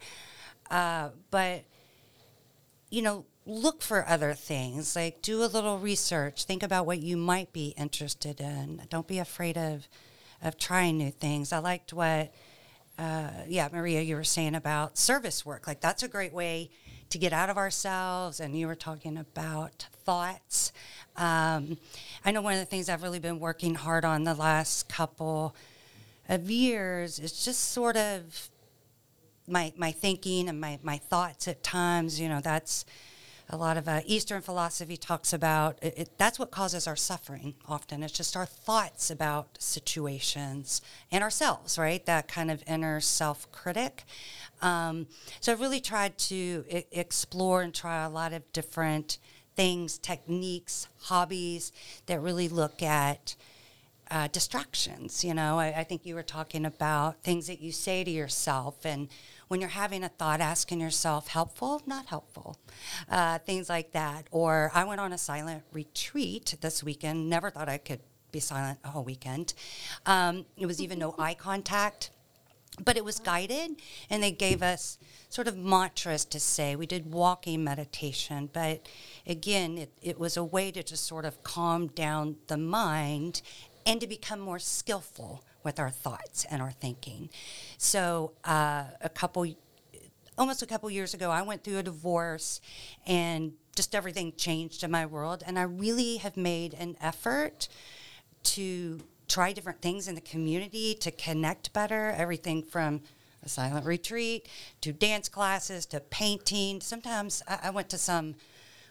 Uh, 0.69 1.09
but 1.29 1.63
you 2.89 3.01
know, 3.01 3.25
look 3.45 3.81
for 3.81 4.07
other 4.07 4.33
things. 4.33 4.95
Like 4.95 5.21
do 5.21 5.43
a 5.43 5.45
little 5.45 5.79
research. 5.79 6.45
Think 6.45 6.63
about 6.63 6.85
what 6.85 6.99
you 6.99 7.17
might 7.17 7.51
be 7.53 7.73
interested 7.77 8.39
in. 8.39 8.81
Don't 8.89 9.07
be 9.07 9.19
afraid 9.19 9.57
of 9.57 9.87
of 10.43 10.57
trying 10.57 10.97
new 10.97 11.11
things. 11.11 11.53
I 11.53 11.59
liked 11.59 11.93
what 11.93 12.33
uh, 12.97 13.29
yeah, 13.47 13.67
Maria, 13.71 14.01
you 14.01 14.15
were 14.15 14.23
saying 14.23 14.53
about 14.53 14.97
service 14.97 15.45
work. 15.45 15.65
Like 15.65 15.81
that's 15.81 16.03
a 16.03 16.07
great 16.07 16.33
way 16.33 16.69
to 17.09 17.17
get 17.17 17.33
out 17.33 17.49
of 17.49 17.57
ourselves. 17.57 18.39
And 18.39 18.57
you 18.57 18.67
were 18.67 18.75
talking 18.75 19.17
about 19.17 19.87
thoughts. 20.05 20.71
Um, 21.17 21.77
I 22.23 22.31
know 22.31 22.41
one 22.41 22.53
of 22.53 22.59
the 22.59 22.65
things 22.65 22.89
I've 22.89 23.03
really 23.03 23.19
been 23.19 23.39
working 23.39 23.75
hard 23.75 24.05
on 24.05 24.23
the 24.23 24.35
last 24.35 24.87
couple 24.87 25.55
of 26.29 26.49
years 26.49 27.19
is 27.19 27.43
just 27.43 27.71
sort 27.71 27.97
of 27.97 28.49
my 29.47 29.73
my 29.75 29.91
thinking 29.91 30.47
and 30.47 30.61
my 30.61 30.79
my 30.83 30.97
thoughts 30.97 31.47
at 31.47 31.63
times. 31.63 32.19
You 32.19 32.29
know, 32.29 32.39
that's 32.39 32.85
a 33.51 33.57
lot 33.57 33.75
of 33.75 33.87
uh, 33.87 33.99
Eastern 34.05 34.41
philosophy 34.41 34.95
talks 34.95 35.33
about 35.33 35.77
it, 35.81 35.93
it, 35.97 36.09
that's 36.17 36.39
what 36.39 36.51
causes 36.51 36.87
our 36.87 36.95
suffering 36.95 37.53
often. 37.67 38.01
It's 38.01 38.13
just 38.13 38.37
our 38.37 38.45
thoughts 38.45 39.11
about 39.11 39.61
situations 39.61 40.81
and 41.11 41.21
ourselves, 41.23 41.77
right? 41.77 42.03
That 42.05 42.29
kind 42.29 42.49
of 42.49 42.63
inner 42.65 43.01
self 43.01 43.51
critic. 43.51 44.03
Um, 44.61 45.07
so 45.41 45.51
I've 45.51 45.59
really 45.59 45.81
tried 45.81 46.17
to 46.19 46.63
I- 46.71 46.85
explore 46.91 47.61
and 47.61 47.73
try 47.73 48.03
a 48.03 48.09
lot 48.09 48.31
of 48.31 48.49
different 48.53 49.17
things, 49.55 49.97
techniques, 49.97 50.87
hobbies 51.01 51.73
that 52.05 52.21
really 52.21 52.47
look 52.47 52.81
at 52.81 53.35
uh, 54.09 54.27
distractions. 54.31 55.23
You 55.23 55.33
know, 55.33 55.59
I, 55.59 55.67
I, 55.79 55.83
think 55.83 56.05
you 56.05 56.15
were 56.15 56.23
talking 56.23 56.65
about 56.65 57.23
things 57.23 57.47
that 57.47 57.61
you 57.61 57.71
say 57.71 58.03
to 58.03 58.11
yourself, 58.11 58.85
and 58.85 59.07
when 59.51 59.59
you're 59.59 59.69
having 59.69 60.01
a 60.01 60.07
thought, 60.07 60.39
asking 60.39 60.79
yourself, 60.79 61.27
helpful, 61.27 61.81
not 61.85 62.05
helpful, 62.05 62.55
uh, 63.09 63.37
things 63.39 63.67
like 63.67 63.91
that. 63.91 64.25
Or 64.31 64.71
I 64.73 64.85
went 64.85 65.01
on 65.01 65.11
a 65.11 65.17
silent 65.17 65.63
retreat 65.73 66.55
this 66.61 66.81
weekend. 66.81 67.29
Never 67.29 67.49
thought 67.49 67.67
I 67.67 67.77
could 67.77 67.99
be 68.31 68.39
silent 68.39 68.79
a 68.85 68.87
whole 68.87 69.03
weekend. 69.03 69.53
Um, 70.05 70.45
it 70.55 70.67
was 70.67 70.81
even 70.81 70.99
no 70.99 71.15
eye 71.19 71.33
contact 71.33 72.11
but 72.85 72.95
it 72.95 73.03
was 73.03 73.19
guided 73.19 73.71
and 74.09 74.23
they 74.23 74.31
gave 74.31 74.63
us 74.63 74.97
sort 75.27 75.45
of 75.45 75.57
mantras 75.57 76.23
to 76.23 76.39
say 76.39 76.73
we 76.73 76.85
did 76.85 77.11
walking 77.11 77.65
meditation 77.65 78.49
but 78.53 78.87
again 79.27 79.77
it, 79.77 79.91
it 80.01 80.17
was 80.17 80.37
a 80.37 80.43
way 80.43 80.71
to 80.71 80.81
just 80.81 81.05
sort 81.05 81.25
of 81.25 81.43
calm 81.43 81.87
down 81.87 82.37
the 82.47 82.55
mind 82.55 83.41
and 83.85 83.99
to 83.99 84.07
become 84.07 84.39
more 84.39 84.57
skillful 84.57 85.43
with 85.63 85.79
our 85.79 85.89
thoughts 85.89 86.45
and 86.49 86.61
our 86.61 86.71
thinking 86.71 87.29
so 87.77 88.31
uh, 88.45 88.85
a 89.01 89.09
couple 89.09 89.45
almost 90.37 90.61
a 90.61 90.65
couple 90.65 90.89
years 90.89 91.13
ago 91.13 91.29
i 91.29 91.41
went 91.41 91.63
through 91.63 91.77
a 91.77 91.83
divorce 91.83 92.61
and 93.05 93.53
just 93.75 93.95
everything 93.95 94.33
changed 94.37 94.83
in 94.83 94.91
my 94.91 95.05
world 95.05 95.43
and 95.45 95.57
i 95.59 95.63
really 95.63 96.17
have 96.17 96.35
made 96.35 96.73
an 96.73 96.95
effort 97.01 97.67
to 98.43 98.99
try 99.31 99.53
different 99.53 99.81
things 99.81 100.07
in 100.07 100.15
the 100.15 100.21
community 100.21 100.93
to 100.93 101.09
connect 101.09 101.71
better. 101.71 102.13
Everything 102.17 102.61
from 102.61 103.01
a 103.43 103.49
silent 103.49 103.85
retreat 103.85 104.47
to 104.81 104.91
dance 104.91 105.29
classes 105.29 105.85
to 105.87 105.99
painting. 106.01 106.81
Sometimes 106.81 107.41
I, 107.47 107.59
I 107.63 107.69
went 107.69 107.89
to 107.89 107.97
some 107.97 108.35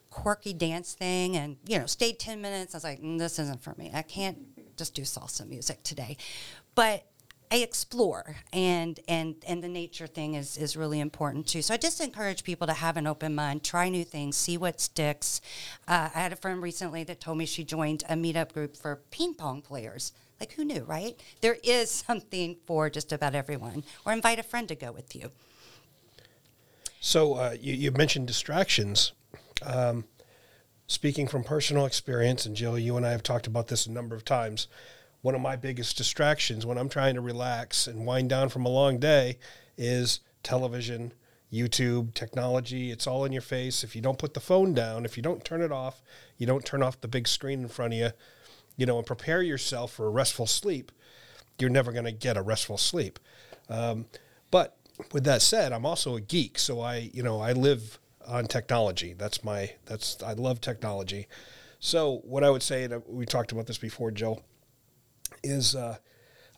quirky 0.09 0.53
dance 0.53 0.95
thing 0.95 1.37
and 1.37 1.57
you 1.68 1.79
know 1.79 1.87
stayed 1.87 2.18
10 2.18 2.41
minutes 2.41 2.75
i 2.75 2.77
was 2.79 2.83
like 2.83 3.01
mm, 3.01 3.16
this 3.16 3.39
isn't 3.39 3.62
for 3.62 3.77
me 3.79 3.93
i 3.95 4.03
can't 4.03 4.39
just 4.77 4.93
do 4.93 5.03
salsa 5.03 5.49
music 5.49 5.81
today 5.85 6.16
but 6.75 7.05
I 7.53 7.57
explore 7.57 8.37
and 8.53 9.01
and 9.09 9.35
and 9.47 9.62
the 9.62 9.68
nature 9.68 10.07
thing 10.07 10.35
is 10.35 10.57
is 10.57 10.77
really 10.77 11.01
important 11.01 11.49
too. 11.49 11.62
So 11.62 11.75
I 11.75 11.79
just 11.79 12.01
encourage 12.01 12.45
people 12.45 12.66
to 12.68 12.73
have 12.73 12.97
an 12.97 13.09
open 13.09 13.35
mind, 13.35 13.64
try 13.64 13.89
new 13.89 14.05
things, 14.05 14.37
see 14.37 14.57
what 14.57 14.81
sticks. 14.81 15.41
Uh, 15.89 16.11
I 16.14 16.21
had 16.21 16.33
a 16.33 16.37
friend 16.37 16.62
recently 16.62 17.03
that 17.05 17.21
told 17.21 17.39
me 17.39 17.47
she 17.47 17.64
joined 17.64 18.05
a 18.09 18.14
meetup 18.14 18.53
group 18.53 18.77
for 18.77 19.01
ping 19.11 19.35
pong 19.35 19.62
players. 19.62 20.12
Like, 20.39 20.53
who 20.53 20.64
knew, 20.64 20.85
right? 20.85 21.21
There 21.43 21.59
is 21.62 21.91
something 22.07 22.57
for 22.66 22.89
just 22.89 23.12
about 23.12 23.35
everyone. 23.35 23.85
Or 24.07 24.12
invite 24.12 24.39
a 24.39 24.43
friend 24.43 24.66
to 24.68 24.75
go 24.75 24.91
with 24.91 25.14
you. 25.14 25.31
So, 27.01 27.35
uh, 27.35 27.57
you, 27.61 27.75
you, 27.75 27.91
mentioned 27.91 28.27
distractions. 28.27 29.12
Um, 29.62 30.05
speaking 30.87 31.27
from 31.27 31.45
personal 31.45 31.87
experience, 31.87 32.47
and 32.47 32.55
Jill, 32.55 32.79
you 32.79 32.97
and 32.97 33.07
I 33.07 33.11
have 33.11 33.23
talked 33.23 33.47
about 33.47 33.68
this 33.68 33.87
a 33.87 33.91
number 33.91 34.14
of 34.14 34.25
times. 34.25 34.66
One 35.23 35.35
of 35.35 35.41
my 35.41 35.57
biggest 35.57 35.97
distractions 35.97 36.64
when 36.64 36.79
I'm 36.79 36.89
trying 36.89 37.14
to 37.14 37.21
relax 37.21 37.87
and 37.87 38.07
wind 38.07 38.31
down 38.31 38.49
from 38.49 38.64
a 38.64 38.71
long 38.71 38.99
day 38.99 39.39
is 39.77 40.21
television, 40.43 41.12
YouTube, 41.53 42.14
technology. 42.14 42.91
It's 42.91 43.07
all 43.07 43.25
in 43.25 43.33
your 43.33 43.43
face. 43.43 43.85
If 43.85 43.95
you 43.95 44.01
don't 44.01 44.18
put 44.18 44.35
the 44.35 44.41
phone 44.41 44.73
down, 44.73 45.05
if 45.05 45.16
you 45.16 45.23
don't 45.23 45.45
turn 45.45 45.61
it 45.61 45.73
off, 45.73 46.03
you 46.39 46.47
don't 46.47 46.64
turn 46.64 46.83
off 46.83 47.01
the 47.01 47.09
big 47.09 47.29
screen 47.29 47.61
in 47.61 47.68
front 47.68 47.93
of 47.93 47.99
you, 47.99 48.11
you 48.77 48.87
know, 48.87 48.97
and 48.97 49.07
prepare 49.07 49.43
yourself 49.43 49.93
for 49.93 50.07
a 50.07 50.11
restful 50.11 50.47
sleep, 50.47 50.91
you're 51.59 51.68
never 51.68 51.93
going 51.93 52.07
to 52.07 52.12
get 52.12 52.39
a 52.39 52.43
restful 52.43 52.79
sleep. 52.79 53.18
Um, 53.68 54.07
but 54.51 54.77
with 55.12 55.25
that 55.25 55.43
said, 55.43 55.73
I'm 55.73 55.85
also 55.85 56.16
a 56.16 56.21
geek, 56.21 56.59
so 56.59 56.81
I, 56.81 57.11
you 57.12 57.23
know, 57.23 57.41
I 57.41 57.53
live 57.53 57.99
on 58.27 58.47
technology. 58.47 59.14
That's 59.16 59.45
my, 59.45 59.73
that's 59.85 60.23
I 60.23 60.33
love 60.33 60.62
technology. 60.62 61.27
So 61.79 62.21
what 62.25 62.45
I 62.45 62.51
would 62.51 62.62
say, 62.62 62.85
and 62.85 63.03
we 63.07 63.27
talked 63.27 63.53
about 63.53 63.66
this 63.66 63.79
before, 63.79 64.11
Joe, 64.11 64.43
is 65.43 65.74
uh, 65.74 65.97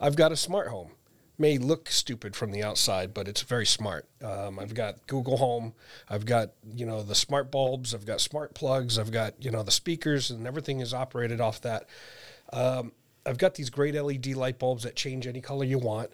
I've 0.01 0.17
got 0.17 0.33
a 0.33 0.37
smart 0.37 0.69
home. 0.69 0.93
May 1.39 1.59
look 1.59 1.91
stupid 1.91 2.37
from 2.37 2.53
the 2.53 2.63
outside, 2.63 3.15
but 3.15 3.27
it's 3.27 3.43
very 3.43 3.67
smart. 3.67 4.07
Um, 4.23 4.59
I've 4.59 4.75
got 4.75 5.07
Google 5.07 5.39
Home, 5.39 5.75
I've 6.09 6.27
got 6.27 6.51
you 6.75 6.87
know 6.87 7.03
the 7.03 7.15
smart 7.15 7.51
bulbs, 7.51 7.95
I've 7.95 8.07
got 8.07 8.21
smart 8.21 8.55
plugs, 8.55 8.99
I've 8.99 9.11
got 9.11 9.43
you 9.43 9.51
know 9.51 9.63
the 9.63 9.71
speakers, 9.71 10.31
and 10.31 10.47
everything 10.47 10.81
is 10.81 10.93
operated 10.93 11.41
off 11.41 11.61
that. 11.63 11.89
Um, 12.53 12.93
I've 13.25 13.39
got 13.39 13.55
these 13.55 13.71
great 13.71 13.95
LED 13.95 14.29
light 14.35 14.59
bulbs 14.59 14.83
that 14.83 14.95
change 14.95 15.27
any 15.27 15.41
color 15.41 15.65
you 15.65 15.79
want, 15.79 16.11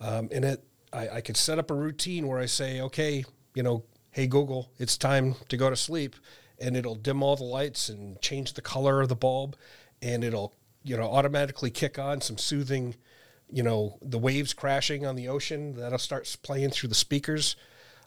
um, 0.00 0.28
and 0.30 0.44
it 0.44 0.64
I, 0.92 1.08
I 1.08 1.20
could 1.20 1.36
set 1.36 1.58
up 1.58 1.70
a 1.70 1.74
routine 1.74 2.26
where 2.26 2.38
I 2.38 2.46
say, 2.46 2.80
okay, 2.80 3.24
you 3.54 3.62
know, 3.62 3.84
hey 4.10 4.26
Google, 4.26 4.70
it's 4.78 4.96
time 4.96 5.36
to 5.48 5.56
go 5.56 5.70
to 5.70 5.76
sleep, 5.76 6.16
and 6.58 6.76
it'll 6.76 6.96
dim 6.96 7.22
all 7.22 7.36
the 7.36 7.44
lights 7.44 7.88
and 7.88 8.20
change 8.20 8.52
the 8.52 8.62
color 8.62 9.00
of 9.00 9.08
the 9.08 9.16
bulb, 9.16 9.56
and 10.02 10.22
it'll 10.22 10.54
you 10.82 10.96
know 10.96 11.10
automatically 11.10 11.70
kick 11.70 11.98
on 11.98 12.20
some 12.20 12.38
soothing 12.38 12.94
you 13.52 13.62
know, 13.62 13.98
the 14.00 14.18
waves 14.18 14.54
crashing 14.54 15.04
on 15.04 15.16
the 15.16 15.28
ocean, 15.28 15.74
that'll 15.74 15.98
start 15.98 16.36
playing 16.42 16.70
through 16.70 16.88
the 16.88 16.94
speakers. 16.94 17.56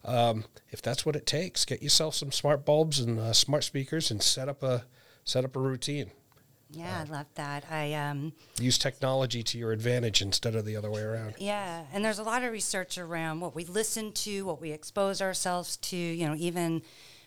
Um, 0.05 0.45
if 0.71 0.81
that's 0.81 1.05
what 1.05 1.15
it 1.15 1.25
takes, 1.25 1.65
get 1.65 1.81
yourself 1.81 2.15
some 2.15 2.31
smart 2.31 2.65
bulbs 2.65 2.99
and 2.99 3.19
uh, 3.19 3.33
smart 3.33 3.63
speakers 3.63 4.11
and 4.11 4.21
set 4.21 4.49
up 4.49 4.63
a 4.63 4.85
set 5.23 5.45
up 5.45 5.55
a 5.55 5.59
routine. 5.59 6.11
Yeah, 6.71 7.05
I 7.07 7.11
love 7.11 7.27
that. 7.35 7.65
I 7.69 7.93
um, 7.93 8.33
use 8.59 8.77
technology 8.77 9.43
to 9.43 9.57
your 9.57 9.71
advantage 9.71 10.21
instead 10.21 10.55
of 10.55 10.65
the 10.65 10.75
other 10.75 10.89
way 10.89 11.01
around. 11.01 11.35
Yeah, 11.37 11.83
and 11.93 12.03
there's 12.03 12.19
a 12.19 12.23
lot 12.23 12.43
of 12.43 12.51
research 12.51 12.97
around 12.97 13.41
what 13.41 13.55
we 13.55 13.63
listen 13.63 14.11
to, 14.11 14.45
what 14.45 14.59
we 14.59 14.71
expose 14.71 15.21
ourselves 15.21 15.77
to. 15.77 15.95
You 15.95 16.27
know, 16.27 16.35
even 16.35 16.81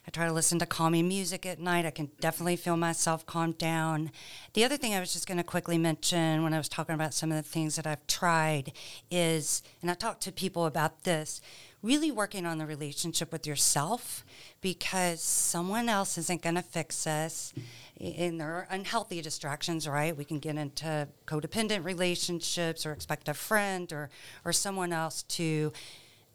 I 0.06 0.10
try 0.12 0.26
to 0.26 0.32
listen 0.32 0.60
to 0.60 0.66
calming 0.66 1.08
music 1.08 1.44
at 1.44 1.58
night. 1.58 1.84
I 1.84 1.90
can 1.90 2.10
definitely 2.20 2.54
feel 2.54 2.76
myself 2.76 3.26
calm 3.26 3.52
down. 3.52 4.12
The 4.54 4.64
other 4.64 4.76
thing 4.76 4.94
I 4.94 5.00
was 5.00 5.12
just 5.12 5.26
going 5.26 5.38
to 5.38 5.44
quickly 5.44 5.78
mention 5.78 6.44
when 6.44 6.54
I 6.54 6.58
was 6.58 6.68
talking 6.68 6.94
about 6.94 7.12
some 7.12 7.32
of 7.32 7.36
the 7.36 7.42
things 7.42 7.74
that 7.74 7.88
I've 7.88 8.06
tried 8.06 8.72
is, 9.10 9.64
and 9.82 9.90
I 9.90 9.94
talked 9.94 10.22
to 10.22 10.32
people 10.32 10.64
about 10.64 11.02
this, 11.02 11.40
really 11.82 12.12
working 12.12 12.46
on 12.46 12.58
the 12.58 12.66
relationship 12.66 13.32
with 13.32 13.48
yourself 13.48 14.24
because 14.60 15.20
someone 15.20 15.88
else 15.88 16.16
isn't 16.18 16.42
going 16.42 16.54
to 16.54 16.62
fix 16.62 17.04
us. 17.06 17.52
And 18.00 18.40
there 18.40 18.48
are 18.48 18.68
unhealthy 18.70 19.20
distractions, 19.22 19.88
right? 19.88 20.16
We 20.16 20.24
can 20.24 20.38
get 20.38 20.56
into 20.56 21.08
codependent 21.26 21.84
relationships 21.84 22.86
or 22.86 22.92
expect 22.92 23.28
a 23.28 23.34
friend 23.34 23.92
or, 23.92 24.10
or 24.44 24.52
someone 24.52 24.92
else 24.92 25.24
to 25.24 25.72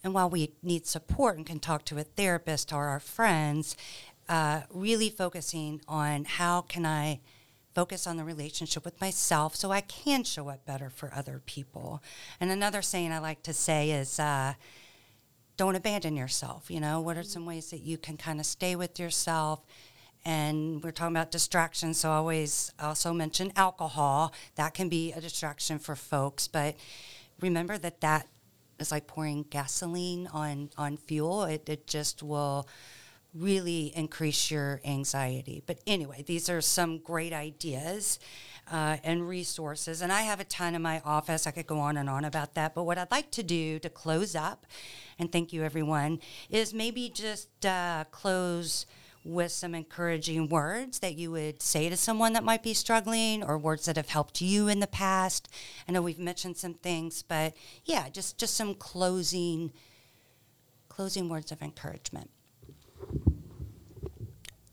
and 0.03 0.13
while 0.13 0.29
we 0.29 0.53
need 0.63 0.87
support 0.87 1.37
and 1.37 1.45
can 1.45 1.59
talk 1.59 1.85
to 1.85 1.97
a 1.97 2.03
therapist 2.03 2.73
or 2.73 2.87
our 2.87 2.99
friends, 2.99 3.75
uh, 4.27 4.61
really 4.69 5.09
focusing 5.09 5.81
on 5.87 6.25
how 6.25 6.61
can 6.61 6.85
I 6.85 7.19
focus 7.73 8.05
on 8.05 8.17
the 8.17 8.23
relationship 8.23 8.83
with 8.83 8.99
myself 8.99 9.55
so 9.55 9.71
I 9.71 9.81
can 9.81 10.23
show 10.23 10.49
up 10.49 10.65
better 10.65 10.89
for 10.89 11.13
other 11.13 11.41
people. 11.45 12.01
And 12.39 12.51
another 12.51 12.81
saying 12.81 13.11
I 13.11 13.19
like 13.19 13.43
to 13.43 13.53
say 13.53 13.91
is, 13.91 14.19
uh, 14.19 14.53
don't 15.57 15.75
abandon 15.75 16.15
yourself. 16.15 16.71
You 16.71 16.79
know, 16.79 16.99
what 17.01 17.17
are 17.17 17.23
some 17.23 17.45
ways 17.45 17.69
that 17.69 17.81
you 17.81 17.97
can 17.97 18.17
kind 18.17 18.39
of 18.39 18.45
stay 18.45 18.75
with 18.75 18.99
yourself? 18.99 19.65
And 20.23 20.83
we're 20.83 20.91
talking 20.91 21.15
about 21.15 21.31
distractions, 21.31 21.99
so 21.99 22.11
I 22.11 22.15
always 22.15 22.71
also 22.79 23.11
mention 23.13 23.51
alcohol. 23.55 24.33
That 24.55 24.73
can 24.73 24.87
be 24.87 25.11
a 25.11 25.21
distraction 25.21 25.79
for 25.79 25.95
folks, 25.95 26.47
but 26.47 26.75
remember 27.39 27.77
that 27.79 28.01
that 28.01 28.27
is 28.81 28.91
like 28.91 29.07
pouring 29.07 29.45
gasoline 29.49 30.27
on 30.33 30.69
on 30.77 30.97
fuel. 30.97 31.43
It 31.43 31.69
it 31.69 31.87
just 31.87 32.21
will 32.21 32.67
really 33.33 33.93
increase 33.95 34.51
your 34.51 34.81
anxiety. 34.83 35.63
But 35.65 35.79
anyway, 35.87 36.23
these 36.25 36.49
are 36.49 36.59
some 36.61 36.97
great 36.97 37.31
ideas 37.31 38.19
uh, 38.71 38.97
and 39.03 39.27
resources. 39.27 40.01
And 40.01 40.11
I 40.11 40.21
have 40.23 40.39
a 40.39 40.43
ton 40.43 40.75
in 40.75 40.81
my 40.81 41.01
office. 41.05 41.47
I 41.47 41.51
could 41.51 41.67
go 41.67 41.79
on 41.79 41.97
and 41.97 42.09
on 42.09 42.25
about 42.25 42.55
that. 42.55 42.75
But 42.75 42.83
what 42.83 42.97
I'd 42.97 43.11
like 43.11 43.31
to 43.31 43.43
do 43.43 43.79
to 43.79 43.89
close 43.89 44.35
up, 44.35 44.65
and 45.17 45.31
thank 45.31 45.53
you 45.53 45.63
everyone, 45.63 46.19
is 46.49 46.73
maybe 46.73 47.09
just 47.09 47.65
uh, 47.65 48.05
close 48.11 48.85
with 49.23 49.51
some 49.51 49.75
encouraging 49.75 50.49
words 50.49 50.99
that 50.99 51.15
you 51.15 51.31
would 51.31 51.61
say 51.61 51.89
to 51.89 51.97
someone 51.97 52.33
that 52.33 52.43
might 52.43 52.63
be 52.63 52.73
struggling 52.73 53.43
or 53.43 53.57
words 53.57 53.85
that 53.85 53.95
have 53.95 54.09
helped 54.09 54.41
you 54.41 54.67
in 54.67 54.79
the 54.79 54.87
past. 54.87 55.47
I 55.87 55.91
know 55.91 56.01
we've 56.01 56.19
mentioned 56.19 56.57
some 56.57 56.73
things, 56.73 57.23
but 57.23 57.53
yeah, 57.85 58.09
just 58.09 58.37
just 58.37 58.55
some 58.55 58.75
closing 58.75 59.71
closing 60.89 61.29
words 61.29 61.51
of 61.51 61.61
encouragement. 61.61 62.29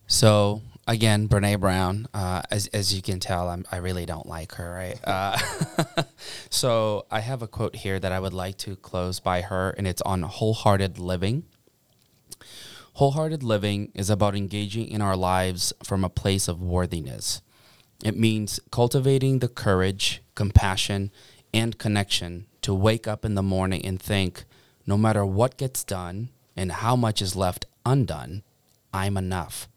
So 0.06 0.62
again, 0.86 1.28
Brene 1.28 1.60
Brown. 1.60 2.08
Uh, 2.12 2.42
as 2.50 2.66
as 2.68 2.94
you 2.94 3.02
can 3.02 3.20
tell, 3.20 3.48
I'm, 3.48 3.64
i 3.70 3.76
really 3.76 4.06
don't 4.06 4.26
like 4.26 4.54
her, 4.54 4.72
right? 4.72 4.98
Uh, 5.04 5.38
so 6.50 7.06
I 7.10 7.20
have 7.20 7.42
a 7.42 7.46
quote 7.46 7.76
here 7.76 8.00
that 8.00 8.10
I 8.10 8.18
would 8.18 8.32
like 8.32 8.56
to 8.58 8.74
close 8.76 9.20
by 9.20 9.42
her, 9.42 9.70
and 9.70 9.86
it's 9.86 10.02
on 10.02 10.22
wholehearted 10.22 10.98
living. 10.98 11.44
Wholehearted 12.98 13.44
living 13.44 13.92
is 13.94 14.10
about 14.10 14.34
engaging 14.34 14.88
in 14.88 15.00
our 15.00 15.16
lives 15.16 15.72
from 15.84 16.02
a 16.02 16.08
place 16.08 16.48
of 16.48 16.60
worthiness. 16.60 17.40
It 18.04 18.16
means 18.16 18.58
cultivating 18.72 19.38
the 19.38 19.46
courage, 19.46 20.20
compassion, 20.34 21.12
and 21.54 21.78
connection 21.78 22.46
to 22.62 22.74
wake 22.74 23.06
up 23.06 23.24
in 23.24 23.36
the 23.36 23.42
morning 23.42 23.84
and 23.84 24.02
think 24.02 24.46
no 24.84 24.98
matter 24.98 25.24
what 25.24 25.56
gets 25.56 25.84
done 25.84 26.30
and 26.56 26.72
how 26.72 26.96
much 26.96 27.22
is 27.22 27.36
left 27.36 27.66
undone, 27.86 28.42
I'm 28.92 29.16
enough. 29.16 29.68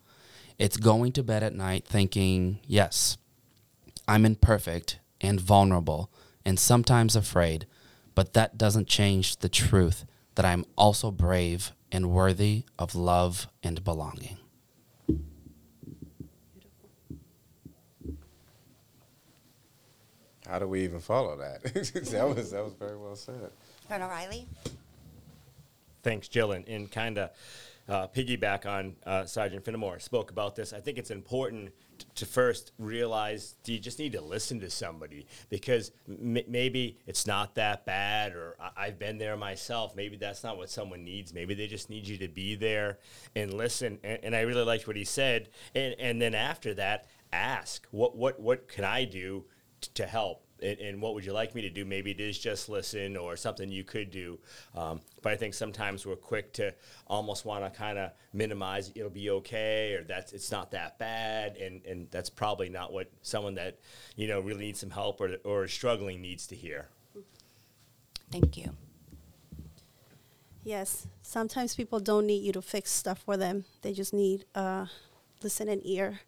It's 0.57 0.77
going 0.77 1.11
to 1.11 1.21
bed 1.21 1.43
at 1.43 1.53
night 1.53 1.85
thinking, 1.85 2.57
yes, 2.65 3.19
I'm 4.07 4.25
imperfect 4.25 4.97
and 5.21 5.39
vulnerable 5.39 6.09
and 6.43 6.59
sometimes 6.59 7.15
afraid, 7.15 7.67
but 8.15 8.33
that 8.33 8.57
doesn't 8.57 8.87
change 8.87 9.37
the 9.37 9.49
truth 9.49 10.05
that 10.33 10.45
I'm 10.45 10.65
also 10.75 11.11
brave 11.11 11.71
and 11.91 12.11
worthy 12.11 12.63
of 12.79 12.95
love 12.95 13.47
and 13.61 13.83
belonging. 13.83 14.37
How 20.47 20.59
do 20.59 20.67
we 20.67 20.83
even 20.83 20.99
follow 20.99 21.37
that? 21.37 21.63
that 21.63 22.35
was 22.35 22.51
that 22.51 22.63
was 22.63 22.73
very 22.73 22.97
well 22.97 23.15
said. 23.15 23.51
Colonel 23.87 24.09
Riley. 24.09 24.47
Thanks, 26.03 26.27
Jill, 26.27 26.51
and, 26.51 26.67
and 26.67 26.91
kind 26.91 27.17
of 27.17 27.29
uh, 27.91 28.07
piggyback 28.07 28.65
on 28.65 28.95
uh, 29.05 29.25
Sergeant 29.25 29.65
Finnemore 29.65 30.01
spoke 30.01 30.31
about 30.31 30.55
this. 30.55 30.71
I 30.71 30.79
think 30.79 30.97
it's 30.97 31.11
important 31.11 31.71
t- 31.99 32.05
to 32.15 32.25
first 32.25 32.71
realize 32.79 33.57
do 33.63 33.73
you 33.73 33.79
just 33.79 33.99
need 33.99 34.13
to 34.13 34.21
listen 34.21 34.61
to 34.61 34.69
somebody 34.69 35.25
because 35.49 35.91
m- 36.07 36.37
maybe 36.47 36.97
it's 37.05 37.27
not 37.27 37.55
that 37.55 37.85
bad, 37.85 38.31
or 38.31 38.55
I- 38.77 38.85
have 38.85 38.97
been 38.97 39.17
there 39.17 39.35
myself. 39.35 39.93
Maybe 39.93 40.15
that's 40.15 40.41
not 40.41 40.57
what 40.57 40.69
someone 40.69 41.03
needs. 41.03 41.33
Maybe 41.33 41.53
they 41.53 41.67
just 41.67 41.89
need 41.89 42.07
you 42.07 42.17
to 42.19 42.29
be 42.29 42.55
there 42.55 42.99
and 43.35 43.53
listen. 43.53 43.99
And, 44.05 44.19
and 44.23 44.35
I 44.37 44.41
really 44.41 44.63
liked 44.63 44.87
what 44.87 44.95
he 44.95 45.03
said. 45.03 45.49
And, 45.75 45.93
and 45.99 46.21
then 46.21 46.33
after 46.33 46.73
that, 46.75 47.07
ask 47.33 47.85
what 47.91 48.15
what 48.15 48.39
what 48.39 48.69
can 48.69 48.85
I 48.85 49.03
do 49.03 49.43
t- 49.81 49.89
to 49.95 50.05
help 50.05 50.45
and, 50.61 50.79
and, 50.79 51.01
what 51.01 51.13
would 51.13 51.25
you 51.25 51.33
like 51.33 51.55
me 51.55 51.61
to 51.61 51.69
do? 51.69 51.85
Maybe 51.85 52.11
it 52.11 52.19
is 52.19 52.37
just 52.37 52.69
listen 52.69 53.17
or 53.17 53.35
something 53.35 53.69
you 53.69 53.83
could 53.83 54.11
do. 54.11 54.39
Um, 54.75 55.01
but 55.21 55.33
I 55.33 55.35
think 55.35 55.53
sometimes 55.53 56.05
we're 56.05 56.15
quick 56.15 56.53
to 56.53 56.73
almost 57.07 57.45
want 57.45 57.63
to 57.63 57.77
kind 57.77 57.97
of 57.97 58.11
minimize 58.33 58.91
it'll 58.95 59.09
be 59.09 59.29
okay 59.29 59.93
or 59.93 60.03
that's 60.03 60.33
it's 60.33 60.51
not 60.51 60.71
that 60.71 60.97
bad 60.97 61.57
and, 61.57 61.85
and 61.85 62.07
that's 62.11 62.29
probably 62.29 62.69
not 62.69 62.93
what 62.93 63.09
someone 63.21 63.55
that 63.55 63.79
you 64.15 64.27
know 64.27 64.39
really 64.39 64.65
needs 64.65 64.79
some 64.79 64.89
help 64.89 65.19
or, 65.19 65.35
or 65.43 65.65
is 65.65 65.73
struggling 65.73 66.21
needs 66.21 66.47
to 66.47 66.55
hear. 66.55 66.89
Thank 68.31 68.57
you. 68.57 68.71
Yes, 70.63 71.07
sometimes 71.21 71.75
people 71.75 71.99
don't 71.99 72.27
need 72.27 72.43
you 72.43 72.53
to 72.53 72.61
fix 72.61 72.91
stuff 72.91 73.19
for 73.19 73.35
them. 73.35 73.65
They 73.81 73.93
just 73.93 74.13
need 74.13 74.45
uh, 74.53 74.85
listen 75.41 75.67
and 75.67 75.81
ear. 75.85 76.21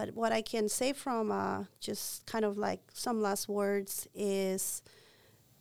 But 0.00 0.14
what 0.14 0.32
I 0.32 0.40
can 0.40 0.70
say 0.70 0.94
from 0.94 1.30
uh, 1.30 1.64
just 1.78 2.24
kind 2.24 2.42
of 2.42 2.56
like 2.56 2.80
some 2.94 3.20
last 3.20 3.50
words 3.50 4.08
is, 4.14 4.80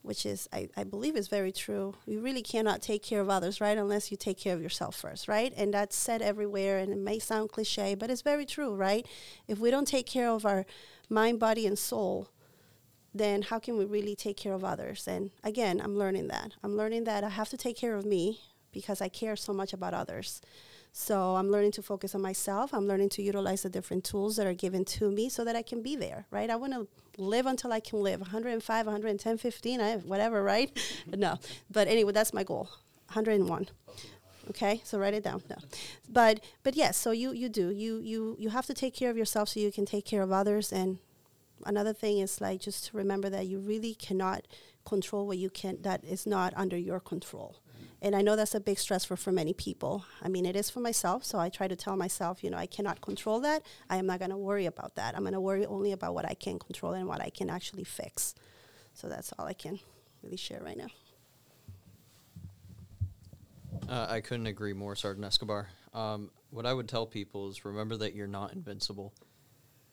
which 0.01 0.25
is, 0.25 0.47
I, 0.53 0.69
I 0.77 0.85
believe 0.85 1.17
is 1.17 1.27
very 1.27 1.51
true. 1.51 1.95
You 2.05 2.21
really 2.21 2.41
cannot 2.41 2.81
take 2.81 3.03
care 3.03 3.19
of 3.19 3.29
others, 3.29 3.59
right? 3.59 3.77
Unless 3.77 4.11
you 4.11 4.15
take 4.15 4.39
care 4.39 4.55
of 4.55 4.61
yourself 4.61 4.95
first, 4.95 5.27
right? 5.27 5.51
And 5.57 5.73
that's 5.73 5.97
said 5.97 6.21
everywhere, 6.21 6.77
and 6.77 6.93
it 6.93 6.99
may 6.99 7.19
sound 7.19 7.49
cliche, 7.51 7.95
but 7.95 8.09
it's 8.09 8.21
very 8.21 8.45
true, 8.45 8.73
right? 8.73 9.05
If 9.49 9.59
we 9.59 9.71
don't 9.71 9.85
take 9.85 10.05
care 10.05 10.29
of 10.29 10.45
our 10.45 10.65
mind, 11.09 11.41
body, 11.41 11.67
and 11.67 11.77
soul, 11.77 12.29
then 13.13 13.41
how 13.41 13.59
can 13.59 13.77
we 13.77 13.83
really 13.83 14.15
take 14.15 14.37
care 14.37 14.53
of 14.53 14.63
others? 14.63 15.05
And 15.05 15.31
again, 15.43 15.81
I'm 15.83 15.97
learning 15.97 16.29
that. 16.29 16.53
I'm 16.63 16.77
learning 16.77 17.03
that 17.03 17.25
I 17.25 17.29
have 17.29 17.49
to 17.49 17.57
take 17.57 17.75
care 17.75 17.97
of 17.97 18.05
me 18.05 18.39
because 18.71 19.01
I 19.01 19.09
care 19.09 19.35
so 19.35 19.51
much 19.51 19.73
about 19.73 19.93
others. 19.93 20.39
So 20.91 21.35
I'm 21.35 21.49
learning 21.49 21.71
to 21.73 21.81
focus 21.81 22.15
on 22.15 22.21
myself. 22.21 22.73
I'm 22.73 22.87
learning 22.87 23.09
to 23.09 23.21
utilize 23.21 23.61
the 23.61 23.69
different 23.69 24.03
tools 24.03 24.35
that 24.35 24.47
are 24.47 24.53
given 24.53 24.85
to 24.85 25.11
me 25.11 25.29
so 25.29 25.45
that 25.45 25.55
I 25.55 25.61
can 25.61 25.81
be 25.81 25.95
there, 25.95 26.25
right? 26.31 26.49
I 26.49 26.55
want 26.55 26.73
to 26.73 26.87
live 27.17 27.45
until 27.45 27.71
I 27.71 27.79
can 27.79 28.01
live. 28.01 28.21
105, 28.21 28.85
110, 28.85 29.37
15, 29.37 29.81
I, 29.81 29.97
whatever, 29.97 30.43
right? 30.43 30.71
no. 31.15 31.37
But 31.71 31.87
anyway, 31.87 32.11
that's 32.11 32.33
my 32.33 32.43
goal. 32.43 32.69
101 33.13 33.67
okay? 34.49 34.81
So 34.83 34.99
write 34.99 35.13
it 35.13 35.23
down. 35.23 35.41
No. 35.49 35.55
But 36.07 36.41
but 36.63 36.75
yes 36.75 36.97
so 36.97 37.11
you 37.11 37.31
you 37.31 37.49
do. 37.49 37.69
You 37.69 37.99
you 37.99 38.35
you 38.39 38.49
have 38.49 38.65
to 38.65 38.73
take 38.73 38.93
care 38.93 39.09
of 39.09 39.17
yourself 39.17 39.49
so 39.49 39.59
you 39.59 39.71
can 39.71 39.85
take 39.85 40.05
care 40.05 40.21
of 40.21 40.31
others. 40.31 40.71
And 40.71 40.99
another 41.65 41.93
thing 41.93 42.19
is 42.19 42.41
like 42.41 42.61
just 42.61 42.87
to 42.87 42.97
remember 42.97 43.29
that 43.29 43.47
you 43.47 43.59
really 43.59 43.93
cannot 43.93 44.45
control 44.85 45.27
what 45.27 45.37
you 45.37 45.49
can 45.49 45.81
that 45.81 46.03
is 46.03 46.25
not 46.25 46.53
under 46.55 46.77
your 46.77 46.99
control 46.99 47.57
and 48.01 48.15
I 48.15 48.21
know 48.21 48.35
that's 48.35 48.55
a 48.55 48.59
big 48.59 48.79
stress 48.79 49.03
for, 49.03 49.17
for 49.17 49.31
many 49.31 49.53
people. 49.53 50.05
I 50.21 50.29
mean, 50.29 50.45
it 50.45 50.55
is 50.55 50.69
for 50.69 50.79
myself. 50.79 51.25
So 51.25 51.37
I 51.37 51.49
try 51.49 51.67
to 51.67 51.75
tell 51.75 51.97
myself, 51.97 52.43
you 52.43 52.49
know, 52.49 52.57
I 52.57 52.65
cannot 52.65 53.01
control 53.01 53.41
that. 53.41 53.63
I 53.89 53.97
am 53.97 54.05
not 54.05 54.19
going 54.19 54.31
to 54.31 54.37
worry 54.37 54.65
about 54.65 54.95
that. 54.95 55.15
I'm 55.15 55.23
going 55.23 55.33
to 55.33 55.41
worry 55.41 55.65
only 55.65 55.91
about 55.91 56.13
what 56.13 56.25
I 56.25 56.33
can 56.33 56.59
control 56.59 56.93
and 56.93 57.07
what 57.07 57.21
I 57.21 57.29
can 57.29 57.49
actually 57.49 57.83
fix. 57.83 58.35
So 58.93 59.09
that's 59.09 59.33
all 59.37 59.45
I 59.45 59.53
can 59.53 59.79
really 60.23 60.37
share 60.37 60.61
right 60.63 60.77
now. 60.77 60.87
Uh, 63.89 64.07
I 64.09 64.21
couldn't 64.21 64.47
agree 64.47 64.73
more, 64.73 64.95
Sergeant 64.95 65.25
Escobar. 65.25 65.67
Um, 65.93 66.31
what 66.51 66.65
I 66.65 66.73
would 66.73 66.87
tell 66.87 67.05
people 67.05 67.49
is 67.49 67.65
remember 67.65 67.97
that 67.97 68.15
you're 68.15 68.27
not 68.27 68.53
invincible. 68.53 69.13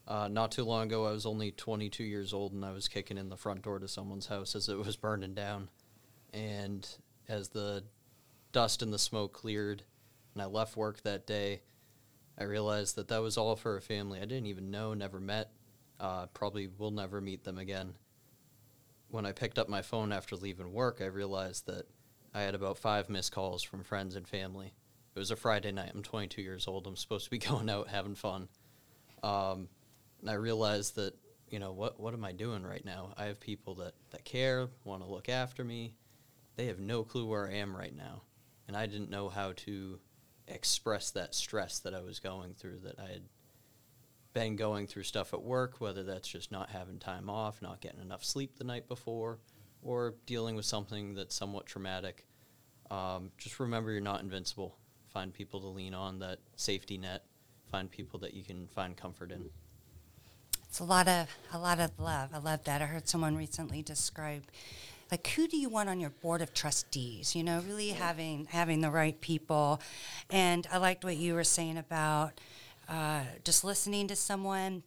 Uh, 0.07 0.29
not 0.29 0.53
too 0.53 0.65
long 0.65 0.87
ago, 0.87 1.07
I 1.07 1.11
was 1.11 1.27
only 1.27 1.51
22 1.51 2.05
years 2.05 2.33
old 2.33 2.53
and 2.53 2.65
I 2.65 2.71
was 2.71 2.87
kicking 2.87 3.19
in 3.19 3.29
the 3.29 3.37
front 3.37 3.63
door 3.63 3.81
to 3.81 3.89
someone's 3.89 4.27
house 4.27 4.55
as 4.55 4.69
it 4.69 4.79
was 4.79 4.95
burning 4.97 5.35
down. 5.35 5.69
And 6.33 6.87
as 7.29 7.49
the 7.49 7.83
dust 8.53 8.83
and 8.83 8.93
the 8.93 8.99
smoke 8.99 9.33
cleared 9.33 9.83
and 10.37 10.43
I 10.43 10.47
left 10.47 10.77
work 10.77 11.03
that 11.03 11.27
day, 11.27 11.63
I 12.39 12.45
realized 12.45 12.97
that 12.97 13.09
that 13.09 13.23
was 13.23 13.39
all 13.39 13.57
for 13.57 13.77
a 13.77 13.81
family 13.81 14.19
I 14.19 14.27
didn't 14.27 14.47
even 14.47 14.71
know, 14.71 14.93
never 14.93 15.19
met, 15.19 15.51
uh, 15.99 16.27
probably 16.27 16.67
will 16.67 16.91
never 16.91 17.23
meet 17.23 17.45
them 17.45 17.57
again. 17.57 17.95
When 19.09 19.25
I 19.25 19.33
picked 19.33 19.59
up 19.59 19.69
my 19.69 19.81
phone 19.81 20.13
after 20.13 20.37
leaving 20.37 20.75
work, 20.75 20.99
I 21.01 21.07
realized 21.07 21.67
that 21.67 21.87
I 22.35 22.43
had 22.43 22.55
about 22.55 22.77
five 22.77 23.09
missed 23.09 23.33
calls 23.33 23.63
from 23.63 23.83
friends 23.83 24.15
and 24.15 24.29
family. 24.29 24.75
It 25.15 25.19
was 25.19 25.31
a 25.31 25.37
Friday 25.37 25.73
night. 25.73 25.93
I'm 25.95 26.03
22 26.03 26.43
years 26.43 26.69
old. 26.69 26.87
I'm 26.87 26.97
supposed 26.97 27.25
to 27.25 27.31
be 27.31 27.39
going 27.39 27.71
out 27.71 27.89
having 27.89 28.15
fun. 28.15 28.49
Um, 29.23 29.69
and 30.21 30.29
I 30.29 30.35
realized 30.35 30.97
that, 30.97 31.15
you 31.49 31.59
know, 31.59 31.73
what, 31.73 31.99
what 31.99 32.13
am 32.13 32.27
I 32.27 32.33
doing 32.33 32.63
right 32.63 32.85
now? 32.85 33.15
I 33.17 33.25
have 33.25 33.41
people 33.41 33.77
that, 33.77 33.95
that 34.11 34.27
care, 34.27 34.69
want 34.85 35.03
to 35.03 35.09
look 35.09 35.31
after 35.31 35.65
me. 35.65 35.95
They 36.57 36.67
have 36.67 36.79
no 36.79 37.05
clue 37.05 37.25
where 37.25 37.49
I 37.49 37.55
am 37.55 37.75
right 37.75 37.97
now. 37.97 38.23
And 38.67 38.77
I 38.77 38.87
didn't 38.87 39.11
know 39.11 39.29
how 39.29 39.53
to 39.53 39.99
express 40.49 41.11
that 41.13 41.35
stress 41.35 41.79
that 41.81 41.95
I 41.95 42.01
was 42.01 42.21
going 42.21 42.55
through, 42.55 42.81
that 42.85 42.99
I 42.99 43.09
had 43.13 43.23
been 44.33 44.57
going 44.57 44.87
through 44.87 45.05
stuff 45.05 45.33
at 45.33 45.43
work, 45.43 45.81
whether 45.81 46.03
that's 46.03 46.29
just 46.29 46.53
not 46.53 46.71
having 46.71 46.99
time 46.99 47.31
off, 47.31 47.63
not 47.63 47.81
getting 47.81 48.01
enough 48.01 48.25
sleep 48.25 48.59
the 48.59 48.65
night 48.65 48.87
before, 48.89 49.39
or 49.83 50.15
dealing 50.27 50.57
with 50.57 50.67
something 50.67 51.15
that's 51.15 51.35
somewhat 51.35 51.67
traumatic. 51.67 52.27
Um, 52.91 53.31
just 53.39 53.59
remember 53.59 53.93
you're 53.93 54.01
not 54.01 54.21
invincible. 54.21 54.77
Find 55.09 55.33
people 55.33 55.61
to 55.61 55.69
lean 55.69 55.95
on, 55.95 56.19
that 56.19 56.41
safety 56.57 56.99
net. 56.99 57.25
Find 57.71 57.91
people 57.91 58.21
that 58.21 58.35
you 58.35 58.45
can 58.45 58.69
find 58.69 58.97
comfort 58.97 59.33
in. 59.33 59.49
It's 60.69 60.81
a 60.81 60.85
lot 60.85 61.09
of 61.09 61.29
a 61.53 61.59
lot 61.59 61.81
of 61.81 61.99
love. 61.99 62.31
I 62.35 62.39
love 62.39 62.65
that. 62.65 62.83
I 62.83 62.87
heard 62.87 63.09
someone 63.09 63.37
recently 63.37 63.83
describe 63.83 64.43
like 65.11 65.27
who 65.29 65.47
do 65.47 65.57
you 65.57 65.69
want 65.69 65.89
on 65.89 66.01
your 66.01 66.11
board 66.11 66.43
of 66.43 66.53
trustees? 66.53 67.35
You 67.35 67.45
know, 67.45 67.63
really 67.67 67.91
having 67.91 68.47
having 68.51 68.81
the 68.81 68.91
right 68.91 69.21
people. 69.21 69.81
And 70.31 70.67
I 70.73 70.79
liked 70.79 71.05
what 71.05 71.17
you 71.17 71.35
were 71.35 71.45
saying 71.45 71.79
about 71.79 72.41
uh, 72.89 73.23
just 73.45 73.65
listening 73.65 74.09
to 74.09 74.17
someone. 74.17 74.83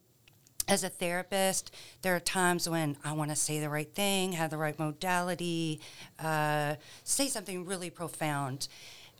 As 0.68 0.84
a 0.84 0.88
therapist, 0.88 1.74
there 2.02 2.14
are 2.14 2.20
times 2.20 2.68
when 2.68 2.96
I 3.02 3.12
want 3.12 3.30
to 3.30 3.36
say 3.36 3.58
the 3.58 3.68
right 3.68 3.92
thing, 3.92 4.32
have 4.32 4.50
the 4.50 4.56
right 4.56 4.78
modality, 4.78 5.80
uh, 6.22 6.76
say 7.02 7.26
something 7.26 7.66
really 7.66 7.90
profound. 7.90 8.68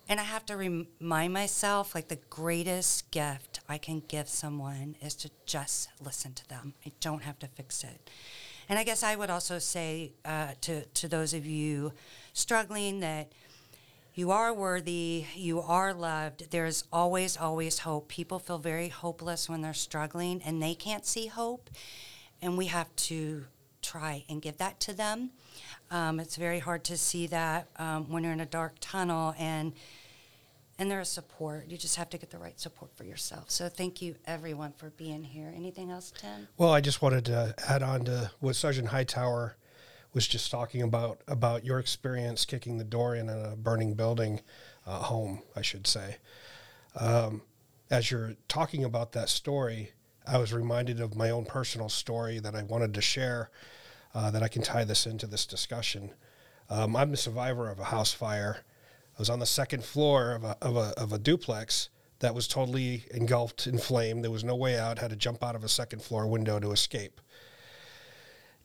And 0.07 0.19
I 0.19 0.23
have 0.23 0.45
to 0.45 0.55
remind 0.55 1.33
myself 1.33 1.93
like 1.93 2.07
the 2.07 2.19
greatest 2.29 3.11
gift 3.11 3.59
I 3.67 3.77
can 3.77 4.01
give 4.07 4.29
someone 4.29 4.95
is 5.01 5.13
to 5.15 5.31
just 5.45 5.89
listen 5.99 6.33
to 6.33 6.47
them. 6.47 6.73
I 6.85 6.91
don't 7.01 7.23
have 7.23 7.39
to 7.39 7.47
fix 7.47 7.83
it. 7.83 8.09
And 8.71 8.79
I 8.79 8.85
guess 8.85 9.03
I 9.03 9.17
would 9.17 9.29
also 9.29 9.59
say 9.59 10.13
uh, 10.23 10.53
to, 10.61 10.85
to 10.85 11.09
those 11.09 11.33
of 11.33 11.45
you 11.45 11.91
struggling 12.31 13.01
that 13.01 13.33
you 14.13 14.31
are 14.31 14.53
worthy, 14.53 15.25
you 15.35 15.59
are 15.59 15.93
loved. 15.93 16.51
There's 16.51 16.85
always, 16.89 17.35
always 17.35 17.79
hope. 17.79 18.07
People 18.07 18.39
feel 18.39 18.59
very 18.59 18.87
hopeless 18.87 19.49
when 19.49 19.61
they're 19.61 19.73
struggling 19.73 20.41
and 20.45 20.63
they 20.63 20.73
can't 20.73 21.05
see 21.05 21.27
hope. 21.27 21.69
And 22.41 22.57
we 22.57 22.67
have 22.67 22.95
to 22.95 23.43
try 23.81 24.23
and 24.29 24.41
give 24.41 24.57
that 24.59 24.79
to 24.79 24.93
them. 24.93 25.31
Um, 25.89 26.21
it's 26.21 26.37
very 26.37 26.59
hard 26.59 26.85
to 26.85 26.95
see 26.95 27.27
that 27.27 27.67
um, 27.75 28.09
when 28.09 28.23
you're 28.23 28.31
in 28.31 28.39
a 28.39 28.45
dark 28.45 28.75
tunnel 28.79 29.35
and 29.37 29.73
and 30.79 30.89
there 30.89 30.99
is 30.99 31.09
support. 31.09 31.67
You 31.67 31.77
just 31.77 31.95
have 31.95 32.09
to 32.11 32.17
get 32.17 32.29
the 32.29 32.37
right 32.37 32.59
support 32.59 32.95
for 32.95 33.03
yourself. 33.03 33.51
So 33.51 33.69
thank 33.69 34.01
you 34.01 34.15
everyone 34.25 34.73
for 34.73 34.89
being 34.91 35.23
here. 35.23 35.53
Anything 35.55 35.91
else, 35.91 36.11
Tim? 36.17 36.47
Well, 36.57 36.71
I 36.71 36.81
just 36.81 37.01
wanted 37.01 37.25
to 37.25 37.53
add 37.67 37.83
on 37.83 38.05
to 38.05 38.31
what 38.39 38.55
Sergeant 38.55 38.87
Hightower 38.87 39.57
was 40.13 40.27
just 40.27 40.51
talking 40.51 40.81
about 40.81 41.21
about 41.27 41.63
your 41.63 41.79
experience 41.79 42.45
kicking 42.45 42.77
the 42.77 42.83
door 42.83 43.15
in 43.15 43.29
a 43.29 43.55
burning 43.55 43.93
building, 43.93 44.41
uh, 44.85 44.99
home, 44.99 45.41
I 45.55 45.61
should 45.61 45.87
say. 45.87 46.17
Um, 46.95 47.43
as 47.89 48.11
you're 48.11 48.35
talking 48.47 48.83
about 48.83 49.13
that 49.13 49.29
story, 49.29 49.91
I 50.27 50.37
was 50.37 50.53
reminded 50.53 50.99
of 50.99 51.15
my 51.15 51.29
own 51.29 51.45
personal 51.45 51.89
story 51.89 52.39
that 52.39 52.55
I 52.55 52.63
wanted 52.63 52.93
to 52.95 53.01
share. 53.01 53.49
Uh, 54.13 54.29
that 54.29 54.43
I 54.43 54.49
can 54.49 54.61
tie 54.61 54.83
this 54.83 55.05
into 55.05 55.25
this 55.25 55.45
discussion. 55.45 56.11
Um, 56.69 56.97
I'm 56.97 57.11
the 57.11 57.17
survivor 57.17 57.69
of 57.69 57.79
a 57.79 57.85
house 57.85 58.11
fire 58.11 58.57
was 59.21 59.29
on 59.29 59.37
the 59.37 59.45
second 59.45 59.83
floor 59.83 60.31
of 60.31 60.43
a, 60.43 60.57
of 60.63 60.75
a, 60.75 60.93
of 60.97 61.13
a 61.13 61.19
duplex 61.19 61.89
that 62.21 62.33
was 62.33 62.47
totally 62.47 63.05
engulfed 63.11 63.67
in 63.67 63.77
flame. 63.77 64.23
There 64.23 64.31
was 64.31 64.43
no 64.43 64.55
way 64.55 64.79
out. 64.79 64.97
Had 64.97 65.11
to 65.11 65.15
jump 65.15 65.43
out 65.43 65.55
of 65.55 65.63
a 65.63 65.69
second 65.69 66.01
floor 66.01 66.25
window 66.25 66.59
to 66.59 66.71
escape. 66.71 67.21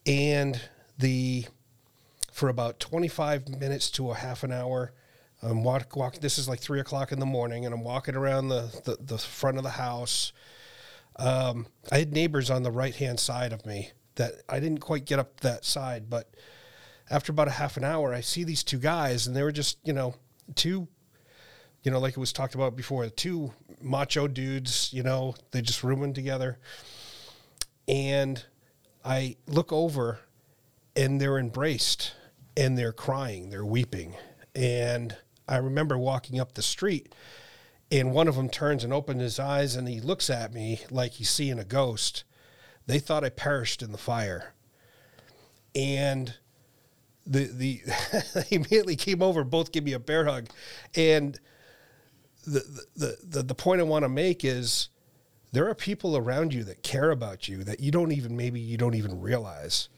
And 0.07 0.59
the 0.97 1.45
for 2.33 2.49
about 2.49 2.81
25 2.81 3.51
minutes 3.51 3.91
to 3.91 4.11
a 4.13 4.15
half 4.15 4.45
an 4.45 4.51
hour, 4.51 4.95
I'm 5.43 5.63
walk, 5.63 5.95
walk 5.95 6.21
This 6.21 6.39
is 6.39 6.49
like 6.49 6.61
three 6.61 6.81
o'clock 6.81 7.13
in 7.13 7.21
the 7.21 7.27
morning, 7.27 7.67
and 7.67 7.75
I'm 7.75 7.85
walking 7.85 8.17
around 8.17 8.49
the, 8.49 8.71
the, 8.85 8.97
the 8.99 9.19
front 9.19 9.59
of 9.59 9.63
the 9.63 9.71
house. 9.71 10.33
Um, 11.17 11.67
I 11.93 11.99
had 11.99 12.15
neighbors 12.15 12.51
on 12.51 12.63
the 12.63 12.71
right 12.71 12.95
hand 12.95 13.21
side 13.21 13.53
of 13.53 13.67
me 13.67 13.91
that 14.15 14.37
I 14.49 14.59
didn't 14.59 14.81
quite 14.81 15.05
get 15.05 15.19
up 15.19 15.41
that 15.41 15.67
side, 15.67 16.09
but 16.09 16.35
after 17.11 17.31
about 17.31 17.49
a 17.49 17.53
half 17.53 17.77
an 17.77 17.85
hour, 17.85 18.15
I 18.15 18.23
see 18.23 18.43
these 18.43 18.65
two 18.65 18.79
guys, 18.79 19.27
and 19.27 19.37
they 19.37 19.43
were 19.43 19.53
just, 19.53 19.77
you 19.85 19.93
know, 19.93 20.15
two, 20.55 20.89
you 21.83 21.91
know, 21.91 21.99
like 21.99 22.17
it 22.17 22.21
was 22.21 22.33
talked 22.33 22.55
about 22.55 22.77
before, 22.77 23.09
two 23.09 23.53
macho 23.81 24.27
dudes, 24.27 24.91
you 24.93 25.03
know, 25.03 25.35
they 25.51 25.63
just 25.63 25.85
rooming 25.85 26.15
together. 26.15 26.59
And 27.89 28.45
I 29.05 29.37
look 29.47 29.73
over 29.73 30.21
and 30.97 31.21
they're 31.21 31.39
embraced 31.39 32.13
and 32.57 32.77
they're 32.77 32.93
crying, 32.93 33.51
they're 33.51 33.65
weeping. 33.65 34.15
And 34.55 35.17
I 35.49 35.59
remember 35.59 35.97
walking 35.97 36.41
up 36.41 36.55
the 36.55 36.63
street 36.63 37.15
and 37.91 38.13
one 38.13 38.27
of 38.27 38.35
them 38.35 38.49
turns 38.49 38.83
and 38.83 38.93
opens 38.93 39.23
his 39.23 39.39
eyes 39.39 39.77
and 39.77 39.87
he 39.89 40.01
looks 40.01 40.29
at 40.29 40.53
me 40.53 40.81
like 40.91 41.13
he's 41.13 41.31
seeing 41.31 41.59
a 41.59 41.65
ghost. 41.65 42.25
They 42.87 42.99
thought 42.99 43.25
I 43.25 43.29
perished 43.29 43.83
in 43.83 43.93
the 43.93 43.99
fire. 43.99 44.55
And 45.75 46.35
the 47.27 47.45
the 47.47 47.81
they 48.35 48.57
immediately 48.57 48.97
came 48.97 49.23
over, 49.23 49.45
both 49.45 49.73
gave 49.73 49.85
me 49.85 49.93
a 49.93 49.99
bear 49.99 50.25
hug, 50.25 50.49
and 50.95 51.39
the 52.47 52.85
the 52.95 53.17
the, 53.25 53.43
the 53.43 53.55
point 53.55 53.81
I 53.81 53.85
want 53.85 54.05
to 54.05 54.09
make 54.09 54.45
is 54.45 54.89
there 55.53 55.69
are 55.69 55.75
people 55.75 56.17
around 56.17 56.55
you 56.55 56.65
that 56.65 56.83
care 56.83 57.11
about 57.11 57.49
you 57.49 57.65
that 57.65 57.81
you 57.81 57.91
don't 57.91 58.13
even 58.13 58.37
maybe 58.37 58.61
you 58.61 58.77
don't 58.77 58.95
even 58.95 59.21
realize. 59.21 59.89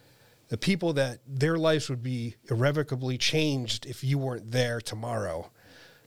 The 0.48 0.56
people 0.56 0.94
that 0.94 1.18
their 1.26 1.58
lives 1.58 1.90
would 1.90 2.02
be 2.02 2.36
irrevocably 2.50 3.18
changed 3.18 3.84
if 3.84 4.02
you 4.02 4.16
weren't 4.16 4.50
there 4.50 4.80
tomorrow. 4.80 5.50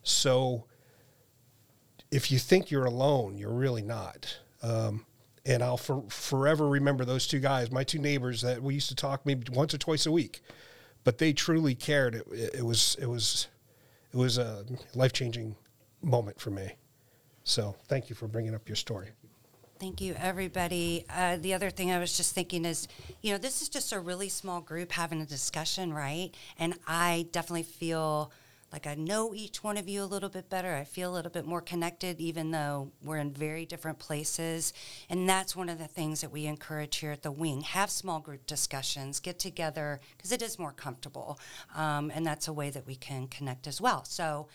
So 0.01 0.65
if 2.09 2.32
you 2.32 2.39
think 2.39 2.72
you're 2.72 2.86
alone, 2.86 3.38
you're 3.38 3.53
really 3.53 3.84
not. 3.84 4.39
Um, 4.63 5.05
and 5.45 5.61
I'll 5.61 5.78
for, 5.78 6.03
forever 6.09 6.67
remember 6.67 7.05
those 7.05 7.28
two 7.28 7.39
guys, 7.39 7.72
my 7.72 7.84
two 7.84 7.99
neighbors 7.99 8.41
that 8.41 8.63
we 8.63 8.74
used 8.74 8.89
to 8.89 8.95
talk 8.95 9.28
maybe 9.28 9.45
once 9.53 9.76
or 9.76 9.78
twice 9.78 10.07
a 10.07 10.11
week 10.11 10.41
but 11.04 11.18
they 11.18 11.34
truly 11.34 11.76
cared. 11.76 12.16
It, 12.16 12.28
it 12.56 12.66
was 12.66 12.95
it 12.99 13.08
was 13.08 13.47
it 14.14 14.18
was 14.18 14.38
a 14.38 14.66
life 14.95 15.14
changing 15.14 15.56
moment 16.02 16.39
for 16.39 16.49
me. 16.52 16.76
So 17.43 17.76
thank 17.88 18.10
you 18.10 18.16
for 18.16 18.28
bringing 18.28 18.54
up 18.54 18.68
your 18.68 18.76
story. 18.76 19.10
Thank 19.80 19.99
you, 19.99 20.14
everybody. 20.20 21.06
Uh, 21.10 21.38
the 21.38 21.56
other 21.56 21.72
thing 21.72 21.91
I 21.91 21.97
was 21.97 22.16
just 22.16 22.36
thinking 22.36 22.66
is, 22.66 22.88
you 23.24 23.32
know, 23.32 23.39
this 23.39 23.64
is 23.64 23.70
just 23.70 23.91
a 23.91 23.99
really 23.99 24.30
small 24.30 24.62
group 24.62 24.91
having 24.91 25.22
a 25.22 25.26
discussion, 25.26 25.91
right? 25.91 26.30
And 26.60 26.76
I 26.86 27.26
definitely 27.32 27.64
feel 27.64 28.32
like 28.72 28.88
I 28.88 28.95
know 28.95 29.34
each 29.34 29.63
one 29.63 29.78
of 29.78 29.89
you 29.89 30.01
a 30.01 30.05
little 30.05 30.30
bit 30.30 30.49
better. 30.49 30.76
I 30.76 30.86
feel 30.86 31.11
a 31.11 31.15
little 31.15 31.32
bit 31.32 31.45
more 31.45 31.61
connected, 31.61 32.22
even 32.22 32.51
though 32.51 32.91
we're 33.03 33.17
in 33.17 33.34
very 33.34 33.65
different 33.65 33.99
places. 33.99 34.74
And 35.09 35.28
that's 35.28 35.55
one 35.55 35.67
of 35.67 35.78
the 35.78 35.88
things 35.88 36.22
that 36.22 36.32
we 36.32 36.45
encourage 36.45 36.97
here 36.97 37.11
at 37.11 37.22
the 37.22 37.32
Wing. 37.32 37.61
Have 37.61 37.89
small 37.89 38.19
group 38.19 38.45
discussions, 38.45 39.19
get 39.19 39.39
together, 39.39 39.99
because 40.15 40.32
it 40.32 40.41
is 40.41 40.57
more 40.57 40.72
comfortable. 40.72 41.39
Um, 41.76 42.11
and 42.13 42.26
that's 42.26 42.47
a 42.47 42.53
way 42.53 42.69
that 42.69 42.88
we 42.88 42.95
can 42.95 43.28
connect 43.28 43.67
as 43.67 43.82
well. 43.82 44.05
So 44.05 44.47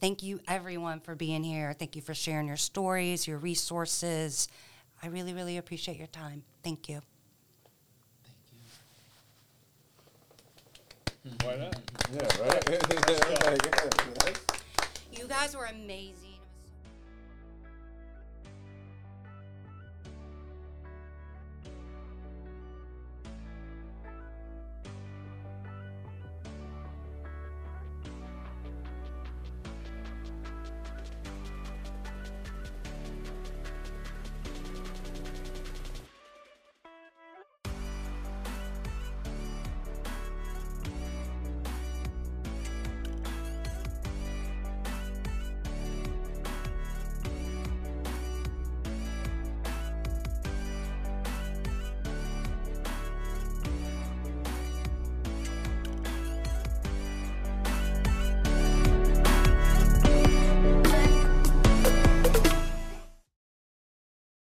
thank 0.00 0.22
you, 0.22 0.40
everyone, 0.46 1.00
for 1.00 1.16
being 1.16 1.42
here. 1.42 1.72
Thank 1.72 1.96
you 1.96 2.02
for 2.02 2.14
sharing 2.14 2.46
your 2.46 2.56
stories, 2.56 3.26
your 3.26 3.38
resources. 3.38 4.48
I 5.02 5.08
really, 5.08 5.34
really 5.34 5.58
appreciate 5.58 5.98
your 5.98 6.06
time. 6.06 6.44
Thank 6.62 6.88
you. 6.88 7.02
Why 11.24 11.56
not? 11.56 11.80
Yeah, 12.12 12.28
right. 12.42 12.68
You 15.16 15.28
guys 15.28 15.56
were 15.56 15.64
amazing. 15.64 16.23